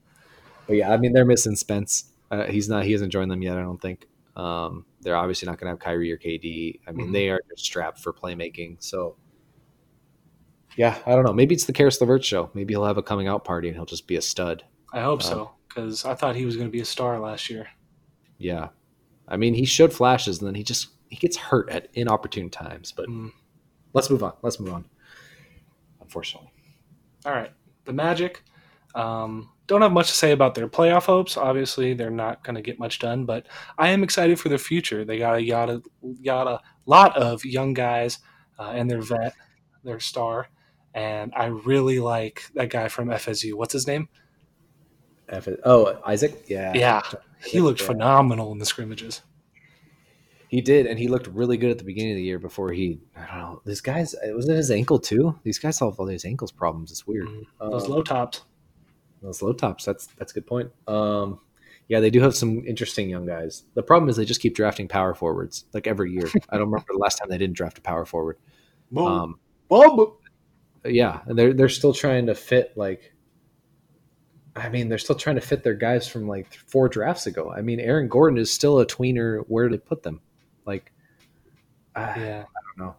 But 0.68 0.78
yeah, 0.78 0.94
I 0.94 0.98
mean, 0.98 1.12
they're 1.12 1.26
missing 1.26 1.56
Spence. 1.56 2.12
Uh, 2.30 2.46
he's 2.46 2.70
not. 2.70 2.86
He 2.86 2.92
hasn't 2.92 3.12
joined 3.12 3.32
them 3.32 3.42
yet. 3.42 3.58
I 3.58 3.62
don't 3.62 3.82
think. 3.82 4.08
Um, 4.38 4.86
they're 5.02 5.16
obviously 5.16 5.48
not 5.48 5.60
going 5.60 5.66
to 5.66 5.72
have 5.72 5.80
Kyrie 5.80 6.12
or 6.12 6.18
KD. 6.18 6.80
I 6.88 6.92
mean, 6.92 7.08
mm-hmm. 7.08 7.14
they 7.14 7.30
are 7.30 7.42
strapped 7.56 8.00
for 8.00 8.14
playmaking. 8.14 8.78
So, 8.80 9.16
yeah, 10.78 10.98
I 11.06 11.12
don't 11.12 11.26
know. 11.26 11.34
Maybe 11.34 11.56
it's 11.56 11.66
the 11.66 11.74
Caris 11.74 12.00
LeVert 12.00 12.24
show. 12.24 12.50
Maybe 12.54 12.74
he'll 12.74 12.86
have 12.86 12.98
a 12.98 13.04
coming 13.04 13.28
out 13.28 13.44
party 13.44 13.68
and 13.68 13.76
he'll 13.76 13.86
just 13.86 14.08
be 14.08 14.16
a 14.16 14.22
stud. 14.22 14.64
I 14.94 15.02
hope 15.02 15.22
uh, 15.22 15.24
so 15.24 15.52
because 15.68 16.06
I 16.06 16.16
thought 16.16 16.36
he 16.36 16.46
was 16.46 16.56
going 16.56 16.68
to 16.68 16.72
be 16.72 16.82
a 16.82 16.86
star 16.86 17.20
last 17.20 17.50
year. 17.50 17.68
Yeah, 18.38 18.70
I 19.28 19.38
mean, 19.38 19.54
he 19.54 19.66
showed 19.66 19.94
flashes 19.94 20.40
and 20.40 20.48
then 20.48 20.56
he 20.56 20.64
just 20.64 20.90
he 21.10 21.18
gets 21.18 21.38
hurt 21.38 21.70
at 21.70 21.88
inopportune 21.94 22.50
times. 22.50 22.92
But 22.92 23.08
mm. 23.08 23.32
let's 23.94 24.10
move 24.10 24.24
on. 24.24 24.34
Let's 24.42 24.60
move 24.60 24.74
on. 24.74 24.86
Unfortunately. 26.02 26.52
All 27.26 27.34
right, 27.34 27.52
the 27.86 27.94
Magic. 27.94 28.44
Um, 28.96 29.50
don't 29.68 29.82
have 29.82 29.94
much 29.94 30.08
to 30.08 30.14
say 30.14 30.32
about 30.32 30.56
their 30.56 30.68
playoff 30.68 31.06
hopes. 31.06 31.38
Obviously, 31.38 31.94
they're 31.94 32.10
not 32.10 32.44
going 32.44 32.56
to 32.56 32.62
get 32.62 32.80
much 32.80 33.00
done, 33.00 33.26
but 33.26 33.48
I 33.78 33.90
am 33.90 34.04
excited 34.04 34.40
for 34.40 34.50
their 34.50 34.58
future. 34.58 35.06
They 35.06 35.18
got 35.18 35.38
a 35.38 35.42
yada 35.42 35.82
yada 36.02 36.60
lot 36.86 37.16
of 37.16 37.46
young 37.46 37.74
guys 37.74 38.20
uh, 38.60 38.72
and 38.76 38.90
their 38.90 39.02
vet, 39.02 39.34
their 39.84 40.00
star, 40.00 40.50
and 40.94 41.32
I 41.36 41.46
really 41.46 42.00
like 42.00 42.44
that 42.56 42.70
guy 42.70 42.90
from 42.90 43.08
FSU. 43.08 43.54
What's 43.54 43.74
his 43.74 43.88
name? 43.88 44.10
F- 45.30 45.48
oh, 45.64 45.98
Isaac. 46.06 46.44
Yeah, 46.48 46.74
yeah. 46.76 47.02
He 47.46 47.62
looked 47.62 47.80
yeah. 47.80 47.88
phenomenal 47.88 48.52
in 48.52 48.60
the 48.60 48.66
scrimmages. 48.66 49.22
He 50.50 50.60
did, 50.60 50.86
and 50.86 51.00
he 51.00 51.08
looked 51.08 51.28
really 51.28 51.56
good 51.56 51.72
at 51.72 51.78
the 51.78 51.86
beginning 51.86 52.12
of 52.12 52.18
the 52.18 52.24
year 52.24 52.40
before 52.40 52.74
he. 52.74 53.00
I 53.16 53.26
don't 53.26 53.38
know. 53.38 53.62
These 53.66 53.80
guys 53.80 54.14
was 54.36 54.50
it 54.50 54.56
his 54.58 54.70
ankle 54.70 55.00
too? 55.00 55.40
These 55.44 55.60
guys 55.60 55.80
have 55.80 55.98
all 55.98 56.06
these 56.06 56.26
ankles 56.26 56.52
problems. 56.52 56.92
It's 56.92 57.08
weird. 57.08 57.30
Mm, 57.30 57.46
those 57.72 57.86
um, 57.86 57.92
low 57.92 58.04
tops. 58.04 58.42
Those 59.22 59.42
low 59.42 59.54
tops. 59.54 59.86
That's 59.86 60.08
that's 60.18 60.32
a 60.32 60.36
good 60.36 60.48
point. 60.48 60.72
Um, 60.88 61.40
yeah, 61.88 62.00
they 62.00 62.10
do 62.10 62.22
have 62.22 62.36
some 62.36 62.66
interesting 62.66 63.10
young 63.10 63.26
guys. 63.26 63.64
The 63.74 63.84
problem 63.84 64.10
is 64.10 64.16
they 64.16 64.26
just 64.26 64.42
keep 64.42 64.56
drafting 64.56 64.88
power 64.88 65.14
forwards 65.14 65.66
like 65.74 65.88
every 65.88 66.12
year. 66.12 66.28
I 66.50 66.58
don't 66.58 66.72
remember 66.72 66.88
the 66.90 66.98
last 66.98 67.18
time 67.18 67.30
they 67.30 67.38
didn't 67.38 67.56
draft 67.56 67.78
a 67.78 67.82
power 67.82 68.06
forward. 68.06 68.38
Um, 68.96 69.40
Bob. 69.68 70.14
Yeah, 70.84 71.22
and 71.26 71.38
they're 71.38 71.54
they're 71.54 71.70
still 71.70 71.94
trying 71.94 72.26
to 72.28 72.36
fit 72.36 72.74
like. 72.76 73.14
I 74.56 74.70
mean, 74.70 74.90
they're 74.90 74.98
still 74.98 75.16
trying 75.16 75.36
to 75.36 75.42
fit 75.42 75.64
their 75.64 75.76
guys 75.76 76.08
from 76.08 76.28
like 76.28 76.54
four 76.54 76.90
drafts 76.90 77.26
ago. 77.26 77.52
I 77.52 77.62
mean, 77.62 77.80
Aaron 77.80 78.10
Gordon 78.10 78.38
is 78.38 78.54
still 78.54 78.80
a 78.80 78.86
tweener. 78.86 79.44
Where 79.48 79.70
do 79.70 79.76
they 79.76 79.80
put 79.80 80.04
them? 80.04 80.20
Like, 80.66 80.92
uh, 81.96 82.14
yeah, 82.18 82.44
I 82.44 82.78
don't 82.78 82.86
know. 82.86 82.96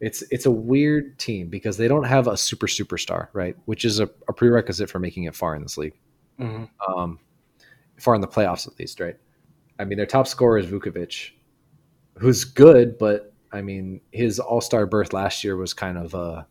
It's 0.00 0.22
it's 0.30 0.46
a 0.46 0.50
weird 0.50 1.18
team 1.18 1.48
because 1.48 1.76
they 1.76 1.88
don't 1.88 2.04
have 2.04 2.26
a 2.26 2.36
super 2.36 2.66
superstar, 2.66 3.28
right? 3.32 3.56
Which 3.64 3.84
is 3.84 3.98
a, 4.00 4.10
a 4.28 4.32
prerequisite 4.32 4.90
for 4.90 4.98
making 4.98 5.24
it 5.24 5.34
far 5.34 5.56
in 5.56 5.62
this 5.62 5.78
league, 5.78 5.94
mm-hmm. 6.38 6.64
um, 6.92 7.18
far 7.98 8.14
in 8.14 8.20
the 8.20 8.28
playoffs 8.28 8.66
at 8.66 8.78
least, 8.78 9.00
right? 9.00 9.16
I 9.78 9.84
mean, 9.84 9.96
their 9.96 10.06
top 10.06 10.26
scorer 10.26 10.58
is 10.58 10.66
Vucevic, 10.66 11.30
who's 12.18 12.44
good, 12.44 12.98
but 12.98 13.32
I 13.52 13.62
mean, 13.62 14.00
his 14.12 14.38
All 14.38 14.60
Star 14.60 14.86
berth 14.86 15.12
last 15.12 15.44
year 15.44 15.56
was 15.56 15.72
kind 15.72 15.98
of 15.98 16.14
a 16.14 16.46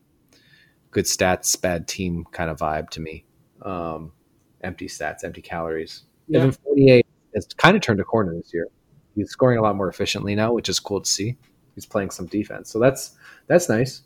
good 0.91 1.05
stats, 1.05 1.59
bad 1.59 1.87
team 1.87 2.25
kind 2.31 2.49
of 2.49 2.57
vibe 2.57 2.89
to 2.91 3.01
me. 3.01 3.25
Um, 3.61 4.11
empty 4.61 4.87
stats, 4.87 5.23
empty 5.23 5.41
calories. 5.41 6.03
Yeah. 6.27 6.39
Evan 6.39 6.51
Fournier 6.53 7.01
has 7.35 7.47
kind 7.57 7.75
of 7.75 7.81
turned 7.81 7.99
a 7.99 8.03
corner 8.03 8.33
this 8.33 8.53
year. 8.53 8.67
He's 9.15 9.29
scoring 9.29 9.57
a 9.57 9.61
lot 9.61 9.75
more 9.75 9.87
efficiently 9.87 10.35
now, 10.35 10.53
which 10.53 10.69
is 10.69 10.79
cool 10.79 11.01
to 11.01 11.09
see. 11.09 11.37
He's 11.75 11.85
playing 11.85 12.09
some 12.09 12.25
defense, 12.25 12.71
so 12.71 12.79
that's 12.79 13.17
that's 13.47 13.69
nice. 13.69 14.01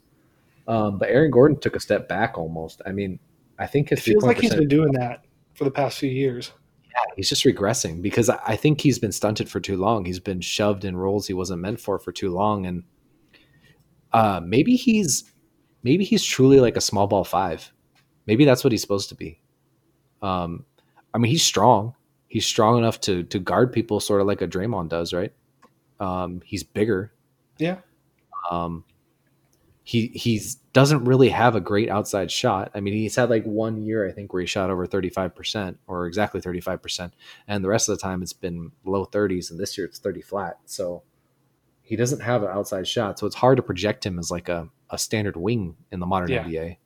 Um, 0.68 0.98
but 0.98 1.10
Aaron 1.10 1.32
Gordon 1.32 1.60
took 1.60 1.76
a 1.76 1.80
step 1.80 2.08
back 2.08 2.38
almost. 2.38 2.82
I 2.86 2.92
mean, 2.92 3.20
I 3.58 3.66
think 3.66 3.90
his 3.90 4.00
it 4.00 4.04
feels 4.04 4.24
like 4.24 4.40
he's 4.40 4.54
been 4.54 4.68
doing 4.68 4.92
that 4.94 5.26
for 5.54 5.64
the 5.64 5.72
past 5.72 5.98
few 5.98 6.10
years. 6.10 6.52
Yeah, 6.86 7.14
he's 7.16 7.30
just 7.30 7.44
regressing 7.44 8.02
because 8.02 8.30
I 8.30 8.56
think 8.56 8.82
he's 8.82 9.00
been 9.00 9.12
stunted 9.12 9.50
for 9.50 9.60
too 9.60 9.78
long. 9.78 10.06
He's 10.06 10.20
been 10.20 10.42
shoved 10.42 10.86
in 10.86 10.96
roles 10.96 11.28
he 11.28 11.34
wasn't 11.34 11.62
meant 11.62 11.80
for 11.80 12.00
for 12.00 12.12
too 12.12 12.32
long, 12.32 12.66
and 12.66 12.84
uh, 14.14 14.42
maybe 14.44 14.76
he's 14.76 15.24
maybe 15.84 16.04
he's 16.04 16.24
truly 16.24 16.60
like 16.60 16.78
a 16.78 16.82
small 16.82 17.08
ball 17.08 17.24
five. 17.24 17.72
Maybe 18.26 18.46
that's 18.46 18.64
what 18.64 18.72
he's 18.72 18.82
supposed 18.82 19.10
to 19.10 19.16
be. 19.16 19.42
Um, 20.22 20.66
I 21.14 21.18
mean, 21.18 21.32
he's 21.32 21.44
strong. 21.44 21.96
He's 22.28 22.46
strong 22.46 22.78
enough 22.78 23.02
to 23.02 23.24
to 23.24 23.40
guard 23.40 23.74
people, 23.74 24.00
sort 24.00 24.22
of 24.22 24.28
like 24.28 24.42
a 24.42 24.48
Draymond 24.48 24.90
does, 24.90 25.14
right? 25.14 25.34
Um, 26.00 26.42
he's 26.46 26.64
bigger. 26.64 27.12
Yeah. 27.60 27.78
Um, 28.50 28.84
he 29.84 30.08
he's 30.14 30.56
doesn't 30.74 31.06
really 31.06 31.30
have 31.30 31.56
a 31.56 31.60
great 31.60 31.90
outside 31.90 32.32
shot. 32.32 32.72
I 32.76 32.80
mean, 32.80 32.94
he's 32.94 33.16
had 33.16 33.30
like 33.30 33.44
one 33.44 33.82
year 33.82 34.08
I 34.08 34.12
think 34.12 34.32
where 34.32 34.42
he 34.42 34.46
shot 34.46 34.70
over 34.70 34.86
35% 34.86 35.78
or 35.88 36.06
exactly 36.06 36.40
35% 36.42 37.12
and 37.48 37.64
the 37.64 37.70
rest 37.70 37.90
of 37.90 37.98
the 37.98 38.02
time 38.02 38.22
it's 38.22 38.34
been 38.34 38.72
low 38.86 39.06
30s 39.06 39.50
and 39.50 39.60
this 39.60 39.78
year 39.78 39.88
it's 39.88 39.98
30 39.98 40.22
flat. 40.22 40.60
So 40.66 41.02
he 41.82 41.96
doesn't 41.96 42.20
have 42.20 42.44
an 42.44 42.50
outside 42.50 42.88
shot. 42.88 43.18
So 43.18 43.26
it's 43.26 43.36
hard 43.36 43.58
to 43.58 43.64
project 43.64 44.06
him 44.06 44.20
as 44.20 44.30
like 44.30 44.48
a, 44.48 44.70
a 44.92 44.98
standard 45.00 45.36
wing 45.36 45.76
in 45.92 46.00
the 46.00 46.06
modern 46.06 46.30
yeah. 46.30 46.44
NBA. 46.44 46.78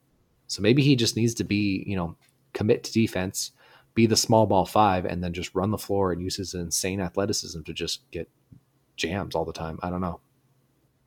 So 0.47 0.61
maybe 0.61 0.81
he 0.81 0.95
just 0.95 1.17
needs 1.17 1.33
to 1.35 1.43
be, 1.43 1.83
you 1.85 1.97
know, 1.97 2.15
commit 2.53 2.85
to 2.85 2.93
defense, 2.93 3.51
be 3.95 4.05
the 4.05 4.15
small 4.15 4.45
ball 4.45 4.65
5 4.65 5.03
and 5.03 5.21
then 5.21 5.33
just 5.33 5.53
run 5.53 5.71
the 5.71 5.77
floor 5.77 6.13
and 6.13 6.21
use 6.21 6.37
his 6.37 6.53
insane 6.53 7.01
athleticism 7.01 7.63
to 7.63 7.73
just 7.73 8.09
get 8.11 8.29
jams 8.95 9.35
all 9.35 9.43
the 9.43 9.51
time. 9.51 9.77
I 9.83 9.89
don't 9.89 9.99
know. 9.99 10.21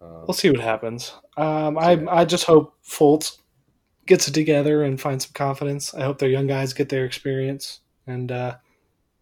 Um, 0.00 0.24
we'll 0.26 0.34
see 0.34 0.50
what 0.50 0.60
happens. 0.60 1.12
Um, 1.36 1.78
I 1.78 2.04
I 2.08 2.24
just 2.24 2.44
hope 2.44 2.74
Fultz 2.84 3.38
gets 4.06 4.28
it 4.28 4.32
together 4.32 4.82
and 4.82 5.00
finds 5.00 5.26
some 5.26 5.32
confidence. 5.32 5.94
I 5.94 6.02
hope 6.02 6.18
their 6.18 6.28
young 6.28 6.46
guys 6.46 6.72
get 6.72 6.88
their 6.88 7.04
experience, 7.04 7.80
and 8.06 8.30
uh, 8.30 8.56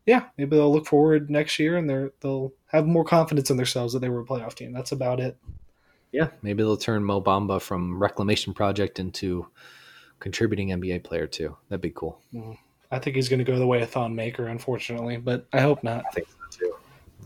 yeah, 0.06 0.24
maybe 0.36 0.56
they'll 0.56 0.72
look 0.72 0.86
forward 0.86 1.30
next 1.30 1.58
year 1.58 1.76
and 1.76 1.88
they 1.88 2.08
they'll 2.20 2.52
have 2.66 2.86
more 2.86 3.04
confidence 3.04 3.50
in 3.50 3.56
themselves 3.56 3.92
that 3.92 4.00
they 4.00 4.08
were 4.08 4.20
a 4.20 4.24
playoff 4.24 4.54
team. 4.54 4.72
That's 4.72 4.92
about 4.92 5.20
it. 5.20 5.36
Yeah, 6.12 6.28
maybe 6.42 6.62
they'll 6.62 6.76
turn 6.76 7.04
Mo 7.04 7.20
Bamba 7.20 7.60
from 7.60 7.98
Reclamation 7.98 8.54
Project 8.54 8.98
into 9.00 9.46
contributing 10.20 10.68
NBA 10.68 11.02
player 11.04 11.26
too. 11.26 11.56
That'd 11.68 11.80
be 11.80 11.90
cool. 11.90 12.20
Mm. 12.32 12.58
I 12.90 12.98
think 13.00 13.16
he's 13.16 13.28
going 13.28 13.38
to 13.38 13.44
go 13.44 13.58
the 13.58 13.66
way 13.66 13.82
of 13.82 13.90
Thon 13.90 14.14
Maker, 14.14 14.46
unfortunately, 14.46 15.16
but 15.16 15.46
I 15.52 15.60
hope 15.60 15.82
not. 15.82 16.04
I 16.06 16.10
think 16.12 16.28
so 16.28 16.58
too. 16.58 16.74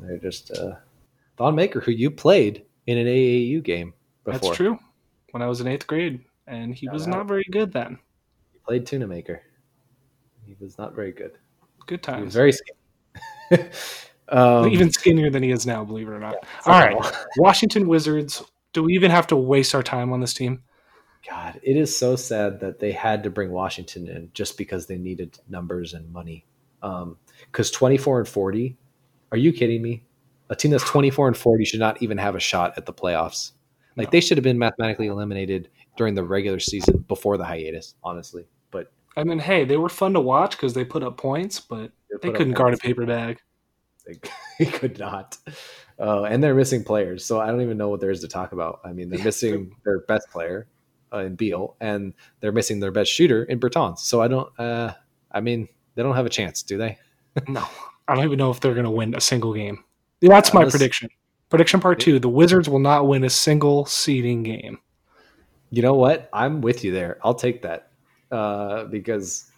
They're 0.00 0.16
just 0.16 0.50
uh, 0.52 0.76
Thon 1.36 1.54
Maker, 1.54 1.80
who 1.80 1.92
you 1.92 2.10
played 2.10 2.64
in 2.88 2.96
an 2.96 3.06
AAU 3.06 3.62
game 3.62 3.92
before. 4.24 4.40
That's 4.40 4.56
true. 4.56 4.78
When 5.32 5.42
I 5.42 5.46
was 5.46 5.60
in 5.60 5.66
eighth 5.66 5.86
grade, 5.86 6.24
and 6.46 6.74
he 6.74 6.88
was 6.88 7.06
not 7.06 7.26
very 7.26 7.44
good 7.50 7.70
then. 7.70 7.98
He 8.50 8.58
played 8.60 8.86
tuna 8.86 9.06
maker. 9.06 9.42
He 10.46 10.56
was 10.58 10.78
not 10.78 10.94
very 10.94 11.12
good. 11.12 11.32
Good 11.86 12.02
times. 12.02 12.18
He 12.18 12.24
was 12.24 12.34
very 12.34 12.52
skinny. 12.52 13.68
um, 14.30 14.68
even 14.70 14.90
skinnier 14.90 15.28
than 15.28 15.42
he 15.42 15.50
is 15.50 15.66
now, 15.66 15.84
believe 15.84 16.08
it 16.08 16.12
or 16.12 16.18
not. 16.18 16.36
Yeah, 16.66 16.72
All 16.72 16.80
right, 16.80 17.14
Washington 17.36 17.86
Wizards. 17.88 18.42
Do 18.72 18.82
we 18.82 18.94
even 18.94 19.10
have 19.10 19.26
to 19.28 19.36
waste 19.36 19.74
our 19.74 19.82
time 19.82 20.10
on 20.10 20.20
this 20.20 20.32
team? 20.32 20.62
God, 21.28 21.60
it 21.62 21.76
is 21.76 21.96
so 21.96 22.16
sad 22.16 22.60
that 22.60 22.78
they 22.78 22.92
had 22.92 23.22
to 23.24 23.30
bring 23.30 23.50
Washington 23.50 24.08
in 24.08 24.30
just 24.32 24.56
because 24.56 24.86
they 24.86 24.96
needed 24.96 25.38
numbers 25.46 25.92
and 25.92 26.10
money. 26.10 26.46
Because 26.80 27.70
um, 27.70 27.78
24 27.78 28.20
and 28.20 28.28
40, 28.28 28.78
are 29.32 29.38
you 29.38 29.52
kidding 29.52 29.82
me? 29.82 30.04
A 30.50 30.56
team 30.56 30.70
that's 30.70 30.84
24 30.84 31.28
and 31.28 31.36
40 31.36 31.64
should 31.64 31.80
not 31.80 32.02
even 32.02 32.18
have 32.18 32.34
a 32.34 32.40
shot 32.40 32.74
at 32.76 32.86
the 32.86 32.92
playoffs. 32.92 33.52
Like 33.96 34.08
no. 34.08 34.10
they 34.12 34.20
should 34.20 34.38
have 34.38 34.44
been 34.44 34.58
mathematically 34.58 35.08
eliminated 35.08 35.68
during 35.96 36.14
the 36.14 36.22
regular 36.22 36.60
season 36.60 37.04
before 37.08 37.36
the 37.36 37.44
hiatus, 37.44 37.94
honestly. 38.04 38.46
But 38.70 38.92
I 39.16 39.24
mean, 39.24 39.38
hey, 39.38 39.64
they 39.64 39.76
were 39.76 39.88
fun 39.88 40.14
to 40.14 40.20
watch 40.20 40.52
because 40.52 40.74
they 40.74 40.84
put 40.84 41.02
up 41.02 41.16
points, 41.16 41.60
but 41.60 41.90
they, 42.10 42.28
they 42.28 42.36
couldn't 42.36 42.54
guard 42.54 42.74
a 42.74 42.78
paper 42.78 43.04
bag. 43.04 43.40
They, 44.06 44.14
they 44.64 44.70
could 44.70 44.98
not. 44.98 45.36
Uh, 45.98 46.22
and 46.24 46.42
they're 46.42 46.54
missing 46.54 46.84
players, 46.84 47.24
so 47.24 47.40
I 47.40 47.48
don't 47.48 47.60
even 47.60 47.76
know 47.76 47.88
what 47.88 48.00
there 48.00 48.10
is 48.10 48.20
to 48.20 48.28
talk 48.28 48.52
about. 48.52 48.80
I 48.84 48.92
mean, 48.92 49.10
they're 49.10 49.24
missing 49.24 49.74
their 49.84 50.00
best 50.00 50.30
player 50.30 50.68
uh, 51.12 51.18
in 51.18 51.34
Beal, 51.34 51.76
and 51.80 52.14
they're 52.40 52.52
missing 52.52 52.80
their 52.80 52.92
best 52.92 53.10
shooter 53.10 53.44
in 53.44 53.58
Bertans. 53.58 53.98
So 53.98 54.22
I 54.22 54.28
don't. 54.28 54.48
Uh, 54.58 54.94
I 55.32 55.40
mean, 55.40 55.68
they 55.94 56.02
don't 56.02 56.14
have 56.14 56.26
a 56.26 56.30
chance, 56.30 56.62
do 56.62 56.78
they? 56.78 56.98
no, 57.48 57.66
I 58.06 58.14
don't 58.14 58.24
even 58.24 58.38
know 58.38 58.50
if 58.50 58.60
they're 58.60 58.74
going 58.74 58.84
to 58.84 58.90
win 58.90 59.14
a 59.14 59.20
single 59.20 59.52
game. 59.52 59.84
That's 60.20 60.52
my 60.52 60.64
prediction. 60.64 61.10
Prediction 61.48 61.80
part 61.80 62.00
two: 62.00 62.18
The 62.18 62.28
Wizards 62.28 62.68
will 62.68 62.78
not 62.78 63.06
win 63.06 63.24
a 63.24 63.30
single 63.30 63.86
seeding 63.86 64.42
game. 64.42 64.78
You 65.70 65.82
know 65.82 65.94
what? 65.94 66.28
I'm 66.32 66.60
with 66.60 66.84
you 66.84 66.92
there. 66.92 67.18
I'll 67.22 67.34
take 67.34 67.62
that 67.62 67.90
uh, 68.30 68.84
because 68.84 69.50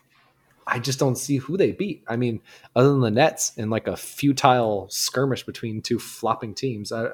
I 0.66 0.78
just 0.78 0.98
don't 0.98 1.16
see 1.16 1.36
who 1.36 1.56
they 1.56 1.72
beat. 1.72 2.04
I 2.08 2.16
mean, 2.16 2.40
other 2.76 2.90
than 2.90 3.00
the 3.00 3.10
Nets 3.10 3.56
in 3.56 3.70
like 3.70 3.86
a 3.88 3.96
futile 3.96 4.88
skirmish 4.90 5.44
between 5.44 5.82
two 5.82 5.98
flopping 5.98 6.54
teams. 6.54 6.92
I, 6.92 7.08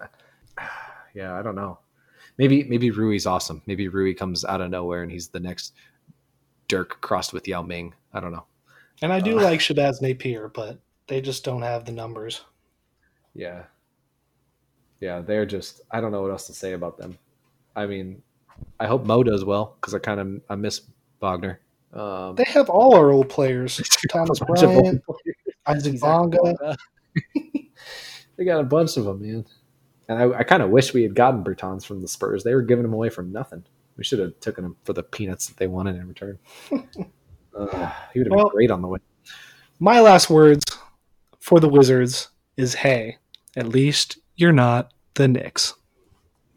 yeah, 1.14 1.38
I 1.38 1.42
don't 1.42 1.54
know. 1.54 1.78
Maybe 2.38 2.64
maybe 2.64 2.90
Rui's 2.90 3.26
awesome. 3.26 3.62
Maybe 3.66 3.88
Rui 3.88 4.12
comes 4.14 4.44
out 4.44 4.60
of 4.60 4.70
nowhere 4.70 5.02
and 5.02 5.10
he's 5.10 5.28
the 5.28 5.40
next 5.40 5.72
Dirk 6.68 7.00
crossed 7.00 7.32
with 7.32 7.48
Yao 7.48 7.62
Ming. 7.62 7.94
I 8.12 8.20
don't 8.20 8.32
know. 8.32 8.44
And 9.00 9.12
I 9.12 9.20
do 9.20 9.38
Uh. 9.38 9.42
like 9.42 9.60
Shabazz 9.60 10.02
Napier, 10.02 10.48
but 10.48 10.78
they 11.06 11.20
just 11.20 11.44
don't 11.44 11.62
have 11.62 11.84
the 11.86 11.92
numbers. 11.92 12.42
Yeah. 13.36 13.64
Yeah, 15.00 15.20
they're 15.20 15.46
just 15.46 15.82
I 15.90 16.00
don't 16.00 16.10
know 16.12 16.22
what 16.22 16.30
else 16.30 16.46
to 16.46 16.52
say 16.54 16.72
about 16.72 16.96
them. 16.98 17.18
I 17.74 17.86
mean, 17.86 18.22
I 18.80 18.86
hope 18.86 19.04
Mo 19.04 19.22
does 19.22 19.44
well 19.44 19.76
because 19.80 19.94
I 19.94 19.98
kind 19.98 20.20
of 20.20 20.40
I 20.48 20.54
miss 20.56 20.80
Wagner. 21.20 21.60
Um, 21.92 22.34
They 22.34 22.44
have 22.44 22.70
all 22.70 22.96
our 22.96 23.10
old 23.10 23.28
players: 23.28 23.80
Thomas 24.10 24.40
a 24.42 24.44
bunch 24.46 24.62
of 24.62 24.70
Bryant. 24.72 25.02
Isaac. 25.66 26.00
Bonga. 26.00 26.76
they 28.36 28.44
got 28.44 28.60
a 28.60 28.64
bunch 28.64 28.96
of 28.96 29.04
them, 29.04 29.20
man. 29.20 29.44
And 30.08 30.18
I, 30.18 30.38
I 30.38 30.42
kind 30.44 30.62
of 30.62 30.70
wish 30.70 30.94
we 30.94 31.02
had 31.02 31.14
gotten 31.14 31.42
Bertans 31.44 31.84
from 31.84 32.00
the 32.00 32.08
Spurs. 32.08 32.44
They 32.44 32.54
were 32.54 32.62
giving 32.62 32.84
them 32.84 32.92
away 32.94 33.08
for 33.10 33.22
nothing. 33.22 33.64
We 33.96 34.04
should 34.04 34.18
have 34.20 34.38
taken 34.40 34.62
them 34.62 34.76
for 34.84 34.92
the 34.92 35.02
peanuts 35.02 35.48
that 35.48 35.56
they 35.56 35.66
wanted 35.66 35.96
in 35.96 36.08
return. 36.08 36.38
Uh, 37.58 37.90
he 38.12 38.20
would 38.20 38.26
have 38.26 38.36
Well- 38.36 38.44
been 38.50 38.52
great 38.52 38.70
on 38.70 38.82
the 38.82 38.88
way. 38.88 38.98
My 39.80 40.00
last 40.00 40.28
words 40.28 40.62
for 41.40 41.58
the 41.58 41.70
Wizards 41.70 42.28
is, 42.58 42.74
"Hey, 42.74 43.16
at 43.56 43.68
least 43.68 44.18
you're 44.36 44.52
not 44.52 44.92
the 45.14 45.26
Knicks." 45.28 45.74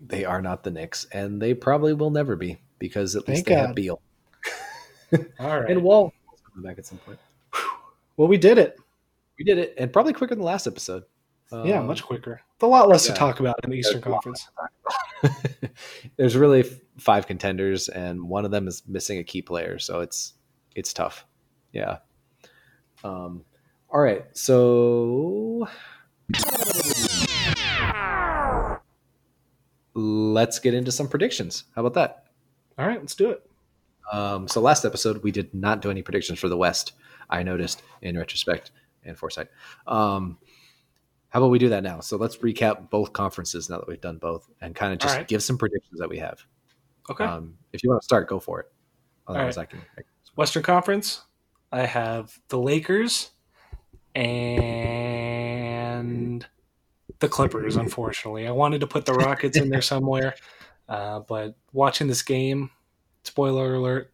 They 0.01 0.23
are 0.25 0.41
not 0.41 0.63
the 0.63 0.71
Knicks, 0.71 1.05
and 1.11 1.41
they 1.41 1.53
probably 1.53 1.93
will 1.93 2.09
never 2.11 2.35
be 2.35 2.59
because 2.77 3.15
at 3.15 3.27
least 3.27 3.45
Thank 3.45 3.47
they 3.47 3.53
have 3.55 3.67
God. 3.69 3.75
Beal 3.75 4.01
All 5.39 5.59
right. 5.61 5.69
and 5.69 5.83
Wall 5.83 6.13
coming 6.53 6.67
back 6.69 6.77
at 6.79 6.85
some 6.85 6.97
point. 6.99 7.19
well, 8.15 8.27
we 8.29 8.37
did 8.37 8.57
it. 8.57 8.79
We 9.37 9.43
did 9.43 9.57
it, 9.57 9.73
and 9.77 9.91
probably 9.91 10.13
quicker 10.13 10.35
than 10.35 10.39
the 10.39 10.45
last 10.45 10.67
episode. 10.67 11.03
yeah, 11.51 11.79
Um, 11.79 11.87
much 11.87 12.03
quicker. 12.03 12.41
A 12.61 12.65
lot 12.67 12.87
less 12.89 13.07
yeah. 13.07 13.13
to 13.13 13.19
talk 13.19 13.39
about 13.39 13.55
in 13.63 13.69
the 13.71 13.77
Eastern 13.77 14.01
Conference. 14.01 14.47
There's 16.17 16.35
really 16.37 16.61
f- 16.61 16.67
five 16.97 17.25
contenders, 17.27 17.87
and 17.89 18.23
one 18.29 18.45
of 18.45 18.51
them 18.51 18.67
is 18.67 18.83
missing 18.87 19.17
a 19.19 19.23
key 19.23 19.41
player, 19.41 19.79
so 19.79 19.99
it's 20.01 20.33
it's 20.75 20.93
tough. 20.93 21.25
Yeah. 21.73 21.97
Um. 23.03 23.43
All 23.89 23.99
right, 24.01 24.25
so 24.37 25.67
let's 29.93 30.59
get 30.59 30.73
into 30.73 30.91
some 30.91 31.07
predictions. 31.07 31.65
How 31.75 31.85
about 31.85 31.93
that? 31.95 32.25
All 32.77 32.87
right, 32.87 32.99
let's 32.99 33.15
do 33.15 33.29
it. 33.31 33.49
Um, 34.11 34.47
so 34.47 34.61
last 34.61 34.85
episode 34.85 35.21
we 35.23 35.31
did 35.31 35.53
not 35.53 35.81
do 35.81 35.91
any 35.91 36.01
predictions 36.01 36.39
for 36.39 36.49
the 36.49 36.57
West. 36.57 36.93
I 37.29 37.43
noticed 37.43 37.83
in 38.01 38.17
retrospect 38.17 38.71
and 39.03 39.17
foresight. 39.17 39.47
Um, 39.85 40.37
how 41.29 41.39
about 41.39 41.51
we 41.51 41.59
do 41.59 41.69
that 41.69 41.83
now? 41.83 41.99
So 41.99 42.17
let's 42.17 42.37
recap 42.37 42.89
both 42.89 43.13
conferences 43.13 43.69
now 43.69 43.77
that 43.77 43.87
we've 43.87 44.01
done 44.01 44.17
both, 44.17 44.49
and 44.61 44.75
kind 44.75 44.93
of 44.93 44.99
just 44.99 45.13
Alright. 45.13 45.27
give 45.27 45.43
some 45.43 45.59
predictions 45.59 45.99
that 45.99 46.09
we 46.09 46.17
have. 46.17 46.43
Okay. 47.09 47.23
Um, 47.23 47.55
if 47.71 47.83
you 47.83 47.89
want 47.89 48.01
to 48.01 48.05
start, 48.05 48.27
go 48.27 48.39
for 48.39 48.61
it. 48.61 48.71
Otherwise, 49.27 49.57
Alright. 49.57 49.69
I 49.69 49.71
can. 49.71 49.81
I 49.93 50.01
can- 50.01 50.05
Western 50.35 50.63
Conference, 50.63 51.21
I 51.71 51.85
have 51.85 52.39
the 52.47 52.57
Lakers 52.57 53.31
and 54.15 55.68
the 57.19 57.27
Clippers, 57.27 57.75
unfortunately. 57.75 58.47
I 58.47 58.51
wanted 58.51 58.81
to 58.81 58.87
put 58.87 59.05
the 59.05 59.13
Rockets 59.13 59.57
in 59.57 59.69
there 59.69 59.81
somewhere, 59.81 60.35
uh, 60.89 61.21
but 61.21 61.55
watching 61.73 62.07
this 62.07 62.21
game, 62.21 62.69
spoiler 63.23 63.75
alert, 63.75 64.13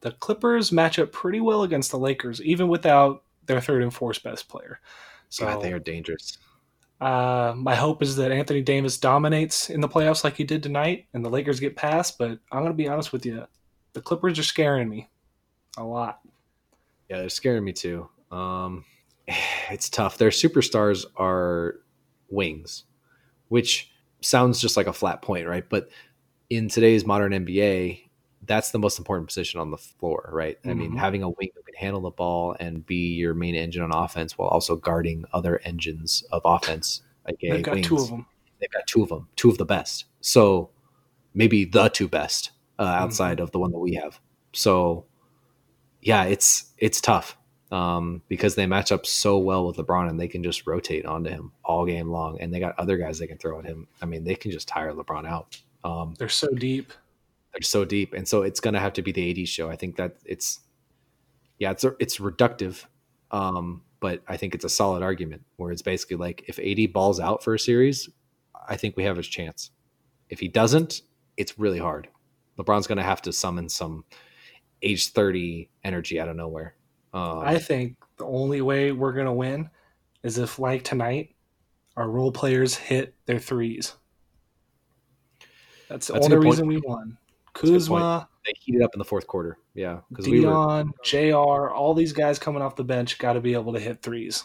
the 0.00 0.12
Clippers 0.12 0.72
match 0.72 0.98
up 0.98 1.12
pretty 1.12 1.40
well 1.40 1.62
against 1.62 1.90
the 1.90 1.98
Lakers, 1.98 2.40
even 2.42 2.68
without 2.68 3.24
their 3.46 3.60
third 3.60 3.82
and 3.82 3.92
fourth 3.92 4.22
best 4.22 4.48
player. 4.48 4.80
So 5.28 5.44
God, 5.44 5.62
they 5.62 5.72
are 5.72 5.78
dangerous. 5.78 6.38
uh, 7.00 7.52
my 7.56 7.74
hope 7.74 8.02
is 8.02 8.16
that 8.16 8.32
Anthony 8.32 8.62
Davis 8.62 8.98
dominates 8.98 9.70
in 9.70 9.80
the 9.80 9.88
playoffs 9.88 10.24
like 10.24 10.36
he 10.36 10.44
did 10.44 10.62
tonight, 10.62 11.06
and 11.14 11.24
the 11.24 11.30
Lakers 11.30 11.60
get 11.60 11.76
past. 11.76 12.18
But 12.18 12.38
I'm 12.50 12.60
going 12.60 12.72
to 12.72 12.74
be 12.74 12.88
honest 12.88 13.12
with 13.12 13.26
you, 13.26 13.46
the 13.92 14.00
Clippers 14.00 14.38
are 14.38 14.44
scaring 14.44 14.88
me 14.88 15.08
a 15.76 15.84
lot. 15.84 16.20
Yeah, 17.08 17.18
they're 17.18 17.28
scaring 17.28 17.64
me 17.64 17.72
too. 17.72 18.08
Um, 18.30 18.84
it's 19.70 19.88
tough. 19.88 20.18
Their 20.18 20.30
superstars 20.30 21.04
are 21.16 21.76
wings, 22.28 22.84
which 23.48 23.90
sounds 24.20 24.60
just 24.60 24.76
like 24.76 24.86
a 24.86 24.92
flat 24.92 25.22
point, 25.22 25.46
right? 25.46 25.68
But 25.68 25.88
in 26.48 26.68
today's 26.68 27.06
modern 27.06 27.32
NBA, 27.32 28.02
that's 28.46 28.70
the 28.70 28.78
most 28.78 28.98
important 28.98 29.28
position 29.28 29.60
on 29.60 29.70
the 29.70 29.76
floor, 29.76 30.28
right? 30.32 30.58
I 30.64 30.74
mean, 30.74 30.92
Mhm. 30.92 30.98
having 30.98 31.22
a 31.22 31.28
wing 31.28 31.50
that 31.54 31.64
can 31.64 31.74
handle 31.74 32.00
the 32.00 32.10
ball 32.10 32.56
and 32.58 32.84
be 32.84 33.14
your 33.14 33.34
main 33.34 33.54
engine 33.54 33.82
on 33.82 33.92
offense 33.92 34.36
while 34.36 34.48
also 34.48 34.76
guarding 34.76 35.24
other 35.32 35.58
engines 35.64 36.24
of 36.32 36.42
offense. 36.44 37.02
Aka 37.26 37.50
They've 37.52 37.62
got 37.62 37.74
wings. 37.74 37.86
two 37.86 37.96
of 37.98 38.08
them. 38.08 38.26
They've 38.58 38.70
got 38.70 38.86
two 38.86 39.02
of 39.02 39.08
them, 39.10 39.28
two 39.36 39.50
of 39.50 39.58
the 39.58 39.64
best. 39.64 40.06
So 40.20 40.70
maybe 41.34 41.64
the 41.64 41.88
two 41.88 42.08
best 42.08 42.50
uh, 42.78 42.82
outside 42.82 43.40
of 43.40 43.52
the 43.52 43.58
one 43.58 43.70
that 43.72 43.78
we 43.78 43.94
have. 43.94 44.20
So 44.52 45.04
yeah, 46.02 46.24
it's 46.24 46.72
it's 46.78 47.00
tough 47.00 47.36
um, 47.70 48.22
because 48.28 48.54
they 48.54 48.66
match 48.66 48.90
up 48.92 49.06
so 49.06 49.38
well 49.38 49.66
with 49.66 49.76
LeBron 49.76 50.08
and 50.08 50.18
they 50.18 50.28
can 50.28 50.42
just 50.42 50.66
rotate 50.66 51.06
onto 51.06 51.30
him 51.30 51.52
all 51.64 51.86
game 51.86 52.08
long, 52.08 52.40
and 52.40 52.52
they 52.52 52.60
got 52.60 52.78
other 52.78 52.96
guys 52.96 53.18
they 53.18 53.26
can 53.26 53.38
throw 53.38 53.58
at 53.60 53.64
him. 53.66 53.86
I 54.02 54.06
mean, 54.06 54.24
they 54.24 54.34
can 54.34 54.50
just 54.50 54.68
tire 54.68 54.92
LeBron 54.92 55.26
out. 55.26 55.58
Um, 55.84 56.14
They're 56.18 56.28
so 56.28 56.48
deep. 56.48 56.92
they're 57.52 57.62
so 57.62 57.84
deep, 57.84 58.12
and 58.12 58.26
so 58.28 58.42
it's 58.42 58.60
going 58.60 58.74
to 58.74 58.80
have 58.80 58.92
to 58.94 59.02
be 59.02 59.12
the 59.12 59.42
AD 59.42 59.48
show. 59.48 59.70
I 59.70 59.76
think 59.76 59.96
that 59.96 60.16
it's 60.24 60.60
yeah, 61.58 61.70
it's 61.70 61.84
it's 61.98 62.18
reductive, 62.18 62.84
um, 63.30 63.82
but 64.00 64.22
I 64.28 64.36
think 64.36 64.54
it's 64.54 64.64
a 64.64 64.68
solid 64.68 65.02
argument 65.02 65.42
where 65.56 65.72
it's 65.72 65.82
basically 65.82 66.16
like 66.16 66.44
if 66.48 66.58
AD 66.58 66.92
balls 66.92 67.20
out 67.20 67.42
for 67.44 67.54
a 67.54 67.58
series, 67.58 68.08
I 68.68 68.76
think 68.76 68.96
we 68.96 69.04
have 69.04 69.18
a 69.18 69.22
chance. 69.22 69.70
If 70.28 70.40
he 70.40 70.48
doesn't, 70.48 71.02
it's 71.36 71.58
really 71.58 71.78
hard. 71.78 72.08
LeBron's 72.58 72.86
going 72.86 72.98
to 72.98 73.04
have 73.04 73.22
to 73.22 73.32
summon 73.32 73.68
some 73.68 74.04
age 74.82 75.08
thirty 75.12 75.70
energy 75.84 76.20
out 76.20 76.28
of 76.28 76.36
nowhere. 76.36 76.74
Um, 77.12 77.40
I 77.40 77.58
think 77.58 77.96
the 78.16 78.26
only 78.26 78.60
way 78.60 78.92
we're 78.92 79.12
going 79.12 79.26
to 79.26 79.32
win 79.32 79.70
is 80.22 80.38
if, 80.38 80.58
like 80.58 80.84
tonight, 80.84 81.34
our 81.96 82.08
role 82.08 82.32
players 82.32 82.74
hit 82.74 83.14
their 83.26 83.38
threes. 83.38 83.94
That's 85.88 86.06
the 86.06 86.14
That's 86.14 86.28
a 86.28 86.34
only 86.34 86.46
reason 86.46 86.66
we 86.66 86.78
won. 86.78 87.18
Kuzma, 87.52 88.28
they 88.46 88.52
heated 88.60 88.82
up 88.82 88.94
in 88.94 88.98
the 88.98 89.04
fourth 89.04 89.26
quarter. 89.26 89.58
Yeah, 89.74 90.00
because 90.08 90.28
we 90.28 90.40
were 90.40 90.52
Dion, 90.52 90.92
JR, 91.04 91.70
all 91.70 91.94
these 91.94 92.12
guys 92.12 92.38
coming 92.38 92.62
off 92.62 92.76
the 92.76 92.84
bench 92.84 93.18
got 93.18 93.32
to 93.32 93.40
be 93.40 93.54
able 93.54 93.72
to 93.72 93.80
hit 93.80 94.02
threes. 94.02 94.44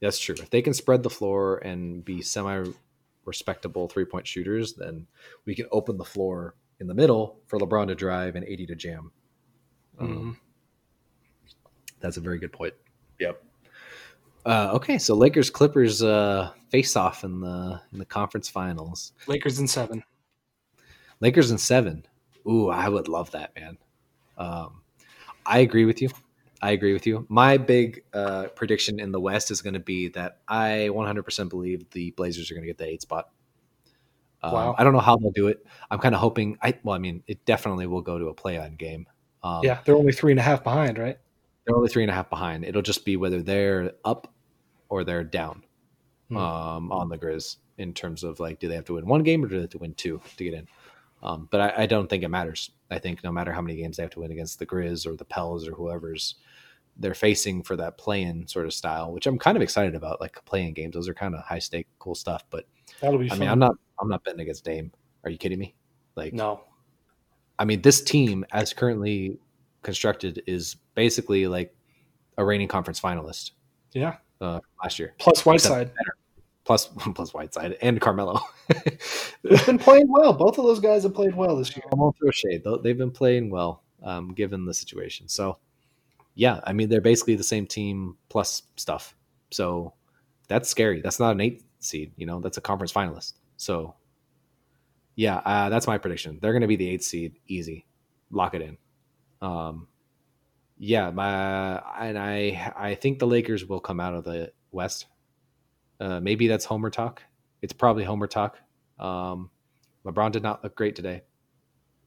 That's 0.00 0.18
true. 0.18 0.34
If 0.38 0.50
they 0.50 0.62
can 0.62 0.74
spread 0.74 1.02
the 1.02 1.10
floor 1.10 1.58
and 1.58 2.04
be 2.04 2.22
semi 2.22 2.64
respectable 3.24 3.88
three 3.88 4.04
point 4.04 4.26
shooters, 4.26 4.74
then 4.74 5.06
we 5.46 5.54
can 5.54 5.66
open 5.70 5.96
the 5.96 6.04
floor 6.04 6.54
in 6.80 6.86
the 6.86 6.94
middle 6.94 7.40
for 7.46 7.58
LeBron 7.58 7.86
to 7.86 7.94
drive 7.94 8.36
and 8.36 8.44
AD 8.44 8.66
to 8.66 8.74
jam. 8.74 9.12
Um, 9.98 10.08
Mhm. 10.08 10.36
That's 12.02 12.16
a 12.16 12.20
very 12.20 12.38
good 12.38 12.52
point. 12.52 12.74
Yep. 13.18 13.42
Uh, 14.44 14.70
okay, 14.74 14.98
so 14.98 15.14
Lakers 15.14 15.50
Clippers 15.50 16.02
uh, 16.02 16.50
face 16.68 16.96
off 16.96 17.24
in 17.24 17.40
the 17.40 17.80
in 17.92 17.98
the 17.98 18.04
conference 18.04 18.48
finals. 18.48 19.12
Lakers 19.26 19.58
in 19.58 19.68
seven. 19.68 20.02
Lakers 21.20 21.50
in 21.52 21.58
seven. 21.58 22.04
Ooh, 22.46 22.68
I 22.68 22.88
would 22.88 23.06
love 23.06 23.30
that, 23.30 23.54
man. 23.54 23.78
Um, 24.36 24.82
I 25.46 25.60
agree 25.60 25.84
with 25.84 26.02
you. 26.02 26.10
I 26.60 26.72
agree 26.72 26.92
with 26.92 27.06
you. 27.06 27.26
My 27.28 27.56
big 27.56 28.04
uh, 28.12 28.46
prediction 28.54 29.00
in 29.00 29.10
the 29.10 29.20
West 29.20 29.50
is 29.50 29.62
going 29.62 29.74
to 29.74 29.80
be 29.80 30.08
that 30.08 30.38
I 30.46 30.88
100% 30.92 31.48
believe 31.48 31.88
the 31.90 32.12
Blazers 32.12 32.50
are 32.50 32.54
going 32.54 32.62
to 32.62 32.68
get 32.68 32.78
the 32.78 32.86
eight 32.86 33.02
spot. 33.02 33.30
Um, 34.42 34.52
Wow. 34.52 34.74
I 34.78 34.84
don't 34.84 34.92
know 34.92 35.00
how 35.00 35.16
they'll 35.16 35.30
do 35.30 35.48
it. 35.48 35.64
I'm 35.90 35.98
kind 35.98 36.14
of 36.14 36.20
hoping. 36.20 36.58
I 36.62 36.74
well, 36.82 36.96
I 36.96 36.98
mean, 36.98 37.22
it 37.26 37.44
definitely 37.44 37.86
will 37.86 38.02
go 38.02 38.18
to 38.18 38.26
a 38.26 38.34
play-in 38.34 38.74
game. 38.74 39.06
Um, 39.42 39.60
yeah, 39.64 39.80
they're 39.84 39.96
only 39.96 40.12
three 40.12 40.32
and 40.32 40.40
a 40.40 40.42
half 40.42 40.62
behind, 40.64 40.98
right? 40.98 41.18
They're 41.64 41.76
only 41.76 41.88
three 41.88 42.02
and 42.02 42.10
a 42.10 42.14
half 42.14 42.28
behind. 42.30 42.64
It'll 42.64 42.82
just 42.82 43.04
be 43.04 43.16
whether 43.16 43.42
they're 43.42 43.92
up 44.04 44.32
or 44.88 45.04
they're 45.04 45.24
down 45.24 45.64
Hmm. 46.28 46.36
um, 46.36 46.92
on 46.92 47.08
the 47.08 47.18
Grizz 47.18 47.56
in 47.78 47.92
terms 47.92 48.24
of 48.24 48.40
like, 48.40 48.58
do 48.58 48.68
they 48.68 48.74
have 48.74 48.84
to 48.86 48.94
win 48.94 49.06
one 49.06 49.22
game 49.22 49.44
or 49.44 49.48
do 49.48 49.56
they 49.56 49.60
have 49.62 49.70
to 49.70 49.78
win 49.78 49.94
two 49.94 50.20
to 50.36 50.44
get 50.44 50.54
in? 50.54 50.66
Um, 51.22 51.46
but 51.50 51.60
I, 51.78 51.82
I 51.82 51.86
don't 51.86 52.08
think 52.08 52.22
it 52.24 52.28
matters. 52.28 52.70
I 52.90 52.98
think 52.98 53.22
no 53.22 53.30
matter 53.30 53.52
how 53.52 53.60
many 53.60 53.76
games 53.76 53.96
they 53.96 54.02
have 54.02 54.10
to 54.12 54.20
win 54.20 54.32
against 54.32 54.58
the 54.58 54.66
Grizz 54.66 55.06
or 55.06 55.14
the 55.16 55.24
Pels 55.24 55.68
or 55.68 55.72
whoever's 55.72 56.36
they're 56.98 57.14
facing 57.14 57.62
for 57.62 57.74
that 57.76 57.96
play-in 57.96 58.46
sort 58.46 58.66
of 58.66 58.74
style, 58.74 59.12
which 59.12 59.26
I'm 59.26 59.38
kind 59.38 59.56
of 59.56 59.62
excited 59.62 59.94
about. 59.94 60.20
Like 60.20 60.44
play-in 60.44 60.74
games, 60.74 60.92
those 60.94 61.08
are 61.08 61.14
kind 61.14 61.34
of 61.34 61.42
high 61.42 61.58
stake, 61.58 61.86
cool 61.98 62.14
stuff. 62.14 62.44
But 62.50 62.66
That'll 63.00 63.18
be 63.18 63.26
I 63.26 63.28
fun. 63.30 63.38
mean, 63.40 63.48
I'm 63.48 63.58
not 63.58 63.76
I'm 64.00 64.08
not 64.08 64.22
betting 64.24 64.40
against 64.40 64.64
Dame. 64.64 64.92
Are 65.24 65.30
you 65.30 65.38
kidding 65.38 65.58
me? 65.58 65.74
Like, 66.16 66.32
No. 66.34 66.64
I 67.58 67.64
mean, 67.64 67.80
this 67.82 68.02
team, 68.02 68.44
as 68.52 68.74
currently 68.74 69.38
constructed, 69.82 70.42
is 70.46 70.76
basically 70.94 71.46
like 71.46 71.74
a 72.38 72.44
reigning 72.44 72.68
conference 72.68 73.00
finalist 73.00 73.52
Yeah. 73.92 74.16
uh, 74.40 74.60
last 74.82 74.98
year. 74.98 75.14
Plus 75.18 75.44
Whiteside. 75.44 75.90
plus 76.64 76.86
plus 77.14 77.34
Whiteside 77.34 77.76
and 77.82 78.00
Carmelo. 78.00 78.40
They've 79.42 79.66
been 79.66 79.78
playing 79.78 80.08
well. 80.08 80.32
Both 80.32 80.58
of 80.58 80.64
those 80.64 80.80
guys 80.80 81.02
have 81.02 81.14
played 81.14 81.34
well 81.34 81.56
this 81.56 81.76
year. 81.76 81.84
I 81.92 81.94
won't 81.94 82.16
throw 82.16 82.30
shade. 82.30 82.62
They've 82.82 82.96
been 82.96 83.10
playing 83.10 83.50
well, 83.50 83.82
um, 84.02 84.32
given 84.32 84.64
the 84.64 84.72
situation. 84.74 85.28
So, 85.28 85.58
yeah, 86.34 86.60
I 86.64 86.72
mean 86.72 86.88
they're 86.88 87.00
basically 87.00 87.34
the 87.34 87.44
same 87.44 87.66
team 87.66 88.16
plus 88.28 88.62
stuff. 88.76 89.14
So 89.50 89.92
that's 90.48 90.68
scary. 90.68 91.00
That's 91.00 91.20
not 91.20 91.32
an 91.32 91.40
eight 91.40 91.62
seed. 91.80 92.12
You 92.16 92.26
know, 92.26 92.40
that's 92.40 92.56
a 92.56 92.60
conference 92.62 92.92
finalist. 92.92 93.34
So, 93.58 93.94
yeah, 95.16 95.36
uh, 95.38 95.68
that's 95.68 95.86
my 95.86 95.98
prediction. 95.98 96.38
They're 96.40 96.52
going 96.52 96.62
to 96.62 96.68
be 96.68 96.76
the 96.76 96.88
eighth 96.88 97.04
seed, 97.04 97.34
easy. 97.46 97.86
Lock 98.30 98.54
it 98.54 98.62
in. 98.62 98.78
Um, 99.42 99.88
yeah, 100.78 101.10
my 101.10 101.78
and 102.00 102.18
I 102.18 102.72
I 102.76 102.94
think 102.94 103.18
the 103.18 103.26
Lakers 103.26 103.66
will 103.66 103.80
come 103.80 104.00
out 104.00 104.14
of 104.14 104.24
the 104.24 104.52
West. 104.70 105.06
Uh, 106.00 106.20
maybe 106.20 106.48
that's 106.48 106.64
Homer 106.64 106.90
talk. 106.90 107.22
It's 107.60 107.72
probably 107.72 108.04
Homer 108.04 108.26
talk. 108.26 108.56
Um, 108.98 109.50
LeBron 110.04 110.32
did 110.32 110.42
not 110.42 110.64
look 110.64 110.74
great 110.74 110.96
today. 110.96 111.22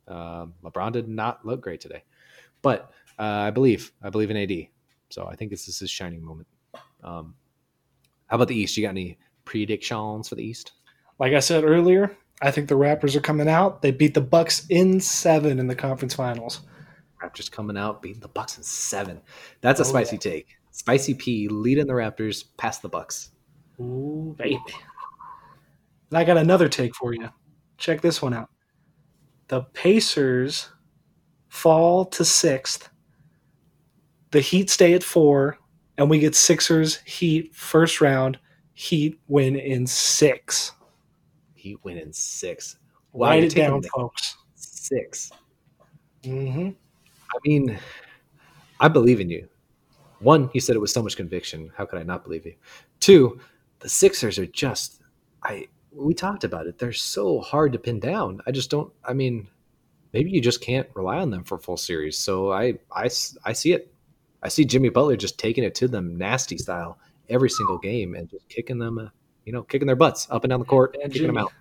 Um, 0.07 0.53
LeBron 0.63 0.91
did 0.91 1.07
not 1.07 1.45
look 1.45 1.61
great 1.61 1.81
today, 1.81 2.03
but 2.61 2.91
uh, 3.19 3.23
I 3.23 3.51
believe 3.51 3.91
I 4.01 4.09
believe 4.09 4.31
in 4.31 4.38
AD. 4.38 4.67
So 5.09 5.27
I 5.27 5.36
think 5.36 5.51
this 5.51 5.67
is 5.67 5.79
his 5.79 5.91
shining 5.91 6.23
moment. 6.23 6.47
Um, 7.03 7.36
how 8.27 8.36
about 8.36 8.47
the 8.47 8.55
East? 8.55 8.75
You 8.75 8.83
got 8.83 8.89
any 8.89 9.17
predictions 9.45 10.29
for 10.29 10.36
the 10.36 10.43
East? 10.43 10.71
Like 11.19 11.33
I 11.33 11.39
said 11.39 11.63
earlier, 11.63 12.15
I 12.41 12.51
think 12.51 12.67
the 12.67 12.75
Raptors 12.75 13.15
are 13.15 13.21
coming 13.21 13.47
out. 13.47 13.81
They 13.81 13.91
beat 13.91 14.13
the 14.13 14.21
Bucks 14.21 14.65
in 14.69 14.99
seven 14.99 15.59
in 15.59 15.67
the 15.67 15.75
conference 15.75 16.13
finals. 16.13 16.61
Raptors 17.30 17.51
coming 17.51 17.78
out, 17.78 18.01
beating 18.01 18.21
the 18.21 18.28
Bucks 18.28 18.57
in 18.57 18.63
seven. 18.63 19.21
That's 19.61 19.80
a 19.80 19.84
Oh, 19.84 19.88
spicy 19.88 20.17
take. 20.17 20.57
Spicy 20.71 21.13
P 21.13 21.47
leading 21.47 21.88
the 21.88 21.93
Raptors 21.93 22.45
past 22.57 22.82
the 22.82 22.89
Bucks. 22.89 23.32
Ooh, 23.80 24.36
baby. 24.38 24.59
And 26.09 26.17
I 26.17 26.23
got 26.23 26.38
another 26.38 26.69
take 26.69 26.95
for 26.95 27.13
you. 27.13 27.30
Check 27.78 28.01
this 28.01 28.21
one 28.21 28.34
out. 28.34 28.49
The 29.47 29.61
Pacers 29.73 30.69
fall 31.49 32.05
to 32.05 32.26
sixth. 32.26 32.89
The 34.32 34.41
Heat 34.41 34.69
stay 34.69 34.93
at 34.93 35.03
four, 35.03 35.57
and 35.97 36.09
we 36.09 36.19
get 36.19 36.36
Sixers, 36.36 36.97
Heat, 37.05 37.55
first 37.55 38.01
round. 38.01 38.38
Heat 38.73 39.19
win 39.28 39.55
in 39.55 39.88
six. 39.88 40.73
He 41.53 41.78
win 41.84 41.97
in 41.97 42.11
six. 42.11 42.78
Write 43.13 43.38
you're 43.38 43.45
it 43.45 43.55
down, 43.55 43.82
taking 43.82 43.91
folks. 43.91 44.36
Six. 44.55 45.32
Mm-hmm. 46.23 46.71
I 47.34 47.38
mean, 47.45 47.78
I 48.80 48.88
believe 48.88 49.19
in 49.19 49.30
you. 49.30 49.47
One, 50.19 50.49
you 50.53 50.61
said 50.61 50.76
it 50.76 50.80
with 50.80 50.89
so 50.89 51.03
much 51.03 51.17
conviction. 51.17 51.71
How 51.76 51.86
could 51.86 51.99
I 51.99 52.03
not 52.03 52.23
believe 52.23 52.45
you? 52.45 52.55
Two, 52.99 53.39
the 53.80 53.89
Sixers 53.89 54.39
are 54.39 54.45
just 54.45 55.01
I 55.43 55.67
we 55.91 56.13
talked 56.13 56.43
about 56.43 56.67
it. 56.67 56.78
They're 56.78 56.93
so 56.93 57.39
hard 57.39 57.73
to 57.73 57.80
pin 57.80 57.99
down. 57.99 58.41
I 58.47 58.51
just 58.51 58.69
don't 58.69 58.91
I 59.03 59.13
mean, 59.13 59.47
maybe 60.13 60.32
you 60.32 60.41
just 60.41 60.61
can't 60.61 60.88
rely 60.93 61.17
on 61.17 61.30
them 61.30 61.43
for 61.43 61.57
full 61.57 61.78
series. 61.78 62.17
So 62.17 62.51
I 62.51 62.80
I 62.91 63.09
I 63.43 63.53
see 63.53 63.73
it. 63.73 63.93
I 64.41 64.49
see 64.49 64.65
Jimmy 64.65 64.89
Butler 64.89 65.17
just 65.17 65.39
taking 65.39 65.63
it 65.63 65.76
to 65.76 65.88
them 65.88 66.17
nasty 66.17 66.57
style 66.57 66.97
every 67.30 67.49
single 67.49 67.78
game 67.78 68.15
and 68.15 68.30
just 68.30 68.47
kicking 68.47 68.78
them 68.78 68.99
uh, 68.99 69.09
you 69.45 69.53
know, 69.53 69.63
kicking 69.63 69.86
their 69.86 69.95
butts 69.95 70.28
up 70.30 70.43
and 70.43 70.49
down 70.49 70.59
the 70.59 70.65
court 70.65 70.97
And 71.01 71.13
kicking 71.13 71.28
them 71.28 71.38
out. 71.38 71.53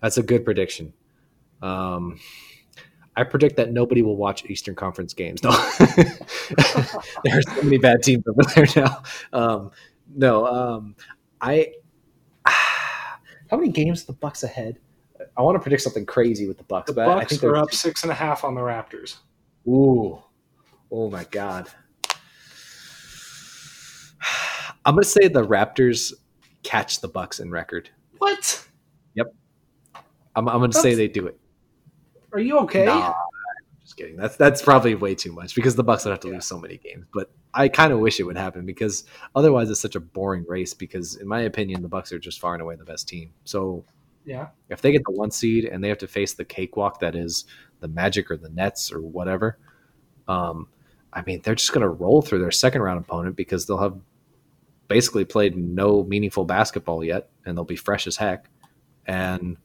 That's 0.00 0.18
a 0.18 0.22
good 0.22 0.44
prediction. 0.44 0.92
Um, 1.60 2.18
I 3.16 3.24
predict 3.24 3.56
that 3.56 3.72
nobody 3.72 4.02
will 4.02 4.16
watch 4.16 4.44
Eastern 4.46 4.74
Conference 4.74 5.12
games. 5.12 5.42
No, 5.42 5.50
there 5.86 7.38
are 7.38 7.42
so 7.42 7.62
many 7.62 7.76
bad 7.78 8.02
teams 8.02 8.24
over 8.26 8.42
there 8.54 8.66
now. 8.76 9.02
Um, 9.32 9.70
no, 10.14 10.46
um, 10.46 10.96
I. 11.40 11.72
How 12.46 13.58
many 13.58 13.70
games 13.70 14.04
are 14.04 14.06
the 14.06 14.14
Bucks 14.14 14.44
ahead? 14.44 14.78
I 15.36 15.42
want 15.42 15.56
to 15.56 15.60
predict 15.60 15.82
something 15.82 16.06
crazy 16.06 16.48
with 16.48 16.56
the 16.56 16.64
Bucks, 16.64 16.86
The 16.86 16.94
but 16.94 17.08
I 17.08 17.14
Bucks 17.16 17.30
think 17.30 17.42
are 17.42 17.52
they're 17.52 17.56
up 17.56 17.74
six 17.74 18.02
and 18.02 18.10
a 18.10 18.14
half 18.14 18.44
on 18.44 18.54
the 18.54 18.62
Raptors. 18.62 19.16
Ooh, 19.68 20.22
oh 20.90 21.10
my 21.10 21.24
god! 21.24 21.68
I'm 24.86 24.94
gonna 24.94 25.04
say 25.04 25.28
the 25.28 25.46
Raptors 25.46 26.14
catch 26.62 27.00
the 27.00 27.08
Bucks 27.08 27.40
in 27.40 27.50
record. 27.50 27.90
What? 28.18 28.66
Yep. 29.14 29.34
I'm, 30.34 30.48
I'm 30.48 30.60
gonna 30.60 30.72
say 30.72 30.94
they 30.94 31.08
do 31.08 31.26
it. 31.26 31.38
Are 32.32 32.40
you 32.40 32.58
okay? 32.60 32.84
Nah, 32.86 33.12
just 33.82 33.96
kidding. 33.96 34.16
That's 34.16 34.36
that's 34.36 34.62
probably 34.62 34.94
way 34.94 35.14
too 35.14 35.32
much 35.32 35.54
because 35.54 35.76
the 35.76 35.84
Bucks 35.84 36.04
would 36.04 36.10
have 36.12 36.20
to 36.20 36.28
Yeah. 36.28 36.34
lose 36.34 36.46
so 36.46 36.58
many 36.58 36.78
games. 36.78 37.04
But 37.12 37.30
I 37.54 37.68
kind 37.68 37.92
of 37.92 37.98
wish 37.98 38.20
it 38.20 38.22
would 38.24 38.36
happen 38.38 38.64
because 38.64 39.04
otherwise 39.34 39.68
it's 39.70 39.80
such 39.80 39.94
a 39.96 40.00
boring 40.00 40.44
race. 40.48 40.72
Because 40.74 41.16
in 41.16 41.28
my 41.28 41.42
opinion, 41.42 41.82
the 41.82 41.88
Bucks 41.88 42.12
are 42.12 42.18
just 42.18 42.40
far 42.40 42.54
and 42.54 42.62
away 42.62 42.76
the 42.76 42.84
best 42.84 43.06
team. 43.08 43.32
So 43.44 43.84
Yeah. 44.24 44.48
if 44.70 44.80
they 44.80 44.92
get 44.92 45.02
the 45.04 45.12
one 45.12 45.30
seed 45.30 45.64
and 45.66 45.82
they 45.84 45.88
have 45.88 45.98
to 45.98 46.06
face 46.06 46.32
the 46.34 46.44
cakewalk 46.44 47.00
that 47.00 47.14
is 47.14 47.44
the 47.80 47.88
Magic 47.88 48.30
or 48.30 48.36
the 48.36 48.48
Nets 48.50 48.90
or 48.92 49.00
whatever, 49.02 49.58
um, 50.28 50.68
I 51.12 51.22
mean 51.22 51.42
they're 51.42 51.54
just 51.56 51.72
gonna 51.72 51.88
roll 51.90 52.22
through 52.22 52.38
their 52.38 52.50
second 52.52 52.80
round 52.80 53.00
opponent 53.04 53.36
because 53.36 53.66
they'll 53.66 53.78
have 53.78 53.98
basically 54.88 55.24
played 55.24 55.56
no 55.56 56.04
meaningful 56.04 56.44
basketball 56.44 57.04
yet 57.04 57.28
and 57.44 57.56
they'll 57.56 57.64
be 57.64 57.76
fresh 57.76 58.06
as 58.06 58.16
heck 58.16 58.48
and 59.06 59.56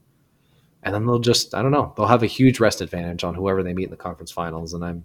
and 0.82 0.94
then 0.94 1.06
they'll 1.06 1.18
just 1.18 1.54
I 1.54 1.62
don't 1.62 1.70
know 1.70 1.92
they'll 1.96 2.06
have 2.06 2.22
a 2.22 2.26
huge 2.26 2.60
rest 2.60 2.80
advantage 2.80 3.24
on 3.24 3.34
whoever 3.34 3.62
they 3.62 3.74
meet 3.74 3.84
in 3.84 3.90
the 3.90 3.96
conference 3.96 4.30
finals 4.30 4.74
and 4.74 4.84
I'm 4.84 5.04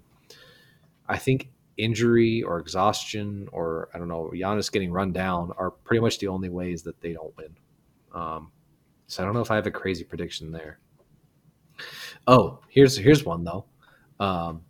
I 1.07 1.17
think 1.17 1.49
injury 1.77 2.43
or 2.43 2.59
exhaustion 2.59 3.49
or 3.51 3.89
I 3.93 3.97
don't 3.97 4.07
know 4.07 4.31
Giannis 4.33 4.71
getting 4.71 4.91
run 4.91 5.11
down 5.11 5.51
are 5.57 5.71
pretty 5.71 6.01
much 6.01 6.19
the 6.19 6.27
only 6.27 6.49
ways 6.49 6.83
that 6.83 6.99
they 7.01 7.13
don't 7.13 7.35
win. 7.37 7.55
Um, 8.13 8.51
so 9.07 9.23
I 9.23 9.25
don't 9.25 9.33
know 9.33 9.41
if 9.41 9.51
I 9.51 9.55
have 9.55 9.67
a 9.67 9.71
crazy 9.71 10.03
prediction 10.03 10.51
there. 10.51 10.79
Oh, 12.27 12.59
here's 12.69 12.95
here's 12.95 13.23
one 13.23 13.43
though. 13.43 13.65
Um, 14.19 14.61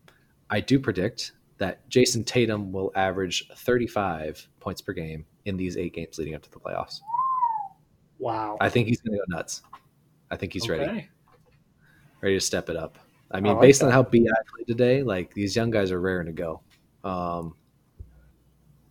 I 0.49 0.59
do 0.59 0.79
predict 0.79 1.33
that 1.57 1.87
Jayson 1.89 2.23
Tatum 2.25 2.71
will 2.71 2.91
average 2.95 3.47
35 3.55 4.47
points 4.59 4.81
per 4.81 4.93
game 4.93 5.25
in 5.45 5.57
these 5.57 5.77
eight 5.77 5.93
games 5.93 6.17
leading 6.17 6.35
up 6.35 6.41
to 6.43 6.51
the 6.51 6.59
playoffs. 6.59 6.99
Wow. 8.19 8.57
I 8.61 8.69
think 8.69 8.87
he's 8.87 9.01
going 9.01 9.13
to 9.13 9.17
go 9.17 9.35
nuts. 9.35 9.61
I 10.33 10.37
think 10.37 10.53
he's 10.53 10.67
ready, 10.67 10.83
Okay. 10.83 11.09
ready 12.21 12.35
to 12.35 12.41
step 12.41 12.69
it 12.69 12.75
up. 12.75 12.97
I 13.31 13.39
mean, 13.39 13.51
I 13.51 13.55
like 13.55 13.61
based 13.61 13.83
on 13.83 13.89
that. 13.89 13.93
how 13.93 14.03
Bi 14.03 14.25
played 14.55 14.67
today, 14.67 15.03
like 15.03 15.33
these 15.33 15.55
young 15.55 15.69
guys 15.69 15.91
are 15.91 15.99
raring 16.01 16.25
to 16.27 16.33
go. 16.33 16.61
Um, 17.03 17.55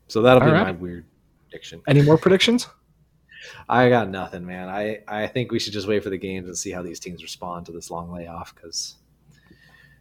so 0.08 0.22
that'll 0.22 0.40
be 0.40 0.46
All 0.46 0.64
my 0.64 0.70
weird 0.72 1.04
prediction. 1.48 1.82
Any 1.88 2.02
more 2.02 2.16
predictions? 2.18 2.68
I 3.68 3.88
got 3.88 4.08
nothing, 4.08 4.46
man. 4.46 4.68
I, 4.68 5.00
I 5.08 5.26
think 5.26 5.50
we 5.50 5.58
should 5.58 5.72
just 5.72 5.88
wait 5.88 6.04
for 6.04 6.10
the 6.10 6.18
games 6.18 6.46
and 6.46 6.56
see 6.56 6.70
how 6.70 6.82
these 6.82 7.00
teams 7.00 7.22
respond 7.24 7.66
to 7.66 7.72
this 7.72 7.90
long 7.90 8.12
layoff 8.12 8.54
because 8.54 8.96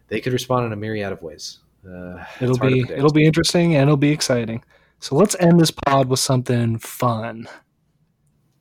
they 0.09 0.21
could 0.21 0.33
respond 0.33 0.67
in 0.67 0.73
a 0.73 0.75
myriad 0.75 1.11
of 1.11 1.21
ways. 1.23 1.57
Uh, 1.83 2.23
It'll 2.39 2.51
it's 2.51 2.59
hard 2.59 2.73
to 2.73 2.85
be 2.87 2.93
it'll 2.93 3.11
be 3.11 3.25
interesting 3.25 3.73
and 3.75 3.83
it'll 3.83 3.97
be 3.97 4.11
exciting. 4.11 4.63
So 4.99 5.15
let's 5.15 5.35
end 5.39 5.59
this 5.59 5.71
pod 5.71 6.07
with 6.09 6.19
something 6.19 6.77
fun. 6.77 7.47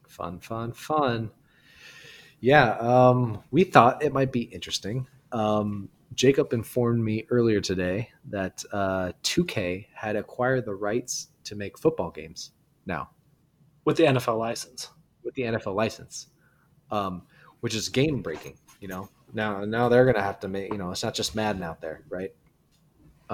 fun, 0.09 0.39
fun, 0.39 0.73
fun. 0.73 1.31
Yeah, 2.41 2.73
um, 2.79 3.43
we 3.51 3.65
thought 3.65 4.03
it 4.03 4.13
might 4.13 4.33
be 4.33 4.43
interesting. 4.43 5.07
Um, 5.33 5.89
Jacob 6.15 6.53
informed 6.53 7.05
me 7.05 7.27
earlier 7.31 7.61
today 7.61 8.11
that 8.31 8.65
uh, 8.73 9.13
2K 9.23 9.87
had 9.95 10.17
acquired 10.17 10.65
the 10.65 10.75
rights 10.75 11.29
to 11.45 11.55
make 11.55 11.79
football 11.79 12.11
games 12.11 12.51
now 12.87 13.11
With 13.85 13.97
the 13.97 14.05
NFL 14.05 14.39
license. 14.39 14.89
with 15.23 15.35
the 15.35 15.43
NFL 15.43 15.75
license, 15.75 16.29
um, 16.91 17.23
which 17.61 17.75
is 17.75 17.89
game 17.89 18.23
breaking. 18.23 18.59
You 18.81 18.89
know, 18.89 19.09
now 19.35 19.65
now 19.67 19.89
they're 19.91 20.07
gonna 20.07 20.23
have 20.23 20.41
to 20.41 20.49
make. 20.49 20.73
You 20.73 20.79
know, 20.79 20.91
it's 20.91 21.03
not 21.03 21.15
just 21.15 21.35
Madden 21.35 21.63
out 21.63 21.81
there, 21.83 22.03
right? 22.09 22.35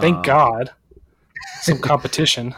Thank 0.01 0.17
Um, 0.17 0.23
God. 0.23 0.71
Some 1.61 1.79
competition. 1.79 2.55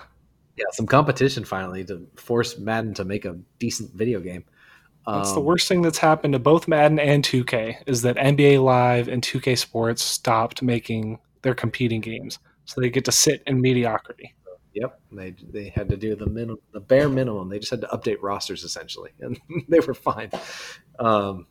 Yeah, 0.56 0.64
some 0.72 0.86
competition 0.86 1.44
finally 1.44 1.84
to 1.84 2.08
force 2.16 2.58
Madden 2.58 2.92
to 2.94 3.04
make 3.04 3.24
a 3.24 3.38
decent 3.60 3.92
video 3.94 4.18
game. 4.18 4.44
That's 5.14 5.32
the 5.32 5.40
Um, 5.40 5.46
worst 5.46 5.68
thing 5.68 5.82
that's 5.82 5.98
happened 5.98 6.34
to 6.34 6.38
both 6.38 6.68
Madden 6.68 6.98
and 6.98 7.24
2K 7.24 7.82
is 7.86 8.02
that 8.02 8.16
NBA 8.16 8.62
Live 8.62 9.08
and 9.08 9.22
2K 9.22 9.56
Sports 9.56 10.02
stopped 10.02 10.62
making 10.62 11.18
their 11.42 11.54
competing 11.54 12.00
games. 12.00 12.38
So 12.66 12.80
they 12.80 12.90
get 12.90 13.06
to 13.06 13.12
sit 13.12 13.42
in 13.46 13.60
mediocrity. 13.60 14.34
Yep, 14.74 15.00
they 15.10 15.34
they 15.50 15.68
had 15.70 15.88
to 15.88 15.96
do 15.96 16.14
the 16.14 16.26
minimum, 16.26 16.58
the 16.72 16.80
bare 16.80 17.08
minimum. 17.08 17.48
They 17.48 17.58
just 17.58 17.70
had 17.70 17.80
to 17.80 17.86
update 17.88 18.18
rosters 18.20 18.62
essentially, 18.64 19.10
and 19.20 19.40
they 19.68 19.80
were 19.80 19.94
fine. 19.94 20.30
Um, 20.98 21.46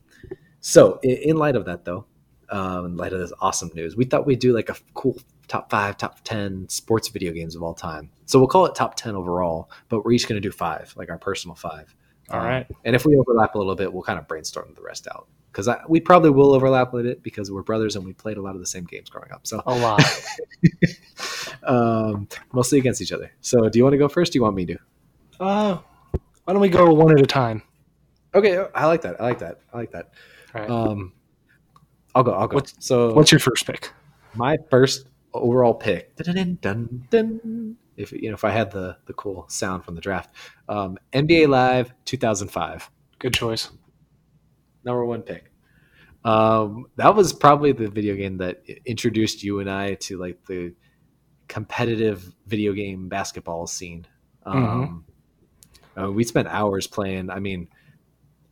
so, 0.60 1.00
in, 1.04 1.18
in 1.30 1.38
light 1.38 1.56
of 1.56 1.66
that, 1.66 1.84
though, 1.84 2.06
um, 2.50 2.86
in 2.86 2.98
light 2.98 3.14
of 3.14 3.20
this 3.20 3.34
awesome 3.42 3.72
news, 3.74 3.98
we 3.98 4.06
thought 4.06 4.26
we'd 4.26 4.40
do 4.40 4.54
like 4.54 4.70
a 4.70 4.76
cool 4.94 5.18
top 5.48 5.70
five, 5.70 5.98
top 5.98 6.22
ten 6.24 6.70
sports 6.70 7.10
video 7.10 7.34
games 7.34 7.56
of 7.56 7.64
all 7.64 7.74
time. 7.74 8.12
So 8.26 8.40
we'll 8.40 8.48
call 8.48 8.66
it 8.68 8.76
top 8.76 8.96
ten 8.96 9.16
overall, 9.16 9.72
but 9.90 10.06
we're 10.06 10.12
each 10.12 10.28
going 10.28 10.42
to 10.42 10.48
do 10.48 10.52
five, 10.52 10.94
like 10.96 11.10
our 11.10 11.18
personal 11.18 11.56
five. 11.56 11.94
All 12.30 12.40
Um. 12.40 12.46
And 12.84 12.96
if 12.96 13.06
we 13.06 13.16
overlap 13.18 13.56
a 13.56 13.58
little 13.58 13.76
bit, 13.76 13.92
we'll 13.94 14.04
kind 14.04 14.20
of 14.20 14.28
brainstorm 14.28 14.74
the 14.76 14.82
rest 14.82 15.08
out 15.08 15.28
because 15.52 15.70
we 15.88 16.00
probably 16.00 16.30
will 16.30 16.54
overlap 16.54 16.94
a 16.94 17.02
bit 17.04 17.24
because 17.24 17.50
we're 17.52 17.64
brothers 17.64 17.96
and 17.96 18.04
we 18.06 18.14
played 18.14 18.38
a 18.38 18.42
lot 18.42 18.54
of 18.56 18.60
the 18.62 18.68
same 18.68 18.84
games 18.86 19.10
growing 19.10 19.32
up. 19.32 19.48
So 19.48 19.62
A 19.66 19.76
lot. 19.76 20.02
um, 21.64 22.28
mostly 22.54 22.80
against 22.80 23.02
each 23.02 23.12
other. 23.12 23.32
So, 23.42 23.70
do 23.70 23.80
you 23.80 23.84
want 23.84 23.94
to 23.94 23.98
go 23.98 24.08
first? 24.08 24.34
Do 24.34 24.38
you 24.40 24.44
want 24.44 24.56
me 24.56 24.66
to? 24.68 24.78
uh, 25.40 25.78
Why 26.44 26.54
don't 26.54 26.62
we 26.62 26.70
go 26.70 26.94
one 26.94 27.12
at 27.12 27.22
a 27.22 27.28
time? 27.28 27.62
Okay, 28.36 28.58
I 28.76 28.86
like 28.86 29.02
that. 29.02 29.20
I 29.20 29.24
like 29.24 29.40
that. 29.40 29.60
I 29.74 29.78
like 29.78 29.92
that. 29.92 30.12
All 30.54 30.62
right. 30.62 30.70
Um, 30.70 31.14
I'll 32.14 32.24
go. 32.24 32.32
I'll 32.34 32.48
go. 32.48 32.56
What's- 32.56 32.74
so 32.80 33.14
What's 33.14 33.32
your 33.32 33.40
first 33.40 33.66
pick? 33.66 33.92
my 34.36 34.58
first 34.70 35.08
overall 35.34 35.74
pick. 35.74 36.16
Dun, 36.18 36.58
dun, 36.62 37.08
dun, 37.10 37.78
if 37.98 38.12
you 38.12 38.30
know, 38.30 38.36
if 38.36 38.44
I 38.44 38.52
had 38.52 38.72
the 38.72 38.98
the 39.06 39.14
cool 39.14 39.46
sound 39.50 39.84
from 39.84 39.96
the 39.96 40.02
draft, 40.02 40.34
um, 40.70 40.98
NBA 41.14 41.48
Live 41.50 41.92
2005, 42.06 42.90
Good 43.20 43.34
choice. 43.34 43.70
number 44.86 45.04
one 45.06 45.22
pick. 45.24 45.52
Um, 46.24 46.88
that 46.96 47.16
was 47.16 47.32
probably 47.34 47.72
the 47.72 47.90
video 47.90 48.16
game 48.16 48.38
that 48.38 48.62
introduced 48.86 49.44
you 49.44 49.60
and 49.60 49.70
I 49.70 49.96
to 49.96 50.18
like 50.18 50.46
the 50.46 50.74
competitive 51.48 52.34
video 52.48 52.74
game 52.74 53.08
basketball 53.08 53.68
scene. 53.68 54.06
Um, 54.46 55.06
uh, 56.00 56.12
we 56.12 56.24
spent 56.24 56.48
hours 56.50 56.86
playing. 56.88 57.30
I 57.30 57.40
mean, 57.40 57.68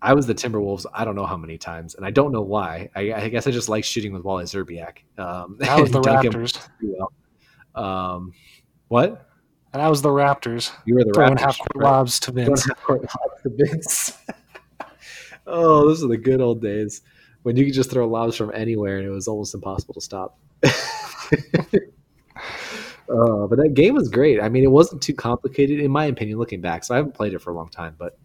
I 0.01 0.13
was 0.13 0.25
the 0.27 0.35
Timberwolves. 0.35 0.85
I 0.93 1.03
don't 1.05 1.15
know 1.15 1.25
how 1.25 1.37
many 1.37 1.57
times, 1.57 1.95
and 1.95 2.05
I 2.05 2.11
don't 2.11 2.31
know 2.31 2.41
why. 2.41 2.89
I, 2.95 3.13
I 3.13 3.29
guess 3.29 3.47
I 3.47 3.51
just 3.51 3.69
like 3.69 3.83
shooting 3.83 4.13
with 4.13 4.23
Wally 4.23 4.45
Szczerbiak. 4.45 4.97
Um, 5.17 5.57
That 5.59 5.79
was 5.79 5.91
the 5.91 6.01
Raptors. 6.01 6.67
well. 6.81 7.11
Um, 7.75 8.33
what? 8.87 9.27
And 9.75 9.83
that 9.83 9.89
was 9.89 10.01
the 10.01 10.07
Raptors 10.07 10.71
You 10.85 10.95
were 10.95 11.03
the 11.03 11.11
throwing 11.13 11.35
Raptors, 11.35 11.39
half 11.41 11.57
court 11.57 11.75
right? 11.75 11.91
lobs 11.91 12.17
to 12.21 12.31
Vince. 12.31 12.65
half-court 12.65 13.01
lobs 13.01 13.41
to 13.43 13.49
Vince. 13.57 14.17
oh, 15.47 15.85
those 15.85 16.01
are 16.01 16.07
the 16.07 16.15
good 16.15 16.39
old 16.39 16.61
days 16.61 17.01
when 17.43 17.57
you 17.57 17.65
could 17.65 17.73
just 17.73 17.91
throw 17.91 18.07
lobs 18.07 18.37
from 18.37 18.53
anywhere 18.55 18.99
and 18.99 19.05
it 19.05 19.09
was 19.09 19.27
almost 19.27 19.53
impossible 19.53 19.93
to 19.95 19.99
stop. 19.99 20.39
Uh, 20.63 20.69
but 23.49 23.57
that 23.57 23.73
game 23.73 23.95
was 23.95 24.07
great. 24.07 24.41
I 24.41 24.47
mean, 24.47 24.63
it 24.63 24.71
wasn't 24.71 25.03
too 25.03 25.13
complicated, 25.13 25.81
in 25.81 25.91
my 25.91 26.05
opinion, 26.05 26.37
looking 26.37 26.61
back. 26.61 26.85
So 26.85 26.93
I 26.93 26.97
haven't 26.97 27.13
played 27.13 27.33
it 27.33 27.39
for 27.39 27.49
a 27.49 27.53
long 27.53 27.67
time, 27.67 27.95
but 27.97 28.17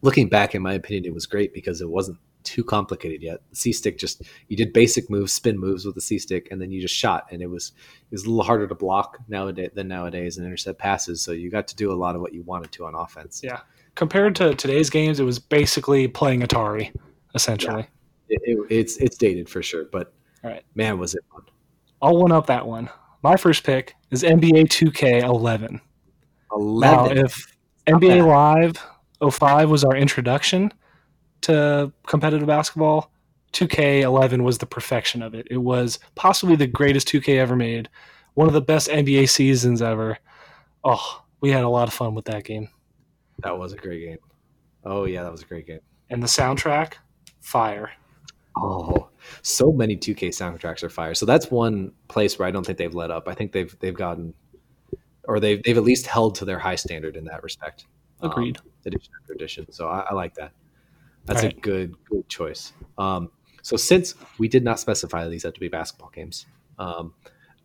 looking 0.00 0.30
back, 0.30 0.54
in 0.54 0.62
my 0.62 0.72
opinion, 0.72 1.04
it 1.04 1.12
was 1.12 1.26
great 1.26 1.52
because 1.52 1.82
it 1.82 1.90
wasn't 1.90 2.16
too 2.44 2.64
complicated 2.64 3.22
yet. 3.22 3.40
The 3.50 3.56
C 3.56 3.72
stick 3.72 3.98
just 3.98 4.22
you 4.48 4.56
did 4.56 4.72
basic 4.72 5.10
moves, 5.10 5.32
spin 5.32 5.58
moves 5.58 5.84
with 5.84 5.94
the 5.94 6.00
C 6.00 6.18
stick, 6.18 6.48
and 6.50 6.60
then 6.60 6.70
you 6.70 6.80
just 6.80 6.94
shot, 6.94 7.26
and 7.30 7.42
it 7.42 7.46
was 7.46 7.72
it 8.10 8.14
was 8.14 8.24
a 8.24 8.28
little 8.28 8.44
harder 8.44 8.66
to 8.66 8.74
block 8.74 9.18
nowadays 9.28 9.70
than 9.74 9.88
nowadays 9.88 10.38
and 10.38 10.46
intercept 10.46 10.78
passes. 10.78 11.22
So 11.22 11.32
you 11.32 11.50
got 11.50 11.68
to 11.68 11.76
do 11.76 11.92
a 11.92 11.94
lot 11.94 12.14
of 12.14 12.20
what 12.20 12.32
you 12.32 12.42
wanted 12.42 12.72
to 12.72 12.86
on 12.86 12.94
offense. 12.94 13.40
Yeah. 13.42 13.60
Compared 13.94 14.34
to 14.36 14.54
today's 14.54 14.88
games, 14.88 15.20
it 15.20 15.24
was 15.24 15.38
basically 15.38 16.08
playing 16.08 16.40
Atari, 16.42 16.94
essentially. 17.34 17.86
It, 18.28 18.40
it, 18.44 18.66
it's 18.70 18.96
it's 18.98 19.16
dated 19.16 19.48
for 19.48 19.62
sure, 19.62 19.86
but 19.90 20.12
All 20.44 20.50
right. 20.50 20.62
man, 20.74 20.98
was 20.98 21.14
it 21.14 21.24
fun. 21.32 21.42
I'll 22.02 22.16
one 22.16 22.32
up 22.32 22.46
that 22.46 22.66
one. 22.66 22.88
My 23.22 23.36
first 23.36 23.64
pick 23.64 23.94
is 24.10 24.22
NBA 24.22 24.68
2K11. 24.68 25.72
Now, 25.72 25.80
Eleven. 26.52 27.18
if 27.18 27.56
NBA 27.86 28.24
bad. 28.24 28.76
Live 29.20 29.32
05 29.32 29.70
was 29.70 29.84
our 29.84 29.94
introduction 29.94 30.72
to 31.42 31.92
competitive 32.06 32.46
basketball, 32.46 33.10
2K11 33.52 34.42
was 34.42 34.58
the 34.58 34.66
perfection 34.66 35.22
of 35.22 35.34
it. 35.34 35.46
It 35.50 35.58
was 35.58 35.98
possibly 36.14 36.56
the 36.56 36.66
greatest 36.66 37.08
2K 37.08 37.38
ever 37.38 37.56
made, 37.56 37.88
one 38.34 38.46
of 38.46 38.54
the 38.54 38.60
best 38.60 38.88
NBA 38.88 39.28
seasons 39.28 39.82
ever. 39.82 40.18
Oh, 40.84 41.22
we 41.40 41.50
had 41.50 41.64
a 41.64 41.68
lot 41.68 41.88
of 41.88 41.94
fun 41.94 42.14
with 42.14 42.24
that 42.26 42.44
game. 42.44 42.68
that 43.42 43.58
was 43.58 43.72
a 43.72 43.76
great 43.76 44.00
game. 44.04 44.18
Oh 44.84 45.04
yeah, 45.04 45.22
that 45.22 45.32
was 45.32 45.42
a 45.42 45.46
great 45.46 45.66
game. 45.66 45.80
And 46.10 46.22
the 46.22 46.26
soundtrack, 46.26 46.94
fire. 47.40 47.90
Oh, 48.56 49.08
so 49.42 49.72
many 49.72 49.96
2K 49.96 50.28
soundtracks 50.28 50.82
are 50.82 50.88
fire. 50.88 51.14
So 51.14 51.24
that's 51.26 51.50
one 51.50 51.92
place 52.08 52.38
where 52.38 52.48
I 52.48 52.50
don't 52.50 52.64
think 52.64 52.78
they've 52.78 52.94
let 52.94 53.10
up. 53.10 53.28
I 53.28 53.34
think 53.34 53.52
they've 53.52 53.74
they've 53.80 53.94
gotten, 53.94 54.34
or 55.24 55.38
they've 55.40 55.62
they've 55.62 55.76
at 55.76 55.84
least 55.84 56.06
held 56.06 56.34
to 56.36 56.44
their 56.44 56.58
high 56.58 56.74
standard 56.76 57.16
in 57.16 57.24
that 57.26 57.42
respect. 57.42 57.86
Um, 58.22 58.30
Agreed. 58.30 58.58
edition 58.86 59.12
after 59.22 59.32
edition. 59.34 59.70
So 59.72 59.88
I, 59.88 60.06
I 60.10 60.14
like 60.14 60.34
that. 60.34 60.52
That's 61.24 61.42
a 61.42 61.50
good 61.50 61.94
good 62.08 62.28
choice. 62.28 62.72
Um, 62.98 63.30
so 63.62 63.76
since 63.76 64.14
we 64.38 64.48
did 64.48 64.64
not 64.64 64.80
specify 64.80 65.28
these 65.28 65.42
have 65.42 65.54
to 65.54 65.60
be 65.60 65.68
basketball 65.68 66.10
games, 66.10 66.46
um, 66.78 67.14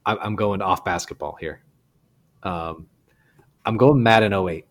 I'm, 0.05 0.17
I'm 0.21 0.35
going 0.35 0.61
off 0.61 0.83
basketball 0.83 1.37
here. 1.39 1.61
Um, 2.43 2.87
I'm 3.65 3.77
going 3.77 4.03
Madden 4.03 4.33
08. 4.33 4.65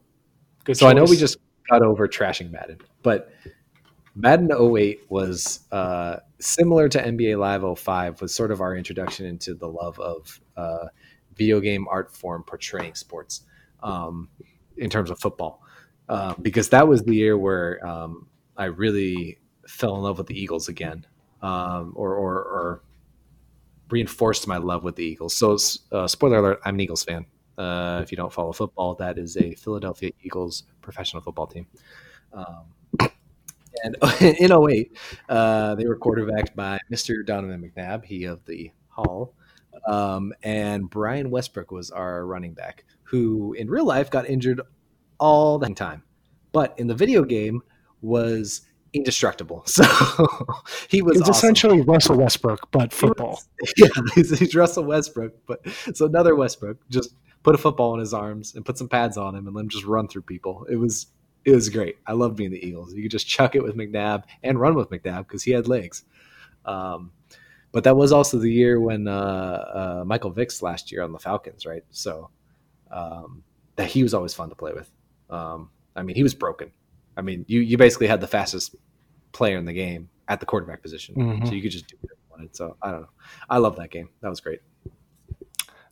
Good 0.65 0.77
So 0.77 0.87
I 0.87 0.93
know 0.93 1.05
we 1.05 1.17
just 1.17 1.39
got 1.69 1.83
over 1.83 2.07
trashing 2.07 2.51
Madden, 2.51 2.79
but 3.03 3.33
Madden 4.15 4.51
08 4.53 5.01
was 5.09 5.61
uh, 5.73 6.19
similar 6.39 6.89
to 6.89 7.03
NBA 7.03 7.39
Live 7.39 7.79
05, 7.79 8.21
was 8.21 8.35
sort 8.35 8.51
of 8.53 8.61
our 8.61 8.77
introduction 8.77 9.27
into 9.27 9.55
the 9.55 9.67
love 9.67 9.99
of 9.99 10.41
uh, 10.57 10.87
video 11.35 11.61
game 11.61 11.87
art 11.89 12.15
form 12.15 12.45
portraying 12.45 12.95
sports 12.95 13.43
um, 13.83 14.29
in 14.77 14.89
terms 14.89 15.11
of 15.11 15.19
football. 15.19 15.63
Uh, 16.09 16.35
because 16.41 16.69
that 16.69 16.87
was 16.87 17.03
the 17.03 17.15
year 17.15 17.37
where 17.37 17.85
um, 17.85 18.29
I 18.57 18.67
really 18.67 19.39
fell 19.67 19.97
in 19.97 20.03
love 20.03 20.19
with 20.19 20.27
the 20.27 20.39
Eagles 20.39 20.69
again, 20.69 21.07
um, 21.43 21.93
or, 21.95 22.15
or, 22.15 22.35
or 22.35 22.83
reinforced 23.91 24.47
my 24.47 24.57
love 24.57 24.85
with 24.85 24.97
the 24.97 25.05
Eagles. 25.05 25.37
So, 25.37 25.57
uh, 25.93 26.07
spoiler 26.07 26.39
alert, 26.39 26.61
I'm 26.65 26.75
an 26.75 26.81
Eagles 26.81 27.05
fan. 27.05 27.27
Uh, 27.57 28.01
if 28.03 28.11
you 28.11 28.17
don't 28.17 28.33
follow 28.33 28.53
football, 28.53 28.95
that 28.97 29.19
is 29.19 29.37
a 29.37 29.55
Philadelphia 29.55 30.11
Eagles 30.23 30.65
professional 30.83 31.23
football 31.23 31.47
team. 31.47 31.67
Um, 32.33 33.11
and 33.83 33.97
in 34.21 34.53
08, 34.53 34.97
uh, 35.29 35.75
they 35.75 35.87
were 35.87 35.97
quarterbacked 35.97 36.55
by 36.57 36.79
Mr. 36.91 37.25
Donovan 37.25 37.73
McNabb, 37.77 38.05
he 38.05 38.25
of 38.25 38.45
the 38.45 38.71
Hall. 38.89 39.35
Um, 39.87 40.33
and 40.43 40.89
Brian 40.89 41.31
Westbrook 41.31 41.71
was 41.71 41.91
our 41.91 42.27
running 42.27 42.55
back, 42.55 42.85
who 43.03 43.53
in 43.55 43.69
real 43.69 43.85
life 43.85 44.11
got 44.11 44.29
injured 44.29 44.61
all 45.19 45.59
the 45.59 45.69
time, 45.75 46.03
but 46.53 46.75
in 46.79 46.87
the 46.87 46.95
video 46.95 47.25
game 47.25 47.63
was 48.05 48.63
indestructible. 48.93 49.65
So 49.69 49.85
he 50.89 51.03
was 51.03 51.19
It's 51.19 51.29
awesome. 51.29 51.49
essentially 51.49 51.81
Russell 51.81 52.17
Westbrook, 52.17 52.71
but 52.71 52.93
football. 52.93 53.43
Yeah, 53.77 53.89
he's, 54.15 54.39
he's 54.39 54.55
Russell 54.55 54.85
Westbrook, 54.85 55.33
but 55.47 55.67
so 55.95 56.07
another 56.07 56.35
Westbrook 56.37 56.77
just 56.91 57.15
put 57.43 57.55
a 57.55 57.59
football 57.59 57.95
in 57.95 58.01
his 58.01 58.15
arms 58.15 58.55
and 58.55 58.65
put 58.65 58.79
some 58.79 58.89
pads 58.89 59.17
on 59.17 59.35
him 59.35 59.47
and 59.47 59.55
let 59.57 59.63
him 59.63 59.69
just 59.69 59.85
run 59.85 60.09
through 60.09 60.23
people. 60.23 60.67
It 60.71 60.77
was 60.77 61.07
it 61.45 61.51
was 61.55 61.69
great. 61.69 61.97
I 62.07 62.13
love 62.13 62.37
being 62.37 62.51
the 62.53 62.65
Eagles. 62.67 62.95
You 62.95 63.03
could 63.03 63.11
just 63.11 63.27
chuck 63.27 63.55
it 63.55 63.63
with 63.63 63.77
McNabb 63.77 64.23
and 64.43 64.59
run 64.59 64.75
with 64.77 64.89
McNabb 64.91 65.27
because 65.29 65.43
he 65.43 65.51
had 65.51 65.69
legs. 65.69 66.05
Um, 66.65 67.13
but 67.73 67.85
that 67.85 67.97
was 67.97 68.13
also 68.13 68.39
the 68.39 68.51
year 68.51 68.81
when 68.81 69.07
uh, 69.09 70.01
uh, 70.01 70.05
Michael 70.07 70.31
Vick's 70.31 70.63
last 70.63 70.91
year 70.91 71.03
on 71.03 71.13
the 71.13 71.19
Falcons, 71.19 71.67
right? 71.67 71.83
So 71.91 72.31
um, 72.91 73.43
that 73.77 73.89
he 73.89 74.03
was 74.03 74.15
always 74.15 74.33
fun 74.33 74.49
to 74.49 74.55
play 74.55 74.73
with. 74.73 74.91
Um, 75.29 75.69
I 75.97 76.03
mean, 76.03 76.17
he 76.17 76.23
was 76.23 76.35
broken. 76.35 76.71
I 77.17 77.23
mean, 77.23 77.45
you 77.49 77.61
you 77.61 77.77
basically 77.77 78.07
had 78.07 78.21
the 78.21 78.27
fastest 78.27 78.75
player 79.33 79.57
in 79.59 79.65
the 79.65 79.73
game 79.73 80.09
at 80.29 80.41
the 80.41 80.47
quarterback 80.47 80.83
position, 80.83 81.15
Mhm. 81.17 81.47
so 81.47 81.53
you 81.55 81.63
could 81.63 81.71
just 81.71 81.87
do 81.89 81.97
whatever 82.01 82.19
you 82.23 82.31
wanted. 82.31 82.57
So 82.57 82.77
I 82.83 82.91
don't 82.91 83.03
know. 83.03 83.09
I 83.51 83.59
love 83.59 83.77
that 83.77 83.91
game. 83.91 84.09
That 84.21 84.29
was 84.31 84.41
great. 84.41 84.61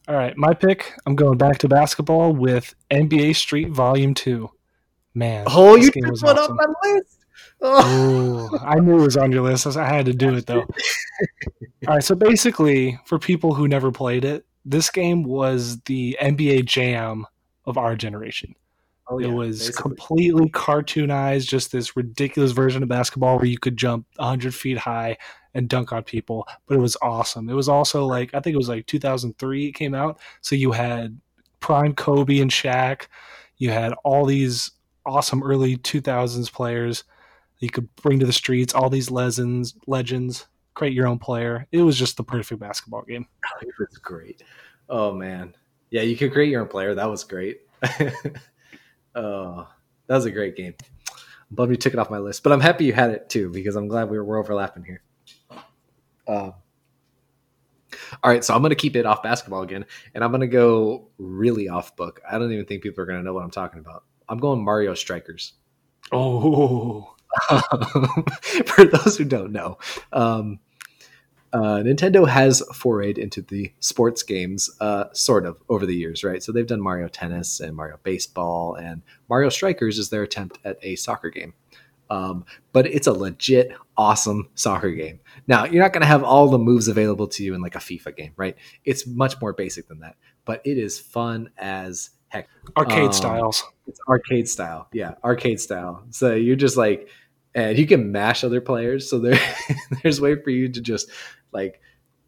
All 0.09 0.17
right, 0.17 0.37
my 0.37 0.53
pick. 0.53 0.93
I'm 1.07 1.15
going 1.15 1.39
back 1.39 1.59
to 1.59 1.69
basketball 1.69 2.33
with 2.33 2.75
NBA 2.91 3.35
Street 3.37 3.71
Volume 3.71 4.15
Two. 4.15 4.51
Man, 5.15 5.45
Oh, 5.47 5.77
this 5.77 5.87
you 5.87 5.93
game 5.93 6.05
took 6.05 6.13
was 6.13 6.23
one 6.23 6.39
awesome. 6.39 6.59
off 6.59 6.67
my 6.83 6.91
list. 6.95 7.19
Oh. 7.61 8.49
Ooh, 8.55 8.59
I 8.59 8.81
knew 8.81 8.99
it 8.99 9.03
was 9.03 9.17
on 9.17 9.31
your 9.31 9.43
list. 9.43 9.67
I 9.77 9.87
had 9.89 10.07
to 10.07 10.13
do 10.15 10.35
it 10.35 10.47
though. 10.47 10.63
All 11.87 11.95
right, 11.95 12.03
so 12.03 12.15
basically, 12.15 12.99
for 13.05 13.19
people 13.19 13.55
who 13.55 13.69
never 13.69 13.93
played 13.93 14.25
it, 14.25 14.45
this 14.65 14.91
game 14.91 15.23
was 15.23 15.81
the 15.83 16.17
NBA 16.21 16.65
Jam 16.65 17.27
of 17.67 17.77
our 17.79 17.95
generation. 17.95 18.55
Oh, 19.13 19.19
it 19.19 19.33
was 19.33 19.59
basically. 19.59 19.83
completely 19.83 20.49
cartoonized, 20.51 21.49
just 21.49 21.73
this 21.73 21.97
ridiculous 21.97 22.53
version 22.53 22.83
of 22.83 22.89
basketball 22.89 23.37
where 23.37 23.47
you 23.47 23.59
could 23.59 23.77
jump 23.77 24.07
100 24.17 24.55
feet 24.55 24.79
high 24.79 25.17
and 25.55 25.69
dunk 25.69 25.93
on 25.93 26.03
people. 26.03 26.47
But 26.67 26.77
it 26.77 26.81
was 26.81 26.97
awesome. 27.03 27.49
It 27.49 27.55
was 27.55 27.69
also 27.69 28.07
like, 28.07 28.35
I 28.35 28.41
think 28.41 28.55
it 28.55 28.59
was 28.59 28.69
like 28.69 28.87
2003 28.87 29.67
it 29.67 29.73
came 29.73 29.95
out. 29.95 30.19
So 30.41 30.55
you 30.55 30.73
had 30.73 31.21
prime 31.61 31.95
Kobe 31.95 32.39
and 32.39 32.51
Shaq. 32.51 33.07
You 33.59 33.71
had 33.71 33.93
all 34.05 34.25
these 34.25 34.71
awesome 35.05 35.43
early 35.43 35.77
2000s 35.77 36.53
players 36.53 37.05
you 37.63 37.71
could 37.71 37.95
bring 37.97 38.19
to 38.19 38.27
the 38.27 38.33
streets, 38.33 38.75
all 38.75 38.91
these 38.91 39.11
legends, 39.11 39.75
legends, 39.87 40.49
create 40.75 40.95
your 40.95 41.07
own 41.07 41.19
player. 41.19 41.69
It 41.71 41.83
was 41.83 41.97
just 41.97 42.17
the 42.17 42.25
perfect 42.25 42.61
basketball 42.61 43.03
game. 43.03 43.27
It 43.63 43.69
was 43.79 43.99
great. 43.99 44.43
Oh 44.89 45.13
man, 45.13 45.55
yeah, 45.91 46.03
you 46.03 46.17
could 46.17 46.33
create 46.33 46.51
your 46.51 46.63
own 46.63 46.69
player. 46.69 46.95
That 46.95 47.09
was 47.09 47.23
great. 47.23 47.61
oh, 49.15 49.69
that 50.07 50.15
was 50.15 50.25
a 50.25 50.31
great 50.31 50.57
game. 50.57 50.75
I'm 51.51 51.57
bummed 51.57 51.71
you 51.71 51.77
took 51.77 51.93
it 51.93 51.99
off 51.99 52.11
my 52.11 52.19
list, 52.19 52.43
but 52.43 52.53
I'm 52.53 52.61
happy 52.61 52.85
you 52.85 52.93
had 52.93 53.11
it 53.11 53.29
too 53.29 53.51
because 53.51 53.77
I'm 53.77 53.89
glad 53.89 54.11
we 54.11 54.19
were, 54.19 54.39
overlapping 54.39 54.85
here. 54.85 55.03
Um, 56.27 56.55
all 58.23 58.31
right, 58.31 58.45
so 58.45 58.55
I'm 58.55 58.63
going 58.63 58.71
to 58.71 58.77
keep 58.77 58.97
it 58.97 59.07
off 59.07 59.23
basketball 59.23 59.63
again, 59.63 59.85
and 60.15 60.25
I'm 60.25 60.31
going 60.31 60.41
to 60.41 60.47
go 60.47 61.09
really 61.19 61.69
off 61.69 61.95
book. 61.97 62.21
I 62.31 62.39
don't 62.39 62.53
even 62.53 62.65
think 62.65 62.83
people 62.83 63.03
are 63.03 63.07
going 63.07 63.19
to 63.19 63.25
know 63.25 63.35
what 63.35 63.45
I'm 63.45 63.51
talking 63.51 63.81
about. 63.81 64.05
I'm 64.29 64.39
going 64.39 64.65
Mario 64.65 64.95
Strikers. 64.95 65.55
Oh, 66.11 67.15
for 68.67 68.85
those 68.85 69.17
who 69.17 69.25
don't 69.25 69.53
know, 69.53 69.79
um, 70.13 70.59
uh, 71.53 71.83
Nintendo 71.85 72.27
has 72.27 72.63
forayed 72.73 73.19
into 73.19 73.43
the 73.43 73.73
sports 73.81 74.23
games, 74.23 74.71
uh, 74.81 75.05
sort 75.13 75.45
of, 75.45 75.59
over 75.69 75.85
the 75.85 75.95
years, 75.95 76.25
right? 76.25 76.43
So 76.43 76.51
they've 76.53 76.67
done 76.67 76.81
Mario 76.81 77.09
Tennis 77.09 77.61
and 77.61 77.77
Mario 77.77 77.99
Baseball, 78.03 78.75
and 78.75 79.03
Mario 79.29 79.51
Strikers 79.51 79.99
is 79.99 80.09
their 80.11 80.23
attempt 80.23 80.59
at 80.65 80.79
a 80.83 80.97
soccer 80.97 81.31
game. 81.31 81.55
Um, 82.11 82.45
but 82.73 82.87
it's 82.87 83.07
a 83.07 83.13
legit 83.13 83.73
awesome 83.97 84.49
soccer 84.55 84.91
game. 84.91 85.21
Now, 85.47 85.65
you're 85.65 85.83
not 85.83 85.93
going 85.93 86.03
to 86.03 86.07
have 86.07 86.23
all 86.23 86.49
the 86.49 86.59
moves 86.59 86.89
available 86.89 87.27
to 87.29 87.43
you 87.43 87.55
in 87.55 87.61
like 87.63 87.75
a 87.75 87.79
FIFA 87.79 88.17
game, 88.17 88.33
right? 88.37 88.57
It's 88.85 89.07
much 89.07 89.41
more 89.41 89.53
basic 89.55 89.89
than 89.89 90.01
that, 90.01 90.17
but 90.45 90.61
it 90.67 90.77
is 90.77 90.99
fun 90.99 91.51
as 91.57 92.11
heck. 92.29 92.49
Arcade 92.77 93.07
Um, 93.07 93.13
styles. 93.13 93.65
It's 93.87 94.01
arcade 94.09 94.49
style. 94.49 94.89
Yeah, 94.93 95.15
arcade 95.25 95.61
style. 95.61 96.05
So 96.11 96.35
you're 96.35 96.57
just 96.57 96.77
like, 96.77 97.09
and 97.55 97.79
you 97.79 97.87
can 97.87 98.13
mash 98.13 98.45
other 98.45 98.61
players. 98.61 99.09
So 99.09 99.19
there, 99.19 99.39
there's 100.03 100.19
a 100.19 100.23
way 100.23 100.37
for 100.43 100.51
you 100.51 100.69
to 100.71 100.81
just 100.81 101.11
like 101.53 101.81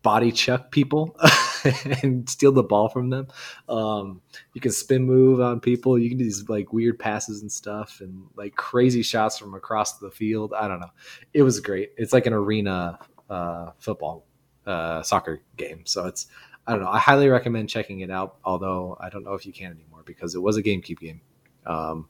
body 0.02 0.30
chuck 0.30 0.70
people 0.70 1.16
and 2.02 2.28
steal 2.28 2.52
the 2.52 2.62
ball 2.62 2.88
from 2.88 3.10
them. 3.10 3.26
Um, 3.68 4.20
you 4.52 4.60
can 4.60 4.70
spin 4.70 5.02
move 5.02 5.40
on 5.40 5.60
people. 5.60 5.98
You 5.98 6.10
can 6.10 6.18
do 6.18 6.24
these 6.24 6.48
like 6.48 6.72
weird 6.72 6.98
passes 6.98 7.40
and 7.40 7.50
stuff 7.50 8.00
and 8.00 8.26
like 8.36 8.54
crazy 8.54 9.02
shots 9.02 9.38
from 9.38 9.54
across 9.54 9.98
the 9.98 10.10
field. 10.10 10.52
I 10.54 10.68
don't 10.68 10.78
know. 10.78 10.92
It 11.32 11.42
was 11.42 11.58
great. 11.60 11.92
It's 11.96 12.12
like 12.12 12.26
an 12.26 12.34
arena 12.34 12.98
uh, 13.28 13.70
football 13.78 14.26
uh, 14.66 15.02
soccer 15.02 15.40
game. 15.56 15.82
So 15.86 16.06
it's 16.06 16.26
I 16.66 16.72
don't 16.72 16.82
know. 16.82 16.90
I 16.90 16.98
highly 16.98 17.28
recommend 17.28 17.68
checking 17.68 18.00
it 18.00 18.10
out. 18.10 18.36
Although 18.44 18.96
I 19.00 19.08
don't 19.08 19.24
know 19.24 19.34
if 19.34 19.46
you 19.46 19.52
can 19.52 19.72
anymore 19.72 20.02
because 20.04 20.34
it 20.34 20.42
was 20.42 20.56
a 20.56 20.62
GameCube 20.62 20.98
game. 20.98 21.20
Um, 21.66 22.08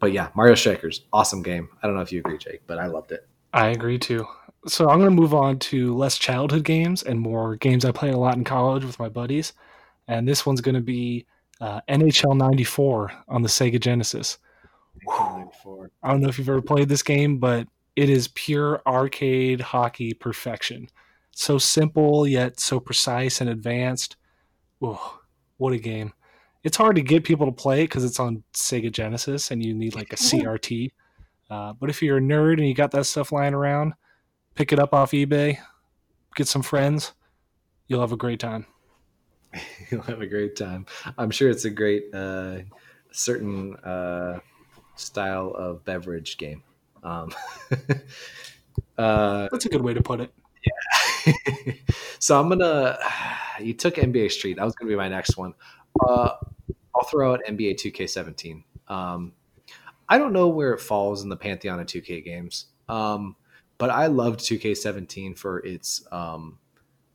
but 0.00 0.12
yeah, 0.12 0.28
Mario 0.34 0.54
Strikers, 0.54 1.02
awesome 1.12 1.42
game. 1.42 1.68
I 1.82 1.86
don't 1.86 1.96
know 1.96 2.02
if 2.02 2.12
you 2.12 2.18
agree, 2.18 2.38
Jake, 2.38 2.62
but 2.66 2.78
I 2.78 2.86
loved 2.86 3.12
it. 3.12 3.26
I 3.52 3.68
agree 3.68 3.98
too. 3.98 4.26
So 4.66 4.88
I'm 4.88 4.98
going 4.98 5.10
to 5.10 5.20
move 5.20 5.34
on 5.34 5.58
to 5.58 5.94
less 5.94 6.16
childhood 6.16 6.64
games 6.64 7.02
and 7.02 7.20
more 7.20 7.56
games 7.56 7.84
I 7.84 7.92
played 7.92 8.14
a 8.14 8.18
lot 8.18 8.36
in 8.36 8.44
college 8.44 8.84
with 8.84 8.98
my 8.98 9.08
buddies. 9.08 9.52
And 10.08 10.26
this 10.26 10.46
one's 10.46 10.60
going 10.60 10.74
to 10.74 10.80
be 10.80 11.26
uh, 11.60 11.80
NHL 11.88 12.36
94 12.36 13.12
on 13.28 13.42
the 13.42 13.48
Sega 13.48 13.80
Genesis. 13.80 14.38
I 16.02 16.10
don't 16.10 16.20
know 16.20 16.28
if 16.28 16.38
you've 16.38 16.48
ever 16.48 16.62
played 16.62 16.88
this 16.88 17.02
game, 17.02 17.38
but 17.38 17.68
it 17.96 18.08
is 18.08 18.28
pure 18.28 18.82
arcade 18.86 19.60
hockey 19.60 20.14
perfection. 20.14 20.88
So 21.32 21.58
simple 21.58 22.26
yet 22.26 22.60
so 22.60 22.80
precise 22.80 23.40
and 23.40 23.50
advanced. 23.50 24.16
Oh, 24.80 25.20
what 25.58 25.72
a 25.72 25.78
game! 25.78 26.12
It's 26.62 26.76
hard 26.76 26.96
to 26.96 27.02
get 27.02 27.24
people 27.24 27.46
to 27.46 27.52
play 27.52 27.82
it 27.82 27.88
because 27.88 28.04
it's 28.04 28.20
on 28.20 28.42
Sega 28.54 28.90
Genesis 28.90 29.50
and 29.50 29.64
you 29.64 29.74
need 29.74 29.94
like 29.94 30.12
a 30.12 30.16
CRT. 30.16 30.92
Uh, 31.50 31.72
but 31.74 31.90
if 31.90 32.02
you're 32.02 32.18
a 32.18 32.22
nerd 32.22 32.54
and 32.54 32.66
you 32.66 32.74
got 32.74 32.90
that 32.92 33.04
stuff 33.04 33.32
lying 33.32 33.54
around, 33.54 33.94
pick 34.54 34.72
it 34.72 34.78
up 34.78 34.92
off 34.94 35.12
eBay, 35.12 35.58
get 36.36 36.48
some 36.48 36.62
friends, 36.62 37.12
you'll 37.86 38.00
have 38.00 38.12
a 38.12 38.16
great 38.16 38.40
time. 38.40 38.66
You'll 39.90 40.02
have 40.02 40.20
a 40.20 40.26
great 40.26 40.56
time. 40.56 40.84
I'm 41.16 41.30
sure 41.30 41.48
it's 41.48 41.64
a 41.64 41.70
great 41.70 42.12
uh, 42.12 42.58
certain 43.12 43.76
uh, 43.76 44.40
style 44.96 45.54
of 45.56 45.84
beverage 45.84 46.38
game. 46.38 46.64
Um, 47.04 47.32
uh, 48.98 49.48
That's 49.52 49.66
a 49.66 49.68
good 49.68 49.82
way 49.82 49.94
to 49.94 50.02
put 50.02 50.20
it. 50.20 50.32
Yeah. 50.66 51.72
so 52.18 52.40
I'm 52.40 52.48
gonna. 52.48 52.98
You 53.60 53.72
took 53.72 53.94
NBA 53.94 54.32
Street. 54.32 54.56
That 54.56 54.64
was 54.64 54.74
gonna 54.74 54.88
be 54.88 54.96
my 54.96 55.08
next 55.08 55.36
one. 55.36 55.54
Uh, 56.04 56.30
I'll 56.92 57.04
throw 57.08 57.32
out 57.32 57.40
NBA 57.48 57.76
2K17. 57.76 58.64
Um, 58.88 59.32
I 60.08 60.18
don't 60.18 60.32
know 60.32 60.48
where 60.48 60.72
it 60.72 60.80
falls 60.80 61.22
in 61.22 61.28
the 61.28 61.36
pantheon 61.36 61.78
of 61.78 61.86
2K 61.86 62.24
games, 62.24 62.66
um, 62.88 63.36
but 63.78 63.90
I 63.90 64.06
loved 64.06 64.40
2K17 64.40 65.36
for 65.36 65.58
its 65.60 66.06
um, 66.12 66.58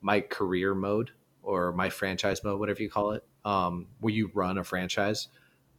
my 0.01 0.21
career 0.21 0.75
mode 0.75 1.11
or 1.41 1.71
my 1.71 1.89
franchise 1.89 2.43
mode, 2.43 2.59
whatever 2.59 2.81
you 2.81 2.89
call 2.89 3.11
it, 3.11 3.23
um, 3.45 3.87
where 3.99 4.13
you 4.13 4.29
run 4.33 4.57
a 4.57 4.63
franchise. 4.63 5.27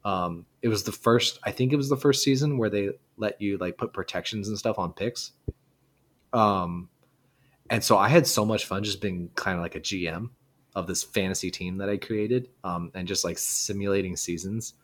Um, 0.05 0.47
it 0.63 0.69
was 0.69 0.85
the 0.85 0.93
first. 0.93 1.39
I 1.45 1.51
think 1.51 1.73
it 1.73 1.77
was 1.77 1.89
the 1.89 1.97
first 1.97 2.23
season 2.23 2.59
where 2.59 2.71
they 2.71 2.91
let 3.17 3.41
you 3.41 3.59
like 3.59 3.77
put 3.77 3.93
protections 3.93 4.49
and 4.49 4.59
stuff 4.59 4.79
on 4.79 4.93
picks. 4.93 5.33
Um, 6.33 6.89
and 7.69 7.85
so 7.85 7.99
I 7.99 8.09
had 8.09 8.27
so 8.27 8.45
much 8.45 8.65
fun 8.65 8.83
just 8.83 9.01
being 9.01 9.31
kind 9.35 9.57
of 9.57 9.63
like 9.63 9.77
a 9.77 9.81
GM 9.81 10.31
of 10.75 10.87
this 10.87 11.03
fantasy 11.03 11.51
team 11.51 11.79
that 11.79 11.91
I 11.91 11.97
created, 11.99 12.49
um, 12.65 12.91
and 12.95 13.07
just 13.07 13.25
like 13.25 13.39
simulating 13.39 14.17
seasons. 14.17 14.75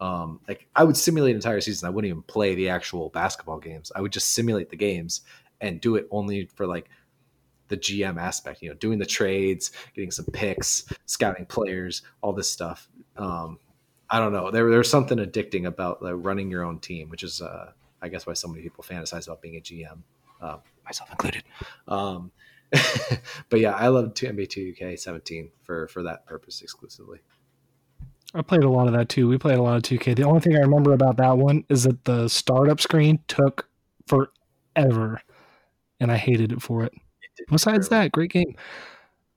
Um, 0.00 0.40
like 0.48 0.66
I 0.74 0.84
would 0.84 0.96
simulate 0.96 1.34
entire 1.34 1.60
season. 1.60 1.86
I 1.86 1.90
wouldn't 1.90 2.08
even 2.08 2.22
play 2.22 2.54
the 2.54 2.70
actual 2.70 3.10
basketball 3.10 3.58
games. 3.58 3.92
I 3.94 4.00
would 4.00 4.12
just 4.12 4.30
simulate 4.30 4.70
the 4.70 4.76
games 4.76 5.20
and 5.60 5.80
do 5.80 5.96
it 5.96 6.08
only 6.10 6.46
for 6.54 6.66
like 6.66 6.88
the 7.68 7.76
GM 7.76 8.18
aspect. 8.18 8.62
You 8.62 8.70
know, 8.70 8.76
doing 8.76 8.98
the 8.98 9.06
trades, 9.06 9.72
getting 9.94 10.10
some 10.10 10.24
picks, 10.26 10.84
scouting 11.06 11.46
players, 11.46 12.02
all 12.22 12.32
this 12.32 12.50
stuff. 12.50 12.88
Um, 13.16 13.58
I 14.08 14.18
don't 14.18 14.32
know. 14.32 14.50
There, 14.50 14.68
there's 14.70 14.90
something 14.90 15.18
addicting 15.18 15.66
about 15.66 16.02
like, 16.02 16.14
running 16.16 16.50
your 16.50 16.64
own 16.64 16.80
team, 16.80 17.10
which 17.10 17.22
is, 17.22 17.40
uh, 17.40 17.72
I 18.02 18.08
guess, 18.08 18.26
why 18.26 18.32
so 18.32 18.48
many 18.48 18.62
people 18.62 18.82
fantasize 18.82 19.26
about 19.26 19.42
being 19.42 19.56
a 19.56 19.60
GM, 19.60 19.98
uh, 20.40 20.56
myself 20.84 21.10
included. 21.10 21.44
Um, 21.86 22.32
but 23.50 23.60
yeah, 23.60 23.74
I 23.74 23.88
love 23.88 24.14
NBA 24.14 24.78
2K17 24.78 25.50
for 25.62 25.88
for 25.88 26.02
that 26.04 26.26
purpose 26.26 26.62
exclusively. 26.62 27.18
I 28.34 28.42
played 28.42 28.62
a 28.62 28.70
lot 28.70 28.86
of 28.86 28.92
that 28.92 29.08
too. 29.08 29.28
We 29.28 29.38
played 29.38 29.58
a 29.58 29.62
lot 29.62 29.76
of 29.76 29.82
2K. 29.82 30.14
The 30.14 30.22
only 30.22 30.40
thing 30.40 30.54
I 30.54 30.60
remember 30.60 30.92
about 30.92 31.16
that 31.16 31.36
one 31.36 31.64
is 31.68 31.84
that 31.84 32.04
the 32.04 32.28
startup 32.28 32.80
screen 32.80 33.18
took 33.26 33.68
forever, 34.06 35.20
and 35.98 36.12
I 36.12 36.16
hated 36.16 36.52
it 36.52 36.62
for 36.62 36.84
it. 36.84 36.92
Besides 37.50 37.88
that, 37.88 38.12
great 38.12 38.30
game. 38.30 38.54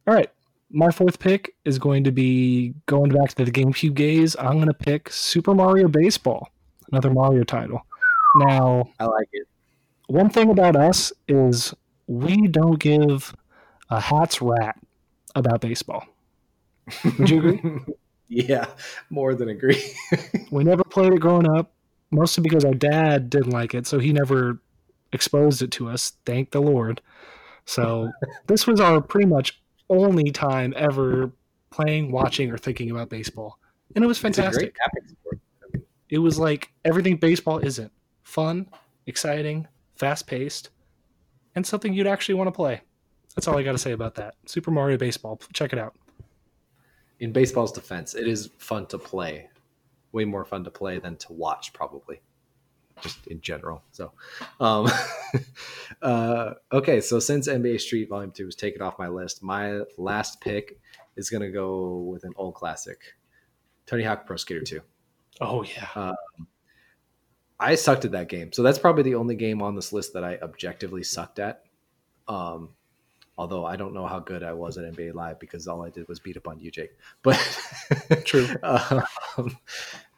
All 0.05 0.13
right, 0.13 0.29
my 0.69 0.91
fourth 0.91 1.17
pick 1.19 1.55
is 1.65 1.79
going 1.79 2.03
to 2.03 2.11
be 2.11 2.73
going 2.85 3.11
back 3.11 3.33
to 3.35 3.45
the 3.45 3.51
GameCube 3.51 3.95
days. 3.95 4.35
I'm 4.37 4.55
going 4.55 4.67
to 4.67 4.73
pick 4.73 5.09
Super 5.09 5.55
Mario 5.55 5.87
Baseball, 5.87 6.49
another 6.91 7.09
Mario 7.09 7.43
title. 7.43 7.81
Now, 8.35 8.89
I 8.99 9.05
like 9.05 9.29
it. 9.31 9.47
one 10.07 10.29
thing 10.29 10.49
about 10.49 10.75
us 10.75 11.13
is 11.27 11.73
we 12.07 12.47
don't 12.47 12.79
give 12.79 13.33
a 13.89 13.99
hat's 13.99 14.41
rat 14.41 14.77
about 15.35 15.61
baseball. 15.61 16.05
Would 17.17 17.29
you 17.29 17.39
agree? 17.39 17.79
yeah, 18.33 18.65
more 19.09 19.35
than 19.35 19.49
agree. 19.49 19.81
we 20.51 20.63
never 20.63 20.83
played 20.83 21.13
it 21.13 21.19
growing 21.19 21.47
up, 21.47 21.71
mostly 22.11 22.41
because 22.41 22.65
our 22.65 22.73
dad 22.73 23.29
didn't 23.29 23.51
like 23.51 23.73
it, 23.73 23.85
so 23.85 23.99
he 23.99 24.11
never 24.11 24.59
exposed 25.11 25.61
it 25.61 25.71
to 25.71 25.89
us. 25.89 26.13
Thank 26.25 26.51
the 26.51 26.61
Lord. 26.61 27.01
So 27.65 28.11
this 28.47 28.65
was 28.65 28.79
our 28.79 29.01
pretty 29.01 29.27
much 29.27 29.61
only 29.89 30.31
time 30.31 30.73
ever 30.75 31.31
playing, 31.69 32.11
watching, 32.11 32.51
or 32.51 32.57
thinking 32.57 32.91
about 32.91 33.09
baseball, 33.09 33.59
and 33.95 34.03
it 34.03 34.07
was 34.07 34.17
fantastic. 34.17 34.59
great 34.59 34.75
tapping 34.75 35.07
sport. 35.07 35.39
It 36.09 36.19
was 36.19 36.39
like 36.39 36.71
everything 36.83 37.17
baseball 37.17 37.59
isn't 37.59 37.91
fun, 38.23 38.67
exciting, 39.05 39.67
fast 39.95 40.27
paced, 40.27 40.69
and 41.55 41.65
something 41.65 41.93
you'd 41.93 42.07
actually 42.07 42.35
want 42.35 42.47
to 42.47 42.51
play. 42.51 42.81
That's 43.35 43.47
all 43.47 43.57
I 43.57 43.63
got 43.63 43.71
to 43.71 43.77
say 43.77 43.91
about 43.91 44.15
that. 44.15 44.35
Super 44.45 44.69
Mario 44.69 44.97
Baseball. 44.97 45.39
Check 45.53 45.73
it 45.73 45.79
out. 45.79 45.95
In 47.19 47.31
baseball's 47.31 47.71
defense, 47.71 48.15
it 48.15 48.27
is 48.27 48.49
fun 48.57 48.87
to 48.87 48.97
play. 48.97 49.49
Way 50.11 50.25
more 50.25 50.45
fun 50.45 50.63
to 50.63 50.71
play 50.71 50.99
than 50.99 51.17
to 51.17 51.33
watch, 51.33 51.73
probably. 51.73 52.21
Just 53.01 53.25
in 53.27 53.41
general. 53.41 53.83
So, 53.91 54.11
um, 54.59 54.87
uh, 56.01 56.53
okay. 56.71 57.01
So 57.01 57.19
since 57.19 57.47
NBA 57.47 57.81
Street 57.81 58.07
Volume 58.07 58.31
Two 58.31 58.45
was 58.45 58.55
taken 58.55 58.81
off 58.81 58.99
my 58.99 59.07
list, 59.07 59.41
my 59.41 59.81
last 59.97 60.41
pick 60.41 60.77
is 61.15 61.29
going 61.29 61.41
to 61.41 61.51
go 61.51 61.97
with 61.97 62.23
an 62.23 62.33
old 62.35 62.53
classic, 62.53 62.99
Tony 63.87 64.03
Hawk 64.03 64.27
Pro 64.27 64.37
Skater 64.37 64.61
Two. 64.61 64.81
Oh 65.41 65.63
yeah. 65.63 66.13
I 67.59 67.75
sucked 67.75 68.03
at 68.03 68.11
that 68.11 68.27
game. 68.27 68.51
So 68.51 68.61
that's 68.61 68.77
probably 68.77 69.03
the 69.03 69.15
only 69.15 69.35
game 69.35 69.61
on 69.61 69.75
this 69.75 69.93
list 69.93 70.13
that 70.13 70.23
I 70.23 70.37
objectively 70.41 71.01
sucked 71.01 71.39
at. 71.39 71.63
Um, 72.27 72.69
although 73.37 73.65
I 73.65 73.75
don't 73.75 73.93
know 73.93 74.05
how 74.05 74.19
good 74.19 74.43
I 74.43 74.53
was 74.53 74.77
at 74.77 74.91
NBA 74.93 75.13
Live 75.13 75.39
because 75.39 75.67
all 75.67 75.83
I 75.83 75.89
did 75.89 76.07
was 76.07 76.19
beat 76.19 76.37
up 76.37 76.47
on 76.47 76.59
you, 76.59 76.71
Jake. 76.71 76.91
But 77.21 77.37
True. 78.25 78.47
um, 78.63 79.57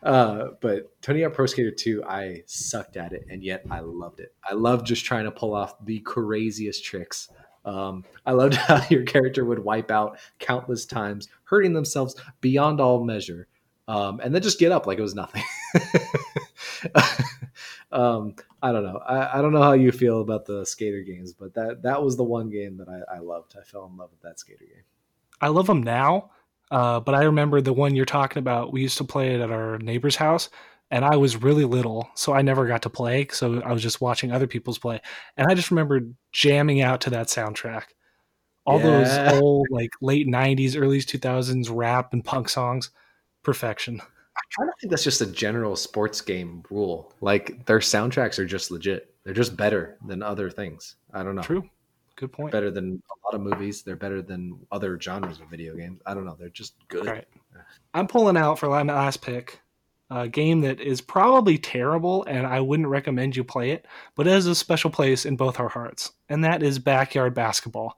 uh, 0.04 0.48
but 0.62 1.02
Tony 1.02 1.24
Hawk 1.24 1.34
Pro 1.34 1.46
Skater 1.46 1.72
2, 1.72 2.04
I 2.04 2.44
sucked 2.46 2.98
at 2.98 3.14
it, 3.14 3.26
and 3.30 3.44
yet 3.44 3.64
I 3.72 3.80
loved 3.80 4.20
it. 4.20 4.34
I 4.48 4.54
loved 4.54 4.86
just 4.86 5.06
trying 5.06 5.26
to 5.26 5.32
pull 5.32 5.56
off 5.56 5.74
the 5.84 6.00
craziest 6.02 6.84
tricks. 6.84 7.30
Um, 7.64 8.04
I 8.26 8.34
loved 8.34 8.54
how 8.56 8.86
your 8.90 9.04
character 9.04 9.46
would 9.46 9.60
wipe 9.60 9.92
out 9.92 10.20
countless 10.40 10.86
times, 10.86 11.28
hurting 11.46 11.74
themselves 11.74 12.16
beyond 12.42 12.80
all 12.80 13.04
measure, 13.04 13.48
um, 13.88 14.20
and 14.24 14.34
then 14.34 14.42
just 14.42 14.60
get 14.60 14.72
up 14.72 14.88
like 14.88 14.98
it 14.98 15.04
was 15.04 15.16
nothing. 15.16 15.44
um, 17.96 18.36
I 18.62 18.72
don't 18.72 18.84
know. 18.84 18.98
I, 18.98 19.40
I 19.40 19.42
don't 19.42 19.54
know 19.54 19.62
how 19.62 19.74
you 19.74 19.92
feel 19.92 20.22
about 20.22 20.46
the 20.46 20.66
skater 20.66 21.02
games, 21.02 21.34
but 21.34 21.54
that 21.54 21.82
that 21.84 22.04
was 22.04 22.18
the 22.18 22.24
one 22.24 22.50
game 22.50 22.78
that 22.78 22.90
I, 22.90 23.16
I 23.16 23.20
loved. 23.20 23.56
I 23.60 23.64
fell 23.64 23.86
in 23.86 23.98
love 23.98 24.12
with 24.12 24.22
that 24.22 24.40
skater 24.40 24.66
game. 24.66 24.84
I 25.42 25.48
love 25.48 25.68
them 25.68 25.84
now, 25.84 26.32
uh, 26.72 27.00
but 27.00 27.16
I 27.16 27.24
remember 27.24 27.62
the 27.62 27.74
one 27.74 27.96
you're 27.96 28.06
talking 28.06 28.40
about. 28.40 28.72
We 28.74 28.82
used 28.82 28.98
to 28.98 29.04
play 29.04 29.36
it 29.36 29.42
at 29.42 29.52
our 29.52 29.78
neighbor's 29.80 30.16
house, 30.16 30.50
and 30.92 31.06
I 31.06 31.16
was 31.16 31.42
really 31.42 31.66
little, 31.66 32.10
so 32.16 32.34
I 32.34 32.42
never 32.42 32.68
got 32.68 32.82
to 32.84 32.90
play. 32.90 33.28
So 33.32 33.62
I 33.62 33.72
was 33.72 33.82
just 33.82 34.02
watching 34.02 34.32
other 34.32 34.48
people's 34.48 34.80
play, 34.80 35.00
and 35.38 35.48
I 35.50 35.54
just 35.54 35.72
remember 35.72 36.02
jamming 36.32 36.82
out 36.82 37.02
to 37.02 37.10
that 37.12 37.28
soundtrack. 37.28 37.86
All 38.66 38.80
Yeah. 38.80 38.84
those 38.86 39.42
old 39.42 39.68
like 39.70 39.92
late 40.02 40.28
'90s, 40.28 40.76
early 40.76 41.00
2000s 41.00 41.70
rap 41.70 42.14
and 42.14 42.24
punk 42.26 42.50
songs, 42.50 42.90
perfection. 43.44 44.02
I 44.52 44.56
kind 44.58 44.70
of 44.70 44.80
think 44.80 44.92
that's 44.92 45.04
just 45.04 45.22
a 45.22 45.26
general 45.26 45.76
sports 45.76 46.22
game 46.22 46.64
rule. 46.70 47.14
Like 47.22 47.66
their 47.66 47.80
soundtracks 47.80 48.40
are 48.40 48.46
just 48.46 48.72
legit. 48.72 49.14
They're 49.24 49.34
just 49.34 49.58
better 49.58 49.98
than 50.06 50.22
other 50.22 50.50
things. 50.50 50.96
I 51.14 51.24
don't 51.24 51.36
know. 51.36 51.42
True, 51.42 51.68
good 52.16 52.32
point. 52.32 52.52
Better 52.52 52.72
than 52.72 53.02
a 53.12 53.26
lot 53.26 53.34
of 53.34 53.42
movies. 53.42 53.82
They're 53.82 53.96
better 53.96 54.22
than 54.22 54.60
other 54.72 55.00
genres 55.00 55.40
of 55.40 55.50
video 55.50 55.76
games. 55.76 56.02
I 56.06 56.14
don't 56.14 56.26
know. 56.26 56.36
They're 56.40 56.50
just 56.50 56.76
good. 56.88 57.06
Right. 57.06 57.28
I'm 57.94 58.08
pulling 58.08 58.38
out 58.38 58.60
for 58.60 58.70
my 58.70 58.84
last 58.84 59.22
pick 59.22 59.62
a 60.12 60.28
game 60.28 60.62
that 60.62 60.80
is 60.80 61.02
probably 61.02 61.58
terrible, 61.58 62.24
and 62.26 62.46
I 62.46 62.60
wouldn't 62.60 62.88
recommend 62.88 63.36
you 63.36 63.44
play 63.44 63.72
it, 63.72 63.88
but 64.16 64.28
it 64.28 64.32
has 64.32 64.46
a 64.46 64.54
special 64.54 64.92
place 64.92 65.26
in 65.26 65.36
both 65.36 65.60
our 65.60 65.70
hearts, 65.70 66.12
and 66.30 66.44
that 66.44 66.62
is 66.62 66.78
Backyard 66.78 67.34
Basketball, 67.34 67.98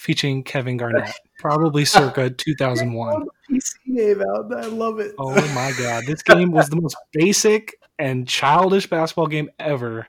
featuring 0.00 0.42
Kevin 0.42 0.76
Garnett, 0.78 1.12
probably 1.38 1.84
circa 1.84 2.30
2001. 2.30 3.26
PC 3.50 3.74
game 3.94 4.22
out. 4.22 4.52
I 4.54 4.66
love 4.66 4.98
it. 4.98 5.14
Oh 5.18 5.34
my 5.54 5.72
god, 5.78 6.04
this 6.06 6.22
game 6.22 6.50
was 6.52 6.68
the 6.70 6.80
most 6.80 6.96
basic 7.12 7.74
and 7.98 8.26
childish 8.26 8.86
basketball 8.88 9.26
game 9.26 9.50
ever. 9.58 10.06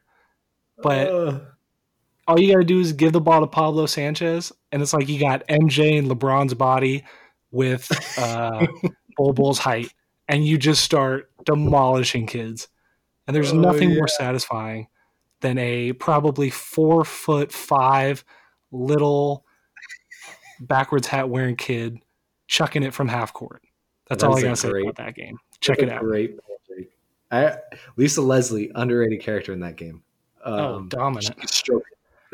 But 0.82 1.08
Uh, 1.10 1.40
all 2.28 2.40
you 2.40 2.54
got 2.54 2.60
to 2.60 2.64
do 2.66 2.80
is 2.80 2.94
give 2.94 3.12
the 3.12 3.20
ball 3.22 3.42
to 3.42 3.48
Pablo 3.48 3.86
Sanchez, 3.86 4.52
and 4.72 4.82
it's 4.82 4.94
like 4.94 5.10
you 5.10 5.20
got 5.20 5.46
MJ 5.48 5.98
and 6.00 6.08
LeBron's 6.10 6.54
body 6.54 7.04
with 7.52 7.92
uh, 8.18 8.66
Bol 9.18 9.34
Bol's 9.34 9.60
height, 9.60 9.94
and 10.30 10.46
you 10.46 10.58
just 10.58 10.84
start 10.84 11.30
demolishing 11.46 12.28
kids. 12.28 12.68
And 13.28 13.36
there's 13.36 13.52
Oh, 13.52 13.58
nothing 13.60 13.90
yeah. 13.90 13.98
more 13.98 14.08
satisfying 14.08 14.88
than 15.42 15.58
a 15.58 15.94
probably 15.94 16.50
four 16.50 17.04
foot 17.04 17.52
five 17.52 18.24
little 18.72 19.46
backwards 20.62 21.08
hat 21.08 21.30
wearing 21.30 21.56
kid 21.56 22.00
chucking 22.48 22.84
it 22.84 22.94
from 22.94 23.08
half 23.08 23.34
court. 23.34 23.62
That's 24.10 24.22
That 24.24 24.30
all 24.30 24.38
I 24.38 24.42
gotta 24.42 24.56
say 24.56 24.70
about 24.82 24.96
that 24.98 25.16
game. 25.16 25.38
Check 25.60 25.80
it 25.80 25.90
out. 25.90 26.02
Great. 26.02 26.38
I, 27.32 27.56
Lisa 27.96 28.22
Leslie, 28.22 28.72
underrated 28.76 29.22
character 29.22 29.54
in 29.54 29.62
that 29.62 29.78
game. 29.78 30.04
Oh, 30.44 30.76
Um, 30.76 30.90
dominant. 30.90 31.38
could 31.40 31.50
stroke 31.50 31.84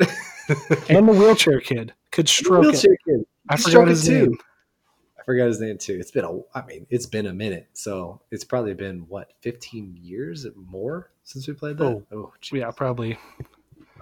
And 0.88 1.06
the 1.08 1.12
wheelchair 1.16 1.60
kid 1.60 1.92
could 2.10 2.24
it. 2.26 2.28
stroke 2.28 2.64
it. 2.64 2.68
Wheelchair 2.68 2.96
kid. 3.06 3.24
I 3.48 3.56
forgot 3.56 3.86
his 3.88 4.08
it 4.08 4.10
too. 4.12 4.26
name. 4.30 4.38
I 5.18 5.22
forgot 5.24 5.46
his 5.46 5.60
name 5.60 5.78
too. 5.78 5.94
It's 6.00 6.10
been 6.10 6.24
a, 6.24 6.40
I 6.58 6.64
mean, 6.66 6.86
it's 6.90 7.06
been 7.06 7.26
a 7.26 7.32
minute. 7.32 7.68
So 7.74 8.20
it's 8.32 8.44
probably 8.44 8.74
been 8.74 9.00
what, 9.08 9.32
15 9.42 9.96
years 10.00 10.46
more 10.56 11.10
since 11.22 11.46
we 11.46 11.54
played 11.54 11.76
that. 11.78 11.84
Oh. 11.84 12.02
Oh. 12.10 12.32
Yeah, 12.50 12.70
probably. 12.72 13.18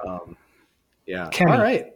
um, 0.07 0.37
yeah. 1.05 1.29
Kenny. 1.31 1.53
All 1.53 1.59
right, 1.59 1.95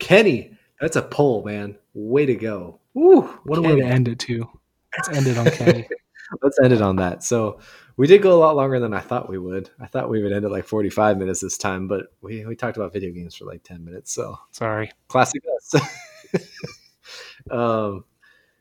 Kenny. 0.00 0.52
That's 0.80 0.96
a 0.96 1.02
pull, 1.02 1.44
man. 1.44 1.76
Way 1.94 2.26
to 2.26 2.34
go. 2.34 2.80
Woo, 2.94 3.22
What 3.44 3.58
a 3.58 3.62
way 3.62 3.76
to 3.76 3.86
end 3.86 4.08
it 4.08 4.18
too. 4.18 4.48
Let's 4.96 5.08
end 5.16 5.26
it 5.26 5.38
on 5.38 5.50
Kenny. 5.50 5.88
Let's 6.42 6.58
end 6.62 6.72
it 6.72 6.82
on 6.82 6.96
that. 6.96 7.22
So 7.22 7.60
we 7.96 8.06
did 8.06 8.22
go 8.22 8.34
a 8.36 8.40
lot 8.40 8.54
longer 8.56 8.78
than 8.78 8.92
I 8.92 9.00
thought 9.00 9.28
we 9.28 9.38
would. 9.38 9.70
I 9.80 9.86
thought 9.86 10.10
we 10.10 10.22
would 10.22 10.32
end 10.32 10.44
at 10.44 10.50
like 10.50 10.66
45 10.66 11.18
minutes 11.18 11.40
this 11.40 11.58
time, 11.58 11.88
but 11.88 12.06
we, 12.20 12.44
we 12.44 12.54
talked 12.54 12.76
about 12.76 12.92
video 12.92 13.10
games 13.12 13.34
for 13.34 13.44
like 13.44 13.62
10 13.62 13.84
minutes. 13.84 14.12
So 14.12 14.38
Sorry. 14.50 14.90
classic 15.08 15.42
us. 15.56 15.74
um, 17.50 18.04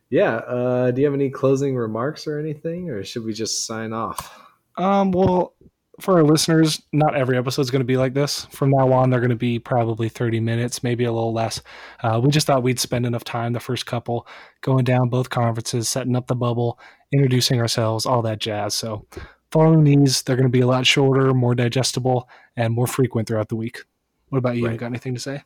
yeah. 0.09 0.35
Uh, 0.35 0.91
do 0.91 1.01
you 1.01 1.07
have 1.07 1.13
any 1.13 1.29
closing 1.29 1.75
remarks 1.75 2.25
or 2.27 2.39
anything, 2.39 2.89
or 2.89 3.03
should 3.03 3.25
we 3.25 3.33
just 3.33 3.65
sign 3.65 3.93
off? 3.93 4.39
Um, 4.77 5.11
well, 5.11 5.53
for 5.99 6.15
our 6.15 6.23
listeners, 6.23 6.81
not 6.93 7.15
every 7.15 7.37
episode 7.37 7.63
is 7.63 7.71
going 7.71 7.81
to 7.81 7.85
be 7.85 7.97
like 7.97 8.13
this. 8.13 8.45
From 8.45 8.69
now 8.69 8.91
on, 8.93 9.09
they're 9.09 9.19
going 9.19 9.29
to 9.29 9.35
be 9.35 9.59
probably 9.59 10.09
30 10.09 10.39
minutes, 10.39 10.83
maybe 10.83 11.05
a 11.05 11.11
little 11.11 11.33
less. 11.33 11.61
Uh, 12.01 12.19
we 12.23 12.29
just 12.29 12.47
thought 12.47 12.63
we'd 12.63 12.79
spend 12.79 13.05
enough 13.05 13.23
time 13.23 13.53
the 13.53 13.59
first 13.59 13.85
couple 13.85 14.27
going 14.61 14.83
down 14.83 15.09
both 15.09 15.29
conferences, 15.29 15.89
setting 15.89 16.15
up 16.15 16.27
the 16.27 16.35
bubble, 16.35 16.79
introducing 17.11 17.59
ourselves, 17.59 18.05
all 18.05 18.21
that 18.21 18.39
jazz. 18.39 18.75
So, 18.75 19.05
following 19.51 19.83
these, 19.83 20.21
they're 20.21 20.35
going 20.35 20.47
to 20.47 20.51
be 20.51 20.61
a 20.61 20.67
lot 20.67 20.85
shorter, 20.85 21.33
more 21.33 21.55
digestible, 21.55 22.29
and 22.55 22.73
more 22.73 22.87
frequent 22.87 23.27
throughout 23.27 23.49
the 23.49 23.55
week. 23.55 23.83
What 24.29 24.39
about 24.39 24.57
you? 24.57 24.67
Right. 24.67 24.77
Got 24.77 24.87
anything 24.87 25.15
to 25.15 25.19
say? 25.19 25.43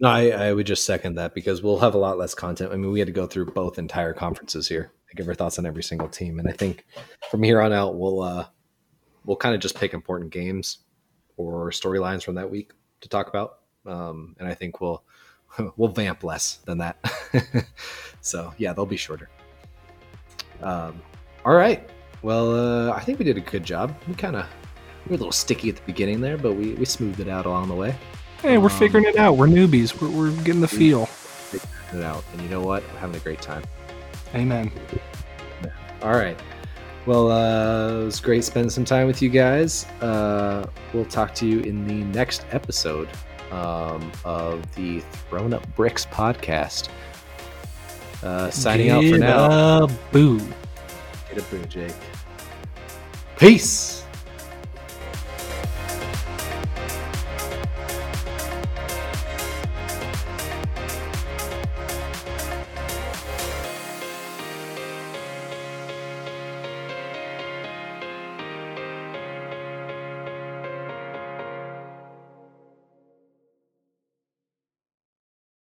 No, 0.00 0.08
I, 0.08 0.28
I 0.28 0.52
would 0.52 0.66
just 0.66 0.84
second 0.84 1.16
that 1.16 1.34
because 1.34 1.62
we'll 1.62 1.78
have 1.78 1.94
a 1.94 1.98
lot 1.98 2.18
less 2.18 2.34
content. 2.34 2.72
I 2.72 2.76
mean, 2.76 2.90
we 2.90 2.98
had 2.98 3.06
to 3.06 3.12
go 3.12 3.26
through 3.26 3.46
both 3.46 3.78
entire 3.78 4.14
conferences 4.14 4.66
here 4.66 4.92
I 5.10 5.16
give 5.16 5.28
our 5.28 5.34
thoughts 5.34 5.58
on 5.58 5.66
every 5.66 5.82
single 5.82 6.08
team, 6.08 6.38
and 6.38 6.48
I 6.48 6.52
think 6.52 6.84
from 7.30 7.42
here 7.42 7.60
on 7.60 7.72
out, 7.72 7.96
we'll 7.96 8.22
uh, 8.22 8.46
we'll 9.24 9.36
kind 9.36 9.54
of 9.54 9.60
just 9.60 9.76
pick 9.78 9.92
important 9.94 10.30
games 10.30 10.78
or 11.36 11.70
storylines 11.70 12.22
from 12.22 12.34
that 12.36 12.50
week 12.50 12.72
to 13.00 13.08
talk 13.08 13.28
about, 13.28 13.58
um, 13.86 14.36
and 14.38 14.46
I 14.48 14.54
think 14.54 14.80
we'll 14.80 15.02
we'll 15.76 15.88
vamp 15.90 16.22
less 16.24 16.56
than 16.64 16.78
that. 16.78 16.96
so 18.20 18.52
yeah, 18.58 18.72
they'll 18.72 18.86
be 18.86 18.96
shorter. 18.96 19.28
Um, 20.62 21.00
all 21.44 21.54
right. 21.54 21.88
Well, 22.22 22.54
uh, 22.90 22.92
I 22.92 23.00
think 23.00 23.18
we 23.18 23.24
did 23.24 23.38
a 23.38 23.40
good 23.40 23.64
job. 23.64 23.94
We 24.06 24.14
kind 24.14 24.36
of 24.36 24.46
we 25.06 25.10
were 25.10 25.14
a 25.14 25.18
little 25.18 25.32
sticky 25.32 25.70
at 25.70 25.76
the 25.76 25.82
beginning 25.86 26.20
there, 26.20 26.36
but 26.36 26.52
we, 26.52 26.74
we 26.74 26.84
smoothed 26.84 27.20
it 27.20 27.28
out 27.28 27.46
along 27.46 27.68
the 27.68 27.74
way. 27.74 27.94
Hey, 28.42 28.58
we're 28.58 28.70
Um, 28.70 28.78
figuring 28.78 29.06
it 29.06 29.16
out. 29.16 29.36
We're 29.38 29.46
newbies. 29.46 29.98
We're, 30.00 30.10
we're 30.10 30.42
getting 30.42 30.60
the 30.60 30.68
feel. 30.68 31.06
Figured 31.06 31.68
it 31.94 32.02
out, 32.02 32.22
and 32.32 32.42
you 32.42 32.48
know 32.50 32.60
what? 32.60 32.82
We're 32.92 32.98
having 32.98 33.16
a 33.16 33.20
great 33.20 33.40
time. 33.40 33.62
Amen. 34.34 34.70
All 36.02 36.12
right. 36.12 36.38
Well, 37.06 37.30
uh, 37.30 38.02
it 38.02 38.04
was 38.04 38.20
great 38.20 38.44
spending 38.44 38.70
some 38.70 38.84
time 38.84 39.06
with 39.06 39.22
you 39.22 39.30
guys. 39.30 39.86
Uh, 40.00 40.66
we'll 40.92 41.06
talk 41.06 41.34
to 41.36 41.46
you 41.46 41.60
in 41.60 41.86
the 41.86 42.04
next 42.16 42.44
episode 42.50 43.08
um, 43.50 44.12
of 44.24 44.62
the 44.74 45.00
Thrown 45.00 45.54
Up 45.54 45.66
Bricks 45.74 46.06
podcast. 46.06 46.88
Uh, 48.22 48.50
signing 48.50 48.90
out 48.90 49.02
for 49.04 49.18
now. 49.18 49.84
a 49.84 49.88
boo. 50.12 50.38
Get 51.28 51.38
a 51.38 51.42
boo, 51.50 51.64
Jake. 51.66 51.94
Peace. 53.38 54.04